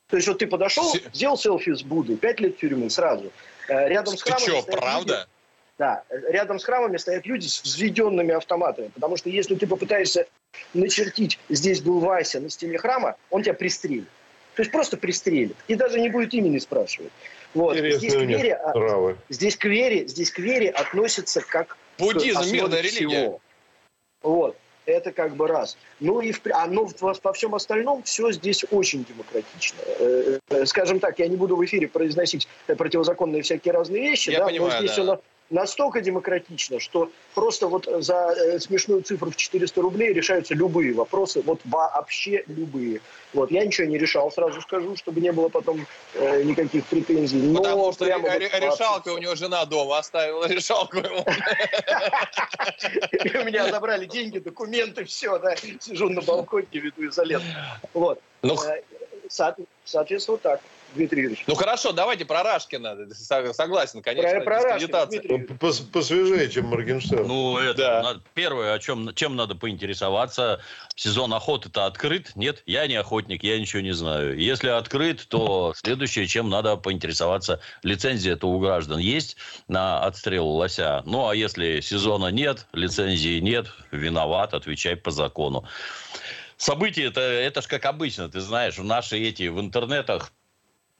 То 0.09 0.17
есть 0.17 0.27
вот 0.27 0.39
ты 0.39 0.47
подошел, 0.47 0.93
сделал 1.13 1.37
селфи 1.37 1.73
с 1.73 1.81
Буддой, 1.81 2.17
пять 2.17 2.39
лет 2.39 2.57
тюрьмы 2.57 2.89
сразу. 2.89 3.31
Э, 3.67 3.87
рядом 3.87 4.17
с 4.17 4.21
храмом... 4.21 4.43
Ты 4.43 4.51
что, 4.51 4.63
правда? 4.63 5.13
Люди, 5.13 5.32
да, 5.77 6.03
рядом 6.29 6.59
с 6.59 6.63
храмами 6.63 6.97
стоят 6.97 7.25
люди 7.25 7.47
с 7.47 7.63
взведенными 7.63 8.33
автоматами. 8.33 8.89
Потому 8.89 9.17
что 9.17 9.29
если 9.29 9.55
ты 9.55 9.65
попытаешься 9.65 10.27
начертить 10.73 11.39
«здесь 11.49 11.81
был 11.81 11.99
Вася» 11.99 12.39
на 12.39 12.49
стене 12.49 12.77
храма, 12.77 13.15
он 13.31 13.43
тебя 13.43 13.53
пристрелит. 13.53 14.07
То 14.55 14.61
есть 14.61 14.71
просто 14.71 14.97
пристрелит. 14.97 15.55
И 15.67 15.75
даже 15.75 15.99
не 15.99 16.09
будет 16.09 16.33
имени 16.33 16.59
спрашивать. 16.59 17.11
Вот. 17.55 17.75
Здесь 17.75 18.13
к, 18.13 18.21
вере, 18.21 18.55
а, 18.55 19.15
здесь, 19.29 19.57
к 19.57 19.65
вере, 19.65 20.07
здесь 20.07 20.31
к 20.31 20.39
вере 20.39 20.69
относится 20.69 21.41
как 21.41 21.77
Буддизм, 21.97 22.51
мирная 22.51 22.81
религия. 22.81 23.39
Вот. 24.21 24.55
Это 24.85 25.11
как 25.11 25.35
бы 25.35 25.47
раз. 25.47 25.77
Ну 25.99 26.19
и 26.19 26.31
в, 26.33 26.41
а, 26.51 26.67
ну, 26.67 26.89
во 26.99 27.33
всем 27.33 27.55
остальном 27.55 28.03
все 28.03 28.31
здесь 28.31 28.65
очень 28.69 29.05
демократично. 29.05 29.77
Э, 29.99 30.39
э, 30.49 30.65
скажем 30.65 30.99
так, 30.99 31.19
я 31.19 31.27
не 31.27 31.37
буду 31.37 31.55
в 31.55 31.63
эфире 31.63 31.87
произносить 31.87 32.47
противозаконные 32.67 33.43
всякие 33.43 33.73
разные 33.73 34.01
вещи, 34.01 34.31
я 34.31 34.39
да, 34.39 34.45
понимаю, 34.45 34.73
но 34.73 34.79
здесь 34.79 34.95
да. 34.97 35.01
оно 35.03 35.21
настолько 35.53 36.01
демократично, 36.01 36.79
что 36.79 37.11
просто 37.35 37.67
вот 37.67 37.87
за 37.99 38.33
э, 38.35 38.59
смешную 38.59 39.03
цифру 39.03 39.29
в 39.31 39.35
400 39.35 39.81
рублей 39.81 40.11
решаются 40.11 40.55
любые 40.55 40.93
вопросы, 40.93 41.41
вот 41.41 41.61
вообще 41.65 42.43
любые. 42.47 42.99
Вот, 43.33 43.51
я 43.51 43.65
ничего 43.65 43.87
не 43.87 43.97
решал, 43.97 44.31
сразу 44.31 44.61
скажу, 44.61 44.95
чтобы 44.95 45.21
не 45.21 45.31
было 45.31 45.49
потом 45.49 45.85
э, 46.15 46.43
никаких 46.43 46.85
претензий. 46.87 47.37
Но 47.37 47.61
Потому 47.61 47.93
что 47.93 48.05
прямо 48.05 48.29
ре- 48.29 48.49
вот 48.51 48.59
решалка 48.59 49.09
у 49.09 49.17
него 49.17 49.35
жена 49.35 49.65
дома 49.65 49.99
оставила 49.99 50.45
решалку 50.51 50.97
ему. 50.97 51.23
У 53.41 53.45
меня 53.45 53.69
забрали 53.69 54.05
деньги, 54.05 54.39
документы, 54.39 55.05
все, 55.05 55.37
да, 55.37 55.55
сижу 55.55 56.09
на 56.09 56.21
балконе, 56.21 56.67
веду 56.71 57.07
изолент. 57.07 57.43
Вот. 57.93 58.19
Ну, 58.41 58.55
Э, 58.63 58.81
Соответственно, 59.85 60.37
так. 60.37 60.61
Дмитрий 60.95 61.23
Юрьевич. 61.23 61.43
Ну 61.47 61.55
хорошо, 61.55 61.91
давайте 61.91 62.25
про 62.25 62.43
Рашкина. 62.43 62.97
Согласен, 63.13 64.01
конечно. 64.01 64.31
Про, 64.31 64.41
про 64.41 64.61
Рашкина, 64.61 65.57
Посвежее, 65.91 66.49
чем 66.49 66.67
Моргенштерн. 66.67 67.27
Ну, 67.27 67.57
это 67.57 68.01
да. 68.03 68.15
первое, 68.33 68.73
о 68.73 68.79
чем, 68.79 69.13
чем 69.15 69.35
надо 69.35 69.55
поинтересоваться. 69.55 70.61
Сезон 70.95 71.33
охоты-то 71.33 71.85
открыт? 71.85 72.31
Нет, 72.35 72.63
я 72.65 72.87
не 72.87 72.95
охотник, 72.95 73.43
я 73.43 73.59
ничего 73.59 73.81
не 73.81 73.93
знаю. 73.93 74.37
Если 74.37 74.69
открыт, 74.69 75.25
то 75.27 75.73
следующее, 75.75 76.27
чем 76.27 76.49
надо 76.49 76.75
поинтересоваться, 76.77 77.59
лицензия-то 77.83 78.47
у 78.47 78.59
граждан 78.59 78.99
есть 78.99 79.37
на 79.67 80.03
отстрел 80.03 80.47
лося. 80.47 81.01
Ну, 81.05 81.27
а 81.27 81.35
если 81.35 81.79
сезона 81.81 82.27
нет, 82.27 82.67
лицензии 82.73 83.39
нет, 83.39 83.67
виноват, 83.91 84.53
отвечай 84.53 84.95
по 84.95 85.11
закону. 85.11 85.65
События 86.57 87.05
это, 87.05 87.21
это 87.21 87.61
ж 87.61 87.67
как 87.67 87.85
обычно, 87.85 88.29
ты 88.29 88.39
знаешь, 88.39 88.77
в 88.77 88.83
наши 88.83 89.17
эти 89.17 89.47
в 89.47 89.59
интернетах 89.59 90.31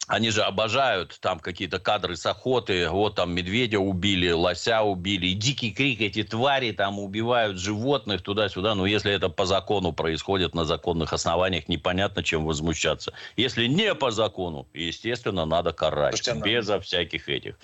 они 0.08 0.32
же 0.32 0.41
обожают 0.41 1.18
там 1.22 1.39
какие-то 1.39 1.80
кадры 1.80 2.16
с 2.16 2.26
охоты, 2.26 2.89
вот 2.89 3.16
там 3.16 3.34
медведя 3.34 3.80
убили, 3.80 4.32
лося 4.32 4.82
убили, 4.82 5.28
и 5.28 5.34
дикий 5.34 5.72
крик, 5.72 6.01
эти 6.01 6.24
твари 6.24 6.72
там 6.72 6.99
убивают 6.99 7.58
животных 7.58 8.22
туда-сюда, 8.22 8.76
но 8.76 8.86
если 8.86 9.14
это 9.14 9.30
по 9.30 9.45
закону 9.45 9.93
происходит 9.93 10.56
на 10.56 10.66
законных 10.66 11.14
основаниях, 11.14 11.68
непонятно, 11.70 12.24
чем 12.24 12.45
возмущаться. 12.45 13.14
Если 13.38 13.68
не 13.68 13.95
по 13.95 14.12
закону, 14.12 14.68
естественно, 14.74 15.45
надо 15.45 15.72
карать, 15.72 16.18
Слушайте, 16.18 16.43
безо 16.43 16.80
всяких 16.82 17.30
этих. 17.30 17.56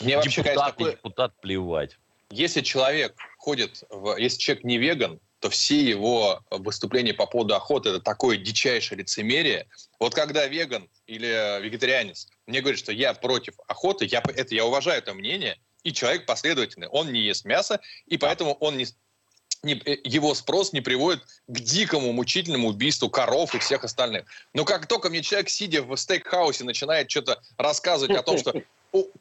Мне 0.00 0.16
вообще, 0.16 0.42
депутат, 0.42 0.54
конечно, 0.54 0.72
такой... 0.72 0.92
депутат 0.92 1.40
плевать. 1.40 1.98
Если 2.30 2.60
человек 2.60 3.14
ходит, 3.38 3.84
в... 3.88 4.16
если 4.16 4.38
человек 4.38 4.64
не 4.64 4.78
веган, 4.78 5.20
то 5.40 5.50
все 5.50 5.80
его 5.80 6.40
выступления 6.50 7.14
по 7.14 7.26
поводу 7.26 7.54
охоты 7.54 7.90
это 7.90 8.00
такое 8.00 8.36
дичайшее 8.36 8.98
лицемерие. 8.98 9.66
Вот 10.00 10.14
когда 10.14 10.46
веган 10.46 10.88
или 11.06 11.60
вегетарианец 11.62 12.28
мне 12.46 12.60
говорит, 12.60 12.78
что 12.78 12.92
я 12.92 13.12
против 13.14 13.54
охоты, 13.66 14.06
я, 14.06 14.22
это, 14.34 14.54
я 14.54 14.64
уважаю 14.64 14.98
это 14.98 15.14
мнение, 15.14 15.58
и 15.82 15.92
человек 15.92 16.26
последовательный. 16.26 16.88
Он 16.88 17.12
не 17.12 17.20
ест 17.20 17.44
мясо, 17.44 17.80
и 18.06 18.16
поэтому 18.16 18.54
он 18.54 18.76
не, 18.76 18.86
не, 19.62 19.80
его 20.04 20.34
спрос 20.34 20.72
не 20.72 20.80
приводит 20.80 21.22
к 21.46 21.60
дикому, 21.60 22.12
мучительному 22.12 22.68
убийству 22.68 23.10
коров 23.10 23.54
и 23.54 23.58
всех 23.58 23.84
остальных. 23.84 24.26
Но 24.52 24.64
как 24.64 24.86
только 24.86 25.10
мне 25.10 25.22
человек, 25.22 25.48
сидя 25.48 25.82
в 25.82 25.94
стейкхаусе, 25.96 26.64
начинает 26.64 27.10
что-то 27.10 27.40
рассказывать 27.56 28.16
о 28.16 28.22
том, 28.22 28.38
что 28.38 28.54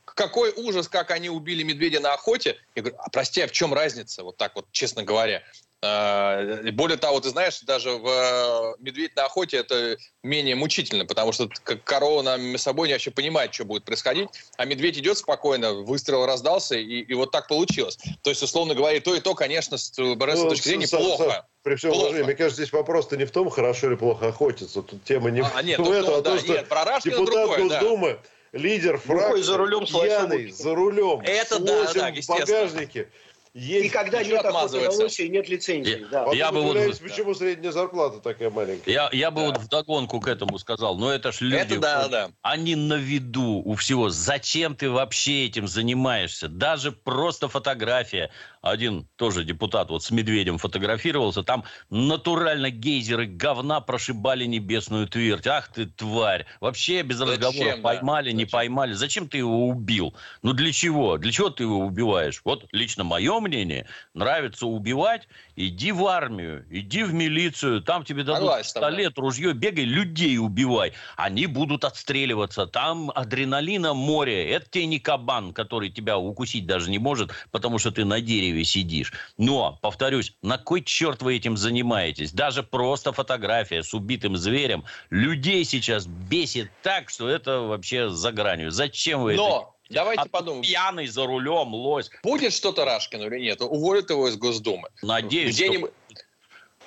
какой 0.05 0.53
ужас, 0.55 0.87
как 0.87 1.11
они 1.11 1.29
убили 1.29 1.63
медведя 1.63 1.99
на 1.99 2.13
охоте. 2.13 2.57
Я 2.75 2.83
говорю, 2.83 2.97
а 2.99 3.09
прости, 3.09 3.41
а 3.41 3.47
в 3.47 3.51
чем 3.51 3.73
разница? 3.73 4.23
Вот 4.23 4.37
так 4.37 4.55
вот, 4.55 4.67
честно 4.71 5.03
говоря. 5.03 5.43
Более 5.81 6.97
того, 6.97 7.19
ты 7.19 7.29
знаешь, 7.29 7.59
даже 7.61 7.91
в 7.91 8.07
э, 8.07 8.75
медведь 8.79 9.15
на 9.15 9.25
охоте 9.25 9.57
это 9.57 9.97
менее 10.23 10.55
мучительно, 10.55 11.05
потому 11.05 11.31
что 11.31 11.47
корова 11.83 12.21
на 12.23 12.37
мясобойне 12.37 12.95
вообще 12.95 13.11
понимает, 13.11 13.53
что 13.53 13.65
будет 13.65 13.83
происходить, 13.83 14.29
а 14.57 14.65
медведь 14.65 14.97
идет 14.97 15.17
спокойно, 15.17 15.73
выстрел 15.73 16.25
раздался, 16.25 16.75
и, 16.75 17.01
и 17.01 17.13
вот 17.13 17.31
так 17.31 17.47
получилось. 17.47 17.99
То 18.23 18.31
есть, 18.31 18.41
условно 18.41 18.73
говоря, 18.73 18.99
то 18.99 19.13
и 19.13 19.19
то, 19.19 19.35
конечно, 19.35 19.77
с 19.77 19.91
БРС 19.91 20.39
ну, 20.39 20.49
точки 20.49 20.69
зрения, 20.69 20.87
плохо. 20.87 21.45
При 21.61 21.75
всем 21.75 21.91
плохо. 21.91 22.05
уважении, 22.05 22.25
мне 22.25 22.35
кажется, 22.35 22.63
здесь 22.63 22.73
вопрос-то 22.73 23.17
не 23.17 23.25
в 23.25 23.31
том, 23.31 23.49
хорошо 23.49 23.87
или 23.87 23.95
плохо 23.95 24.29
охотиться. 24.29 24.81
Тут 24.81 25.03
тема 25.03 25.29
не 25.29 25.41
а, 25.41 25.61
нет, 25.61 25.79
в 25.79 25.83
ну, 25.83 25.93
этом, 25.93 26.11
ну, 26.11 26.17
а 26.17 26.21
да, 26.21 26.31
то, 26.31 26.39
что 26.39 26.53
нет, 26.53 26.67
про 26.67 26.99
депутат 27.03 27.25
другое, 27.25 27.57
Госдумы, 27.59 28.19
да. 28.53 28.59
лидер 28.59 28.97
фракции, 28.97 29.41
за 29.41 29.57
рулем 29.57 29.85
пьяный, 29.85 30.51
за 30.51 30.73
рулем, 30.73 31.21
это 31.21 31.55
с 31.55 31.59
да, 31.59 31.93
да, 31.93 32.11
в 32.11 32.27
багажнике, 32.27 33.09
есть... 33.55 33.85
И 33.85 33.89
когда 33.89 34.21
нет 34.21 34.43
охоты 34.43 34.81
на 34.81 34.91
лося 34.91 35.27
нет 35.29 35.47
лицензии. 35.47 36.01
Я, 36.11 36.25
да. 36.25 36.31
я 36.33 36.51
бы 36.51 36.61
вот, 36.61 36.99
почему 36.99 37.33
средняя 37.33 37.71
зарплата 37.71 38.19
такая 38.19 38.49
маленькая. 38.49 38.91
Я, 38.91 39.09
я 39.13 39.31
бы 39.31 39.41
да. 39.41 39.47
вот 39.47 39.57
вдогонку 39.59 40.19
к 40.19 40.27
этому 40.27 40.59
сказал. 40.59 40.97
Но 40.97 41.09
это 41.09 41.31
ж 41.31 41.39
люди, 41.39 41.55
это 41.55 41.79
да, 41.79 42.07
да. 42.09 42.31
они 42.41 42.75
на 42.75 42.95
виду 42.95 43.61
у 43.63 43.75
всего. 43.75 44.09
Зачем 44.09 44.75
ты 44.75 44.89
вообще 44.89 45.45
этим 45.45 45.69
занимаешься? 45.69 46.49
Даже 46.49 46.91
просто 46.91 47.47
фотография. 47.47 48.29
Один 48.65 49.07
тоже 49.15 49.43
депутат 49.43 49.91
вот 49.91 50.01
с 50.01 50.09
медведем 50.09 50.57
фотографировался. 50.57 51.43
Там 51.43 51.65
натурально 51.91 52.71
гейзеры 52.71 53.27
говна 53.27 53.79
прошибали 53.79 54.45
небесную 54.45 55.07
твердь. 55.07 55.45
Ах 55.45 55.67
ты 55.71 55.85
тварь. 55.85 56.47
Вообще 56.61 57.03
без 57.03 57.17
Зачем, 57.17 57.35
разговора. 57.35 57.77
Поймали, 57.77 58.31
да? 58.31 58.37
не 58.37 58.45
поймали. 58.45 58.93
Зачем 58.93 59.29
ты 59.29 59.37
его 59.37 59.67
убил? 59.67 60.15
Ну 60.41 60.53
для 60.53 60.71
чего? 60.71 61.19
Для 61.19 61.31
чего 61.31 61.51
ты 61.51 61.61
его 61.61 61.77
убиваешь? 61.77 62.41
Вот 62.43 62.65
лично 62.71 63.03
мое 63.03 63.39
мнение. 63.39 63.85
Нравится 64.15 64.65
убивать. 64.65 65.27
Иди 65.55 65.91
в 65.91 66.05
армию. 66.07 66.65
Иди 66.69 67.03
в 67.03 67.13
милицию. 67.13 67.81
Там 67.81 68.03
тебе 68.03 68.23
дадут 68.23 68.39
Согласен, 68.39 68.63
пистолет, 68.63 69.13
да. 69.15 69.21
ружье. 69.21 69.53
Бегай, 69.53 69.85
людей 69.85 70.37
убивай. 70.37 70.93
Они 71.15 71.45
будут 71.45 71.85
отстреливаться. 71.85 72.67
Там 72.67 73.11
адреналина 73.15 73.93
море. 73.93 74.49
Это 74.51 74.69
тебе 74.69 74.85
не 74.87 74.99
кабан, 74.99 75.53
который 75.53 75.89
тебя 75.89 76.17
укусить 76.17 76.65
даже 76.65 76.89
не 76.89 76.99
может, 76.99 77.31
потому 77.51 77.79
что 77.79 77.91
ты 77.91 78.03
на 78.03 78.19
дереве 78.19 78.65
сидишь. 78.65 79.13
Но, 79.37 79.79
повторюсь, 79.81 80.35
на 80.41 80.57
кой 80.57 80.81
черт 80.83 81.21
вы 81.21 81.37
этим 81.37 81.55
занимаетесь? 81.55 82.33
Даже 82.33 82.61
просто 82.61 83.13
фотография 83.13 83.83
с 83.83 83.93
убитым 83.93 84.35
зверем 84.35 84.83
людей 85.09 85.63
сейчас 85.63 86.05
бесит 86.05 86.69
так, 86.83 87.09
что 87.09 87.29
это 87.29 87.61
вообще 87.61 88.09
за 88.09 88.31
гранью. 88.31 88.71
Зачем 88.71 89.21
вы 89.21 89.35
Но... 89.35 89.47
это 89.47 89.74
Давайте 89.89 90.23
а 90.23 90.25
подумаем. 90.27 90.63
Пьяный 90.63 91.07
за 91.07 91.25
рулем, 91.25 91.73
лось. 91.73 92.09
Будет 92.23 92.53
что-то 92.53 92.85
Рашкину 92.85 93.27
или 93.27 93.39
нет? 93.39 93.61
Уволят 93.61 94.09
его 94.09 94.27
из 94.27 94.37
Госдумы. 94.37 94.89
Надеюсь, 95.01 95.55
Где-нибудь... 95.55 95.91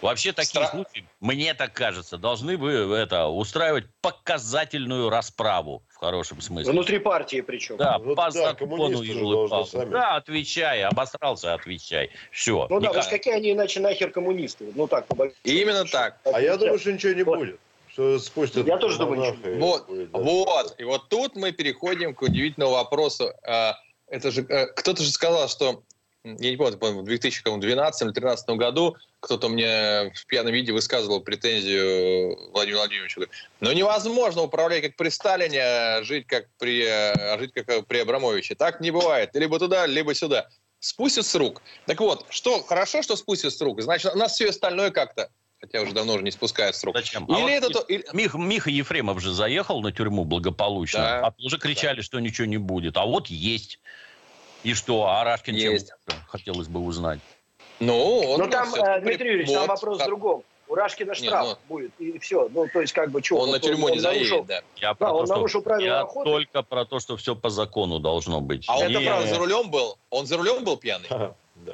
Вообще 0.00 0.32
такие 0.32 0.50
Стра... 0.50 0.68
случаи, 0.68 1.04
мне 1.20 1.54
так 1.54 1.72
кажется, 1.72 2.18
должны 2.18 2.56
бы 2.56 2.70
это 2.70 3.26
устраивать 3.26 3.86
показательную 4.00 5.10
расправу 5.10 5.82
в 5.88 5.96
хорошем 5.96 6.40
смысле. 6.40 6.72
Внутри 6.72 6.98
партии 7.00 7.40
причем. 7.40 7.78
Да, 7.78 7.98
Ну, 7.98 8.14
по 8.14 8.26
да, 8.26 8.30
закону 8.30 9.04
сами. 9.66 9.90
Да, 9.90 10.16
отвечай, 10.16 10.84
обосрался, 10.84 11.54
отвечай. 11.54 12.10
Все. 12.30 12.68
Ну 12.70 12.78
да, 12.78 12.88
потому 12.88 13.02
что 13.02 13.10
какие 13.10 13.34
они 13.34 13.52
иначе 13.52 13.80
нахер 13.80 14.10
коммунисты? 14.10 14.70
Ну 14.76 14.86
так, 14.86 15.06
по 15.06 15.16
большому 15.16 15.40
И 15.42 15.60
именно 15.60 15.84
так. 15.84 16.18
А 16.24 16.40
я 16.40 16.52
Вот. 16.52 16.60
думаю, 16.60 16.78
что 16.78 16.92
ничего 16.92 17.12
не 17.14 17.24
Вот. 17.24 17.38
будет. 17.38 17.60
Что 17.98 18.16
спустят 18.20 18.64
Я 18.64 18.76
тоже 18.76 18.96
думаю, 18.96 19.36
и 19.44 19.58
Вот, 19.58 19.88
будет, 19.88 20.12
да. 20.12 20.18
вот. 20.20 20.74
И 20.78 20.84
вот 20.84 21.08
тут 21.08 21.34
мы 21.34 21.50
переходим 21.50 22.14
к 22.14 22.22
удивительному 22.22 22.74
вопросу. 22.74 23.32
А, 23.44 23.76
Это 24.06 24.30
же 24.30 24.46
э, 24.48 24.66
кто-то 24.66 25.02
же 25.02 25.10
сказал, 25.10 25.48
что 25.48 25.82
я 26.22 26.50
не 26.50 26.56
помню, 26.56 26.78
по-моему, 26.78 27.02
в 27.02 27.06
2012 27.06 28.02
или 28.02 28.06
2013 28.12 28.50
году 28.50 28.96
кто-то 29.18 29.48
мне 29.48 30.12
в 30.14 30.26
пьяном 30.26 30.52
виде 30.52 30.72
высказывал 30.72 31.22
претензию 31.22 32.52
Владимиру 32.52 32.78
Владимировичу. 32.78 33.16
Говорит, 33.18 33.34
ну 33.58 33.72
невозможно 33.72 34.42
управлять 34.42 34.82
как 34.84 34.94
при 34.94 35.08
Сталине, 35.08 35.60
а 35.60 36.02
жить 36.04 36.28
как 36.28 36.46
при, 36.60 36.86
а 36.86 37.36
жить 37.40 37.52
как 37.52 37.84
при 37.88 37.98
Абрамовиче. 37.98 38.54
Так 38.54 38.80
не 38.80 38.92
бывает. 38.92 39.30
Либо 39.34 39.58
туда, 39.58 39.86
либо 39.86 40.14
сюда. 40.14 40.48
Спустят 40.78 41.26
с 41.26 41.34
рук. 41.34 41.62
Так 41.86 41.98
вот, 41.98 42.26
что 42.30 42.62
хорошо, 42.62 43.02
что 43.02 43.16
спустят 43.16 43.52
с 43.52 43.60
рук. 43.60 43.82
Значит, 43.82 44.14
у 44.14 44.18
нас 44.18 44.34
все 44.34 44.50
остальное 44.50 44.92
как-то 44.92 45.30
хотя 45.60 45.80
уже 45.82 45.92
давно 45.92 46.14
уже 46.14 46.22
не 46.22 46.30
спускают 46.30 46.76
с 46.76 46.84
рук. 46.84 46.96
Зачем? 46.96 47.24
Или 47.26 47.34
А 47.36 47.38
вот 47.40 47.50
это 47.50 47.68
то, 47.70 47.80
или- 47.80 48.04
Мих- 48.12 48.36
Миха 48.38 48.70
Ефремов 48.70 49.20
же 49.20 49.32
заехал 49.32 49.80
на 49.80 49.92
тюрьму 49.92 50.24
благополучно, 50.24 51.00
Да. 51.00 51.26
а 51.26 51.30
тоже 51.32 51.58
кричали, 51.58 52.00
что 52.00 52.18
ничего 52.20 52.46
не 52.46 52.58
будет. 52.58 52.96
А 52.96 53.04
вот 53.04 53.26
есть. 53.28 53.78
И 54.64 54.74
что, 54.74 55.06
а 55.06 55.22
Рашкин 55.24 55.56
чем 55.56 55.72
Есть. 55.72 55.92
лучше? 56.08 56.20
хотелось 56.28 56.68
бы 56.68 56.80
узнать. 56.80 57.20
Ну, 57.80 58.18
он 58.20 58.40
Но 58.40 58.46
там, 58.48 58.74
э, 58.74 59.00
Дмитрий 59.00 59.28
Юрьевич, 59.30 59.50
там 59.52 59.60
вот, 59.62 59.68
вопрос 59.68 60.00
в 60.02 60.04
другом. 60.04 60.42
У 60.66 60.74
Рашкина 60.74 61.10
Не, 61.10 61.14
штраф 61.14 61.46
ну- 61.46 61.56
будет, 61.76 61.92
и 61.98 62.18
все. 62.18 62.48
Ну, 62.52 62.66
то 62.70 62.80
есть, 62.82 62.92
как 62.92 63.10
бы, 63.10 63.22
что? 63.22 63.38
Он 63.38 63.50
на 63.52 63.58
тюрьму 63.58 63.88
не 63.88 64.00
заедет, 64.00 64.44
да. 64.46 64.60
Я, 64.76 64.92
Да, 64.94 65.12
он 65.14 65.26
то, 65.26 65.34
нарушил 65.36 65.62
правила 65.62 65.86
я 65.86 66.00
охоты. 66.00 66.28
только 66.30 66.62
про 66.62 66.84
то, 66.84 67.00
что 67.00 67.16
все 67.16 67.34
по 67.34 67.48
закону 67.50 68.00
должно 68.00 68.40
быть. 68.42 68.64
А 68.68 68.76
он-то, 68.78 68.98
Не- 69.00 69.06
правда, 69.06 69.28
за 69.28 69.38
рулем 69.38 69.70
был? 69.70 69.96
Он 70.10 70.26
за 70.26 70.36
рулем 70.36 70.64
был 70.64 70.76
пьяный? 70.76 71.06
Ага, 71.08 71.34
да. 71.56 71.72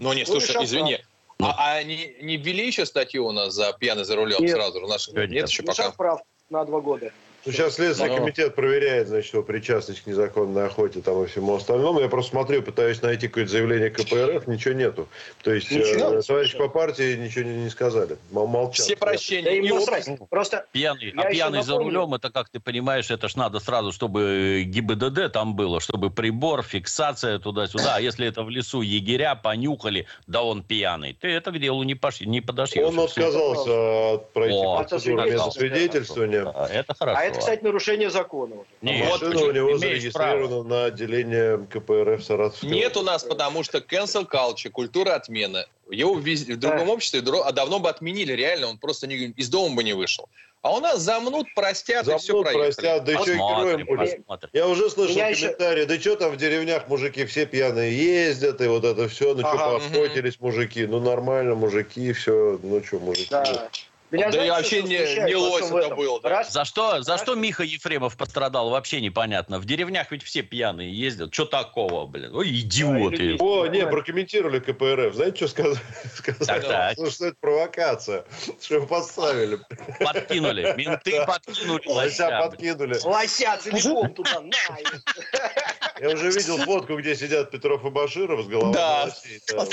Ну, 0.00 0.12
не, 0.14 0.20
Ну, 0.20 0.26
слушай, 0.26 0.64
извини. 0.64 1.00
Ну. 1.38 1.46
А, 1.46 1.54
а 1.76 1.82
не, 1.82 2.14
не 2.22 2.36
ввели 2.36 2.66
еще 2.66 2.86
статью 2.86 3.26
у 3.26 3.32
нас 3.32 3.54
за 3.54 3.72
пьяный 3.72 4.04
за 4.04 4.16
рулем 4.16 4.40
Нет. 4.40 4.52
сразу? 4.52 4.82
У 4.84 4.86
нас 4.88 5.08
Нет, 5.08 5.30
нет 5.30 5.48
еще 5.48 5.62
пока. 5.62 5.90
прав. 5.90 6.20
на 6.50 6.64
два 6.64 6.80
года. 6.80 7.12
Ну, 7.46 7.52
сейчас 7.52 7.74
Следственный 7.74 8.10
Но- 8.10 8.16
комитет 8.16 8.54
проверяет, 8.54 9.08
значит, 9.08 9.34
его 9.34 9.42
причастность 9.42 10.00
к 10.02 10.06
незаконной 10.06 10.66
охоте 10.66 11.00
там 11.02 11.22
и 11.24 11.26
всему 11.26 11.54
остальному. 11.56 12.00
Я 12.00 12.08
просто 12.08 12.30
смотрю, 12.30 12.62
пытаюсь 12.62 13.02
найти 13.02 13.28
какое-то 13.28 13.50
заявление 13.50 13.90
КПРФ, 13.90 14.46
ничего 14.46 14.72
нету. 14.74 15.08
То 15.42 15.52
есть, 15.52 15.70
Ничего? 15.70 16.14
э, 16.14 16.22
товарищи 16.22 16.56
по 16.56 16.68
партии 16.68 17.16
ничего 17.16 17.44
не, 17.44 17.64
не 17.64 17.70
сказали. 17.70 18.16
Мол- 18.30 18.46
Молчат. 18.46 18.86
Все 18.86 18.94
Да 18.96 19.00
прощения. 19.06 19.58
И 19.58 19.68
насрать. 19.72 20.06
общество- 20.08 20.26
Просто 20.30 20.66
Пьяный, 20.72 21.12
Я 21.14 21.22
а 21.22 21.30
пьяный 21.30 21.62
за 21.62 21.76
рулем, 21.76 22.14
это, 22.14 22.30
как 22.30 22.48
ты 22.48 22.60
понимаешь, 22.60 23.10
это 23.10 23.28
ж 23.28 23.36
надо 23.36 23.60
сразу, 23.60 23.92
чтобы 23.92 24.62
ГИБДД 24.66 25.30
там 25.32 25.54
было, 25.54 25.80
чтобы 25.80 26.10
прибор, 26.10 26.62
фиксация 26.62 27.38
туда-сюда. 27.38 27.96
А 27.96 28.00
если 28.00 28.26
это 28.26 28.42
в 28.42 28.48
лесу 28.50 28.80
егеря 28.80 29.34
понюхали, 29.34 30.06
да 30.26 30.42
он 30.42 30.62
пьяный, 30.62 31.12
ты 31.20 31.28
это 31.28 31.50
к 31.52 31.58
делу 31.58 31.82
не, 31.82 31.94
пош... 31.94 32.20
не 32.22 32.40
подошьешь. 32.40 32.82
Он 32.86 32.98
отказался 33.00 34.14
от 34.14 34.32
пройти 34.32 34.54
О, 34.56 34.76
процедуру 34.78 35.20
отказался. 35.22 35.62
медосвидетельствования. 35.62 36.44
А, 36.54 36.68
Это 36.68 36.94
хорошо. 36.94 37.18
А 37.20 37.24
это, 37.24 37.33
кстати, 37.38 37.62
нарушение 37.62 38.10
закона 38.10 38.54
уже. 38.56 38.66
Не, 38.82 39.04
Машина 39.04 39.34
вот 39.34 39.42
у 39.48 39.52
него 39.52 39.78
зарегистрирована 39.78 40.62
на 40.68 40.84
отделение 40.86 41.58
КПРФ 41.70 42.24
Саратовской 42.24 42.68
Нет 42.68 42.96
у 42.96 43.02
нас, 43.02 43.24
потому 43.24 43.62
что 43.62 43.78
cancel 43.78 44.26
culture, 44.28 44.70
культура 44.70 45.14
отмены. 45.14 45.66
Его 45.90 46.18
вез- 46.18 46.50
в 46.52 46.58
другом 46.58 46.86
Да. 46.86 46.92
обществе 46.92 47.22
а 47.44 47.52
давно 47.52 47.78
бы 47.78 47.88
отменили, 47.90 48.32
реально, 48.32 48.68
он 48.68 48.78
просто 48.78 49.06
не- 49.06 49.16
из 49.36 49.48
дома 49.48 49.76
бы 49.76 49.84
не 49.84 49.92
вышел. 49.92 50.28
А 50.62 50.72
у 50.74 50.80
нас 50.80 51.00
замнут, 51.00 51.46
простят, 51.54 52.08
и 52.08 52.16
все 52.16 52.28
Замнут, 52.28 52.44
проехали. 52.46 52.72
простят, 52.72 53.04
да 53.04 53.12
еще 53.12 53.32
и 53.32 53.34
героем 53.34 53.40
Посмотрим, 53.40 53.86
будет. 53.86 54.16
посмотрим. 54.16 54.50
Я 54.54 54.66
уже 54.66 54.88
слышал 54.88 55.14
Меня 55.14 55.28
еще- 55.28 55.42
комментарии, 55.48 55.84
да 55.84 56.00
что 56.00 56.16
там 56.16 56.30
в 56.32 56.36
деревнях 56.38 56.88
мужики 56.88 57.26
все 57.26 57.44
пьяные 57.44 57.94
ездят, 57.94 58.62
и 58.62 58.66
вот 58.66 58.82
это 58.84 59.06
все, 59.08 59.34
ну 59.34 59.40
что, 59.40 59.48
Ага, 59.50 59.78
поохотились 59.78 60.40
мужики, 60.40 60.86
ну 60.86 61.00
нормально, 61.00 61.54
мужики, 61.54 62.14
все, 62.14 62.58
ну 62.62 62.82
что, 62.82 62.98
мужики. 62.98 63.28
Да. 63.30 63.68
Меня, 64.14 64.26
Да 64.26 64.32
знаете, 64.32 64.46
и 64.46 64.50
вообще 64.50 64.82
не- 64.84 65.24
не 65.28 65.34
лось 65.34 65.64
это 65.64 65.78
этом? 65.78 65.96
был, 65.96 66.20
да. 66.20 66.28
Раз- 66.28 66.52
За 66.52 66.64
что, 66.64 67.02
за 67.02 67.12
Раз- 67.12 67.22
что 67.22 67.34
Миха 67.34 67.64
Ефремов 67.64 68.16
пострадал, 68.16 68.70
вообще 68.70 69.00
непонятно. 69.00 69.58
В 69.58 69.64
деревнях 69.64 70.12
ведь 70.12 70.22
все 70.22 70.42
пьяные 70.42 70.92
ездят. 70.96 71.34
Что 71.34 71.46
такого, 71.46 72.06
блин? 72.06 72.34
Ой, 72.34 72.48
идиоты. 72.48 73.16
людей. 73.16 73.36
О, 73.40 73.66
не, 73.66 73.84
прокомментировали 73.86 74.60
КПРФ. 74.60 75.14
Знаете, 75.14 75.36
что 75.36 75.48
сказали? 75.48 75.78
Сказали, 76.14 76.46
Так, 76.60 76.68
так. 76.68 76.96
ну, 76.98 77.10
что 77.10 77.26
это 77.26 77.36
провокация, 77.40 78.24
что 78.62 78.74
его 78.76 78.86
подставили. 78.86 79.58
Подкинули. 79.98 80.74
Менты 80.76 81.24
подкинули 81.26 81.82
Лося 81.88 82.28
лося. 82.28 82.38
подкинули. 82.48 82.98
Лося 83.02 83.58
целиком 83.60 84.14
туда, 84.14 84.40
на! 84.40 84.54
Я 86.00 86.10
уже 86.10 86.30
видел 86.30 86.58
фотку, 86.58 86.96
где 86.96 87.14
сидят 87.16 87.50
Петров 87.50 87.84
и 87.84 87.90
Баширов 87.90 88.44
с 88.44 88.46
головой. 88.48 88.74
Да. 88.74 89.06
да. 89.06 89.66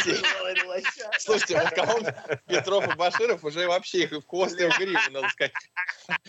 Слушайте, 1.20 1.56
вот 1.60 1.70
кого 1.72 2.00
Петров 2.48 2.88
и 2.88 2.96
Баширов 2.98 3.44
уже 3.44 3.68
вообще 3.68 4.04
их 4.04 4.14
и 4.34 4.70
в 4.70 4.78
гриву, 4.78 5.00
надо 5.12 5.30
сказать. 5.30 5.54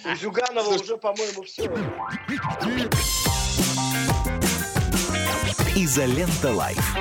У 0.05 0.15
Зюганова 0.17 0.69
уже, 0.69 0.97
по-моему, 0.97 1.43
все. 1.43 1.65
Изолента 5.75 6.53
Live. 6.53 6.97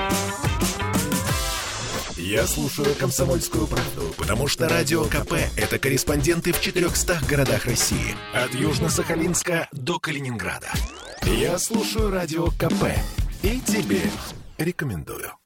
Я 2.18 2.46
слушаю 2.46 2.96
«Комсомольскую 2.96 3.68
правду», 3.68 4.14
потому 4.18 4.48
что 4.48 4.70
«Радио 4.70 5.06
КП»— 5.06 5.34
это 5.58 5.80
корреспонденты 5.80 6.54
в 6.54 6.62
400 6.62 7.20
городах 7.28 7.66
России. 7.66 8.16
От 8.34 8.52
Южно-Сахалинска 8.52 9.68
до 9.72 10.00
Калининграда. 10.00 10.70
Я 11.24 11.58
слушаю 11.58 12.12
«Радио 12.12 12.48
КП» 12.52 12.94
и 13.42 13.60
тебе 13.60 14.02
рекомендую. 14.58 15.41